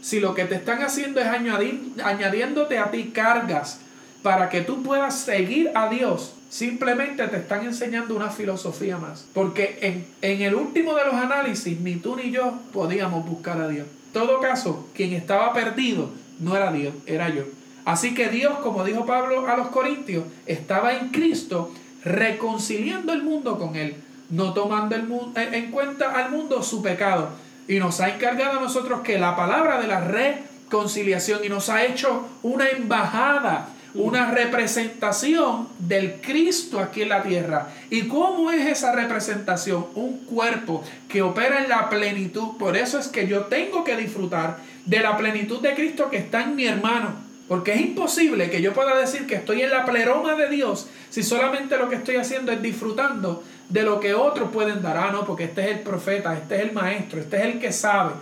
Si 0.01 0.19
lo 0.19 0.35
que 0.35 0.47
te 0.47 0.57
están 0.57 0.83
haciendo 0.83 1.21
es 1.21 1.29
añadir, 1.29 1.93
añadiéndote 2.05 2.79
a 2.79 2.91
ti 2.91 3.13
cargas 3.15 3.79
para 4.23 4.49
que 4.49 4.63
tú 4.63 4.83
puedas 4.83 5.17
seguir 5.17 5.71
a 5.77 5.89
Dios, 5.89 6.35
simplemente 6.51 7.27
te 7.29 7.37
están 7.37 7.65
enseñando 7.65 8.17
una 8.17 8.31
filosofía 8.31 8.99
más. 8.99 9.27
Porque 9.33 9.79
en, 10.21 10.43
el 10.43 10.55
último 10.57 10.95
de 10.95 11.05
los 11.05 11.15
análisis, 11.15 11.79
ni 11.81 11.97
tú 11.97 12.17
ni 12.17 12.33
yo 12.33 12.59
podíamos 12.73 13.25
buscar 13.25 13.61
a 13.61 13.69
Dios. 13.69 13.87
En 13.87 14.13
todo 14.13 14.41
caso, 14.41 14.89
quien 14.93 15.13
estaba 15.13 15.53
perdido 15.53 16.11
no 16.41 16.57
era 16.57 16.73
Dios, 16.73 16.95
era 17.07 17.29
yo. 17.29 17.45
Así 17.85 18.15
que 18.15 18.29
Dios, 18.29 18.59
como 18.59 18.85
dijo 18.85 19.07
Pablo 19.07 19.47
a 19.47 19.57
los 19.57 19.69
Corintios, 19.69 20.25
estaba 20.47 20.95
en 20.95 21.09
Cristo 21.11 21.73
reconciliando 22.05 23.13
el 23.13 23.23
mundo 23.23 23.59
con 23.59 23.77
Él, 23.77 23.97
no 24.31 24.53
tomando 24.53 24.97
el 24.97 25.07
en 25.37 25.71
cuenta 25.71 26.13
al 26.13 26.31
mundo 26.31 26.63
su 26.63 26.83
pecado 26.83 27.31
y 27.69 27.79
nos 27.79 28.01
ha 28.01 28.11
encargado 28.11 28.59
a 28.59 28.63
nosotros 28.63 29.01
que 29.01 29.19
la 29.19 29.37
palabra 29.37 29.81
de 29.81 29.87
la 29.87 30.01
reconciliación 30.01 31.45
y 31.45 31.49
nos 31.49 31.69
ha 31.69 31.85
hecho 31.85 32.29
una 32.43 32.69
embajada, 32.69 33.69
una 33.95 34.31
representación 34.31 35.69
del 35.79 36.21
Cristo 36.21 36.81
aquí 36.81 37.03
en 37.03 37.11
la 37.11 37.23
tierra. 37.23 37.69
¿Y 37.91 38.09
cómo 38.09 38.51
es 38.51 38.67
esa 38.67 38.93
representación? 38.93 39.87
Un 39.95 40.19
cuerpo 40.25 40.83
que 41.09 41.23
opera 41.23 41.63
en 41.63 41.69
la 41.69 41.89
plenitud. 41.89 42.57
Por 42.59 42.77
eso 42.77 42.99
es 42.99 43.09
que 43.09 43.29
yo 43.29 43.43
tengo 43.43 43.85
que 43.85 43.97
disfrutar 43.97 44.59
de 44.87 45.01
la 45.01 45.17
plenitud 45.17 45.61
de 45.61 45.75
Cristo 45.75 46.11
que 46.11 46.17
está 46.17 46.43
en 46.43 46.57
mi 46.57 46.67
hermano. 46.67 47.32
Porque 47.53 47.75
es 47.75 47.83
imposible 47.83 48.49
que 48.49 48.63
yo 48.63 48.73
pueda 48.73 48.99
decir 48.99 49.27
que 49.27 49.35
estoy 49.35 49.61
en 49.61 49.69
la 49.69 49.85
pleroma 49.85 50.37
de 50.37 50.49
Dios 50.49 50.87
si 51.11 51.23
solamente 51.23 51.77
lo 51.77 51.91
que 51.91 51.97
estoy 51.97 52.17
haciendo 52.17 52.51
es 52.51 52.63
disfrutando 52.63 53.45
de 53.69 53.83
lo 53.83 54.01
que 54.01 54.15
otros 54.15 54.51
pueden 54.51 54.81
dar. 54.81 54.97
Ah, 54.97 55.11
no, 55.13 55.27
porque 55.27 55.45
este 55.45 55.61
es 55.61 55.77
el 55.77 55.81
profeta, 55.81 56.33
este 56.33 56.55
es 56.57 56.63
el 56.63 56.73
maestro, 56.73 57.21
este 57.21 57.37
es 57.37 57.43
el 57.43 57.61
que 57.61 57.71
sabe. 57.71 58.13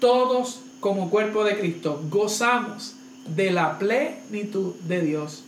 Todos 0.00 0.60
como 0.80 1.08
cuerpo 1.08 1.44
de 1.44 1.56
Cristo 1.56 2.04
gozamos 2.10 2.94
de 3.26 3.52
la 3.52 3.78
plenitud 3.78 4.74
de 4.86 5.00
Dios. 5.00 5.44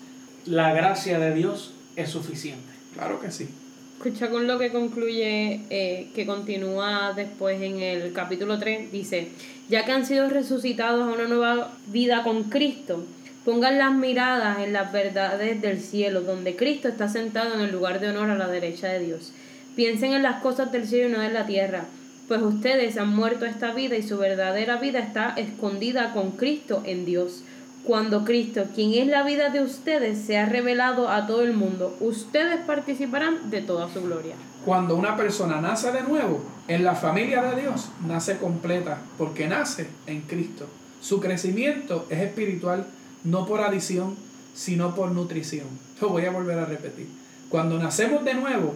La 0.47 0.73
gracia 0.73 1.19
de 1.19 1.35
Dios 1.35 1.75
es 1.95 2.09
suficiente. 2.09 2.73
Claro 2.95 3.21
que 3.21 3.31
sí. 3.31 3.51
Escucha 3.99 4.31
con 4.31 4.47
lo 4.47 4.59
que 4.59 4.73
concluye, 4.73 5.61
eh, 5.69 6.09
que 6.15 6.25
continúa 6.25 7.13
después 7.15 7.61
en 7.61 7.81
el 7.81 8.15
capítulo 8.15 8.59
3, 8.59 8.91
dice, 8.91 9.29
ya 9.69 9.85
que 9.85 9.93
han 9.93 10.07
sido 10.07 10.27
resucitados 10.31 11.03
a 11.03 11.13
una 11.13 11.29
nueva 11.29 11.73
vida 11.89 12.23
con 12.23 12.45
Cristo, 12.45 13.05
pongan 13.47 13.79
las 13.79 13.95
miradas 13.95 14.59
en 14.59 14.73
las 14.73 14.91
verdades 14.91 15.63
del 15.63 15.81
cielo, 15.81 16.23
donde 16.23 16.57
Cristo 16.57 16.89
está 16.89 17.09
sentado 17.09 17.55
en 17.55 17.61
el 17.61 17.71
lugar 17.71 18.01
de 18.01 18.09
honor 18.09 18.29
a 18.29 18.37
la 18.37 18.49
derecha 18.49 18.89
de 18.89 18.99
Dios. 18.99 19.33
Piensen 19.77 20.15
en 20.15 20.25
las 20.25 20.43
cosas 20.43 20.73
del 20.73 20.89
cielo 20.89 21.09
y 21.09 21.13
no 21.13 21.21
de 21.21 21.31
la 21.31 21.47
tierra, 21.47 21.85
pues 22.27 22.43
ustedes 22.43 22.99
han 22.99 23.15
muerto 23.15 23.45
esta 23.47 23.73
vida 23.73 23.97
y 23.97 24.03
su 24.03 24.19
verdadera 24.19 24.79
vida 24.79 24.99
está 24.99 25.35
escondida 25.37 26.13
con 26.13 26.33
Cristo 26.33 26.83
en 26.85 27.05
Dios. 27.05 27.45
Cuando 27.85 28.25
Cristo, 28.25 28.65
quien 28.75 28.95
es 28.95 29.07
la 29.07 29.23
vida 29.23 29.51
de 29.51 29.63
ustedes, 29.63 30.19
se 30.19 30.39
ha 30.39 30.47
revelado 30.47 31.09
a 31.09 31.29
todo 31.29 31.45
el 31.45 31.53
mundo, 31.53 31.97
ustedes 32.01 32.59
participarán 32.67 33.49
de 33.49 33.63
toda 33.63 33.89
su 33.89 34.03
gloria. 34.03 34.35
Cuando 34.65 34.97
una 34.97 35.17
persona 35.17 35.61
nace 35.61 35.93
de 35.93 36.03
nuevo 36.03 36.43
en 36.67 36.83
la 36.83 36.97
familia 36.97 37.43
de 37.43 37.63
Dios, 37.63 37.91
nace 38.09 38.39
completa, 38.39 38.99
porque 39.17 39.47
nace 39.47 39.87
en 40.09 40.23
Cristo. 40.23 40.67
Su 41.01 41.21
crecimiento 41.21 42.07
es 42.11 42.19
espiritual, 42.19 42.85
no 43.27 43.45
por 43.45 43.61
adición, 43.61 44.17
sino 44.55 44.95
por 44.95 45.11
nutrición. 45.11 45.67
Lo 46.01 46.09
voy 46.09 46.25
a 46.25 46.31
volver 46.31 46.59
a 46.59 46.65
repetir. 46.65 47.09
Cuando 47.49 47.79
nacemos 47.79 48.25
de 48.25 48.35
nuevo, 48.35 48.75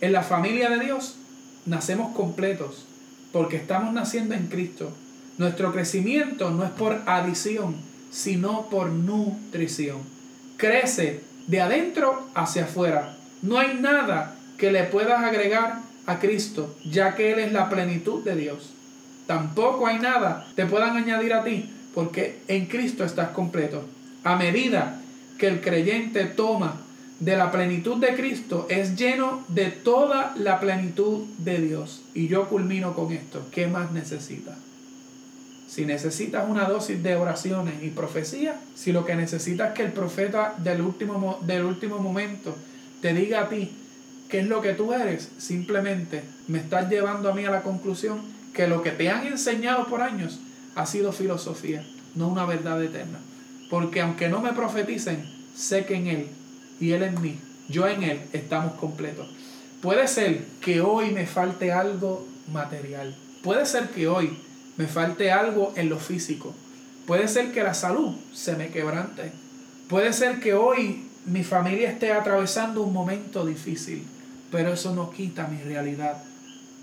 en 0.00 0.12
la 0.12 0.22
familia 0.22 0.68
de 0.70 0.84
Dios 0.84 1.16
nacemos 1.66 2.14
completos 2.16 2.86
porque 3.32 3.56
estamos 3.56 3.92
naciendo 3.92 4.34
en 4.34 4.48
Cristo. 4.48 4.90
Nuestro 5.38 5.72
crecimiento 5.72 6.50
no 6.50 6.64
es 6.64 6.70
por 6.70 7.00
adición, 7.06 7.76
sino 8.10 8.68
por 8.68 8.90
nutrición. 8.90 9.98
Crece 10.56 11.22
de 11.46 11.60
adentro 11.60 12.28
hacia 12.34 12.64
afuera. 12.64 13.16
No 13.42 13.58
hay 13.58 13.78
nada 13.80 14.36
que 14.58 14.72
le 14.72 14.84
puedas 14.84 15.22
agregar 15.22 15.80
a 16.06 16.18
Cristo, 16.18 16.76
ya 16.84 17.14
que 17.14 17.32
Él 17.32 17.38
es 17.38 17.52
la 17.52 17.70
plenitud 17.70 18.22
de 18.24 18.36
Dios. 18.36 18.70
Tampoco 19.26 19.86
hay 19.86 19.98
nada 19.98 20.46
que 20.56 20.66
puedan 20.66 20.96
añadir 20.96 21.32
a 21.32 21.44
ti, 21.44 21.70
porque 21.94 22.38
en 22.48 22.66
Cristo 22.66 23.04
estás 23.04 23.30
completo. 23.30 23.84
A 24.24 24.36
medida 24.36 25.00
que 25.38 25.48
el 25.48 25.60
creyente 25.60 26.24
toma 26.24 26.80
de 27.20 27.36
la 27.36 27.50
plenitud 27.50 27.98
de 27.98 28.14
Cristo 28.14 28.66
es 28.70 28.96
lleno 28.96 29.44
de 29.48 29.66
toda 29.66 30.34
la 30.36 30.60
plenitud 30.60 31.26
de 31.38 31.58
Dios. 31.60 32.02
Y 32.14 32.28
yo 32.28 32.48
culmino 32.48 32.94
con 32.94 33.12
esto. 33.12 33.46
¿Qué 33.50 33.66
más 33.66 33.92
necesitas? 33.92 34.56
Si 35.68 35.86
necesitas 35.86 36.48
una 36.48 36.64
dosis 36.64 37.02
de 37.02 37.14
oraciones 37.14 37.82
y 37.82 37.90
profecía, 37.90 38.56
si 38.74 38.90
lo 38.90 39.04
que 39.04 39.14
necesitas 39.14 39.68
es 39.68 39.74
que 39.74 39.82
el 39.84 39.92
profeta 39.92 40.54
del 40.58 40.80
último, 40.80 41.38
del 41.42 41.64
último 41.64 41.98
momento 41.98 42.56
te 43.00 43.14
diga 43.14 43.42
a 43.42 43.48
ti 43.48 43.70
qué 44.28 44.40
es 44.40 44.48
lo 44.48 44.60
que 44.60 44.72
tú 44.72 44.92
eres, 44.92 45.30
simplemente 45.38 46.22
me 46.48 46.58
estás 46.58 46.90
llevando 46.90 47.30
a 47.30 47.34
mí 47.34 47.44
a 47.44 47.50
la 47.50 47.62
conclusión 47.62 48.20
que 48.52 48.66
lo 48.66 48.82
que 48.82 48.90
te 48.90 49.10
han 49.10 49.26
enseñado 49.26 49.86
por 49.86 50.02
años 50.02 50.40
ha 50.74 50.86
sido 50.86 51.12
filosofía, 51.12 51.84
no 52.14 52.28
una 52.28 52.44
verdad 52.44 52.82
eterna. 52.82 53.18
Porque 53.68 54.00
aunque 54.00 54.28
no 54.28 54.40
me 54.40 54.52
profeticen, 54.52 55.24
sé 55.54 55.84
que 55.84 55.94
en 55.94 56.06
Él 56.06 56.26
y 56.80 56.92
Él 56.92 57.02
en 57.02 57.20
mí, 57.20 57.38
yo 57.68 57.86
en 57.86 58.02
Él, 58.02 58.20
estamos 58.32 58.74
completos. 58.74 59.28
Puede 59.80 60.08
ser 60.08 60.44
que 60.60 60.80
hoy 60.80 61.10
me 61.10 61.26
falte 61.26 61.72
algo 61.72 62.26
material. 62.52 63.16
Puede 63.42 63.64
ser 63.64 63.90
que 63.90 64.08
hoy 64.08 64.36
me 64.76 64.86
falte 64.86 65.30
algo 65.30 65.72
en 65.76 65.88
lo 65.88 65.98
físico. 65.98 66.54
Puede 67.06 67.28
ser 67.28 67.52
que 67.52 67.62
la 67.62 67.74
salud 67.74 68.14
se 68.32 68.56
me 68.56 68.68
quebrante. 68.68 69.32
Puede 69.88 70.12
ser 70.12 70.40
que 70.40 70.54
hoy 70.54 71.06
mi 71.24 71.44
familia 71.44 71.90
esté 71.90 72.12
atravesando 72.12 72.82
un 72.82 72.92
momento 72.92 73.46
difícil. 73.46 74.04
Pero 74.50 74.72
eso 74.72 74.94
no 74.94 75.10
quita 75.10 75.46
mi 75.46 75.62
realidad 75.62 76.22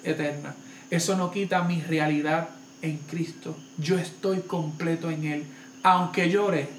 eterna. 0.03 0.55
Eso 0.89 1.17
no 1.17 1.31
quita 1.31 1.63
mi 1.63 1.81
realidad 1.81 2.49
en 2.81 2.97
Cristo. 3.09 3.55
Yo 3.77 3.97
estoy 3.97 4.41
completo 4.41 5.09
en 5.09 5.25
Él. 5.25 5.43
Aunque 5.83 6.29
llore, 6.29 6.69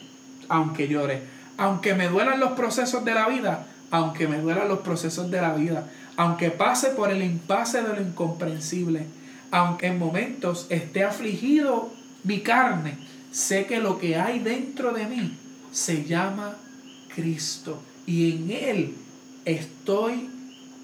aunque 0.48 0.88
llore, 0.88 1.22
aunque 1.56 1.94
me 1.94 2.08
duelan 2.08 2.40
los 2.40 2.52
procesos 2.52 3.04
de 3.04 3.14
la 3.14 3.28
vida, 3.28 3.66
aunque 3.90 4.28
me 4.28 4.38
duelan 4.38 4.68
los 4.68 4.80
procesos 4.80 5.30
de 5.30 5.40
la 5.40 5.54
vida, 5.54 5.88
aunque 6.16 6.50
pase 6.50 6.88
por 6.90 7.10
el 7.10 7.22
impasse 7.22 7.82
de 7.82 7.94
lo 7.94 8.00
incomprensible, 8.00 9.06
aunque 9.50 9.86
en 9.86 9.98
momentos 9.98 10.66
esté 10.68 11.04
afligido 11.04 11.90
mi 12.24 12.40
carne, 12.40 12.98
sé 13.30 13.66
que 13.66 13.80
lo 13.80 13.98
que 13.98 14.16
hay 14.16 14.40
dentro 14.40 14.92
de 14.92 15.06
mí 15.06 15.36
se 15.70 16.04
llama 16.04 16.56
Cristo. 17.14 17.80
Y 18.06 18.32
en 18.32 18.50
Él 18.50 18.94
estoy 19.44 20.28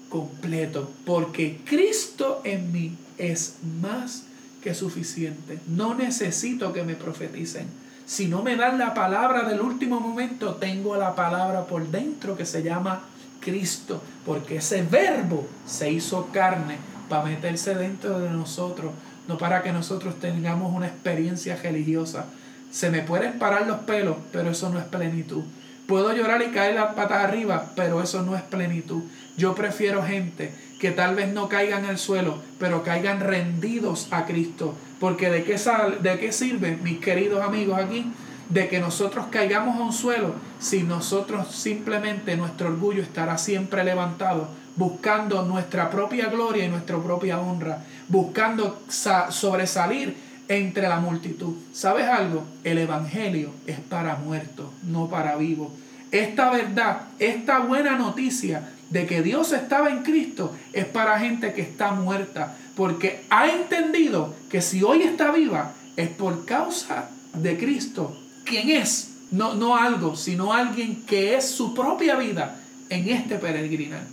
completo, 0.09 0.91
porque 1.05 1.59
Cristo 1.65 2.41
en 2.43 2.71
mí 2.71 2.95
es 3.17 3.57
más 3.81 4.23
que 4.65 4.73
suficiente. 4.73 5.59
No 5.67 5.93
necesito 5.93 6.73
que 6.73 6.83
me 6.83 6.95
profeticen. 6.95 7.67
Si 8.07 8.27
no 8.27 8.41
me 8.41 8.55
dan 8.55 8.79
la 8.79 8.95
palabra 8.95 9.47
del 9.47 9.61
último 9.61 9.99
momento, 9.99 10.55
tengo 10.55 10.95
la 10.95 11.13
palabra 11.13 11.65
por 11.67 11.87
dentro 11.89 12.35
que 12.35 12.47
se 12.47 12.63
llama 12.63 13.03
Cristo, 13.39 14.01
porque 14.25 14.55
ese 14.55 14.81
verbo 14.81 15.47
se 15.67 15.91
hizo 15.91 16.29
carne 16.33 16.77
para 17.07 17.25
meterse 17.25 17.75
dentro 17.75 18.17
de 18.17 18.31
nosotros, 18.31 18.91
no 19.27 19.37
para 19.37 19.61
que 19.61 19.71
nosotros 19.71 20.19
tengamos 20.19 20.73
una 20.73 20.87
experiencia 20.87 21.55
religiosa. 21.57 22.25
Se 22.71 22.89
me 22.89 23.03
pueden 23.03 23.37
parar 23.37 23.67
los 23.67 23.81
pelos, 23.81 24.17
pero 24.31 24.49
eso 24.49 24.71
no 24.71 24.79
es 24.79 24.85
plenitud. 24.85 25.43
Puedo 25.85 26.11
llorar 26.11 26.41
y 26.41 26.49
caer 26.51 26.73
las 26.73 26.95
patas 26.95 27.23
arriba, 27.23 27.71
pero 27.75 28.01
eso 28.01 28.23
no 28.23 28.35
es 28.35 28.41
plenitud. 28.41 29.03
Yo 29.37 29.53
prefiero 29.53 30.01
gente 30.01 30.51
que 30.85 30.91
tal 30.91 31.15
vez 31.15 31.33
no 31.33 31.49
caigan 31.49 31.85
al 31.85 31.97
suelo, 31.97 32.37
pero 32.59 32.83
caigan 32.83 33.19
rendidos 33.19 34.07
a 34.11 34.25
Cristo. 34.25 34.75
Porque 34.99 35.31
de 35.31 35.43
qué, 35.43 35.59
de 35.99 36.19
qué 36.19 36.31
sirve, 36.31 36.77
mis 36.77 36.99
queridos 36.99 37.43
amigos 37.43 37.79
aquí, 37.79 38.11
de 38.49 38.67
que 38.67 38.79
nosotros 38.79 39.25
caigamos 39.31 39.79
a 39.79 39.83
un 39.83 39.91
suelo 39.91 40.35
si 40.59 40.83
nosotros 40.83 41.55
simplemente 41.55 42.37
nuestro 42.37 42.67
orgullo 42.67 43.01
estará 43.01 43.39
siempre 43.39 43.83
levantado, 43.83 44.47
buscando 44.75 45.41
nuestra 45.41 45.89
propia 45.89 46.27
gloria 46.27 46.65
y 46.65 46.69
nuestra 46.69 46.99
propia 46.99 47.39
honra, 47.39 47.83
buscando 48.07 48.83
sobresalir 48.87 50.15
entre 50.47 50.87
la 50.87 50.99
multitud. 50.99 51.55
¿Sabes 51.73 52.05
algo? 52.05 52.43
El 52.63 52.77
Evangelio 52.77 53.49
es 53.65 53.79
para 53.79 54.17
muertos, 54.17 54.67
no 54.83 55.09
para 55.09 55.35
vivos. 55.35 55.69
Esta 56.11 56.51
verdad, 56.51 57.07
esta 57.17 57.57
buena 57.61 57.97
noticia 57.97 58.69
de 58.89 59.05
que 59.05 59.21
Dios 59.21 59.51
estaba 59.51 59.89
en 59.89 60.03
Cristo 60.03 60.55
es 60.73 60.85
para 60.85 61.19
gente 61.19 61.53
que 61.53 61.61
está 61.61 61.91
muerta, 61.91 62.55
porque 62.75 63.23
ha 63.29 63.49
entendido 63.49 64.33
que 64.49 64.61
si 64.61 64.83
hoy 64.83 65.01
está 65.01 65.31
viva 65.31 65.73
es 65.95 66.09
por 66.09 66.45
causa 66.45 67.09
de 67.33 67.57
Cristo, 67.57 68.15
quien 68.43 68.69
es, 68.69 69.11
no, 69.31 69.55
no 69.55 69.75
algo, 69.75 70.15
sino 70.15 70.53
alguien 70.53 71.03
que 71.03 71.35
es 71.35 71.49
su 71.49 71.73
propia 71.73 72.15
vida 72.15 72.57
en 72.89 73.09
este 73.09 73.35
peregrinar. 73.35 74.03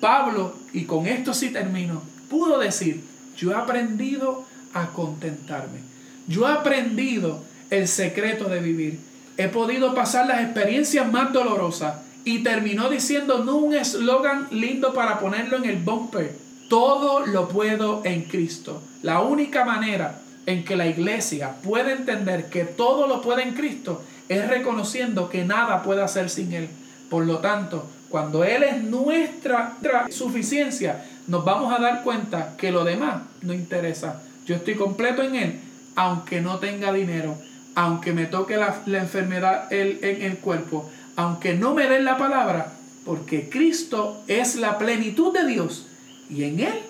Pablo, 0.00 0.56
y 0.72 0.84
con 0.84 1.06
esto 1.06 1.32
sí 1.32 1.50
termino, 1.50 2.02
pudo 2.28 2.58
decir, 2.58 3.02
yo 3.36 3.52
he 3.52 3.54
aprendido 3.54 4.44
a 4.74 4.88
contentarme. 4.88 5.80
Yo 6.26 6.48
he 6.48 6.52
aprendido 6.52 7.42
el 7.70 7.88
secreto 7.88 8.48
de 8.48 8.60
vivir. 8.60 9.00
He 9.36 9.48
podido 9.48 9.94
pasar 9.94 10.26
las 10.26 10.42
experiencias 10.42 11.10
más 11.10 11.32
dolorosas 11.32 11.96
y 12.24 12.42
terminó 12.42 12.88
diciendo 12.88 13.44
no 13.44 13.56
un 13.56 13.74
eslogan 13.74 14.48
lindo 14.50 14.92
para 14.92 15.18
ponerlo 15.18 15.56
en 15.56 15.64
el 15.64 15.76
bumper. 15.76 16.36
Todo 16.68 17.26
lo 17.26 17.48
puedo 17.48 18.02
en 18.04 18.22
Cristo. 18.22 18.82
La 19.02 19.20
única 19.20 19.64
manera 19.64 20.20
en 20.46 20.64
que 20.64 20.76
la 20.76 20.86
iglesia 20.86 21.54
puede 21.62 21.92
entender 21.92 22.48
que 22.48 22.64
todo 22.64 23.06
lo 23.06 23.20
puede 23.20 23.42
en 23.42 23.54
Cristo 23.54 24.02
es 24.28 24.48
reconociendo 24.48 25.28
que 25.28 25.44
nada 25.44 25.82
puede 25.82 26.02
hacer 26.02 26.30
sin 26.30 26.52
Él. 26.52 26.68
Por 27.10 27.26
lo 27.26 27.38
tanto, 27.38 27.86
cuando 28.08 28.44
Él 28.44 28.62
es 28.62 28.82
nuestra, 28.82 29.76
suficiencia, 30.10 31.04
nos 31.26 31.44
vamos 31.44 31.72
a 31.72 31.80
dar 31.80 32.02
cuenta 32.02 32.56
que 32.56 32.72
lo 32.72 32.84
demás 32.84 33.22
no 33.42 33.52
interesa. 33.52 34.22
Yo 34.46 34.56
estoy 34.56 34.74
completo 34.74 35.22
en 35.22 35.34
Él, 35.34 35.60
aunque 35.94 36.40
no 36.40 36.58
tenga 36.58 36.92
dinero, 36.92 37.36
aunque 37.74 38.12
me 38.12 38.26
toque 38.26 38.56
la, 38.56 38.82
enfermedad 38.98 39.72
en 39.72 40.22
el 40.22 40.38
cuerpo, 40.38 40.90
aunque 41.16 41.54
no 41.54 41.74
me 41.74 41.88
den 41.88 42.04
la 42.04 42.18
palabra, 42.18 42.72
porque 43.04 43.48
Cristo 43.48 44.22
es 44.28 44.56
la 44.56 44.78
plenitud 44.78 45.32
de 45.32 45.46
Dios 45.46 45.86
y 46.30 46.44
en 46.44 46.60
Él, 46.60 46.80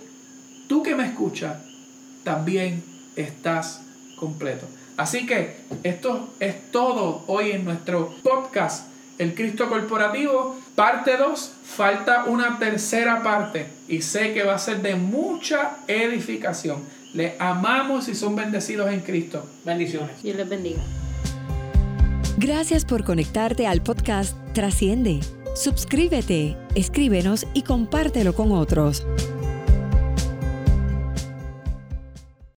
tú 0.68 0.83
que 0.83 0.95
me 0.95 1.07
escuchas, 1.07 1.57
también 2.25 2.83
estás 3.16 3.81
completo. 4.16 4.66
Así 4.97 5.27
que 5.27 5.57
esto 5.83 6.29
es 6.39 6.70
todo 6.70 7.25
hoy 7.27 7.51
en 7.53 7.64
nuestro 7.64 8.14
podcast, 8.23 8.89
El 9.18 9.35
Cristo 9.35 9.68
Corporativo, 9.68 10.57
parte 10.75 11.16
2. 11.16 11.53
Falta 11.64 12.25
una 12.25 12.59
tercera 12.59 13.23
parte 13.23 13.66
y 13.89 14.03
sé 14.03 14.35
que 14.35 14.43
va 14.43 14.55
a 14.55 14.59
ser 14.59 14.83
de 14.83 14.95
mucha 14.95 15.79
edificación. 15.89 16.83
Les 17.14 17.41
amamos 17.41 18.09
y 18.09 18.14
son 18.14 18.37
bendecidos 18.37 18.91
en 18.93 19.01
Cristo. 19.01 19.45
Bendiciones. 19.64 20.23
Dios 20.23 20.37
les 20.37 20.49
bendiga. 20.49 20.83
Gracias 22.43 22.84
por 22.84 23.05
conectarte 23.05 23.68
al 23.68 23.84
podcast 23.84 24.36
Trasciende. 24.53 25.20
Suscríbete, 25.55 26.57
escríbenos 26.74 27.47
y 27.55 27.62
compártelo 27.62 28.34
con 28.34 28.51
otros. 28.51 29.07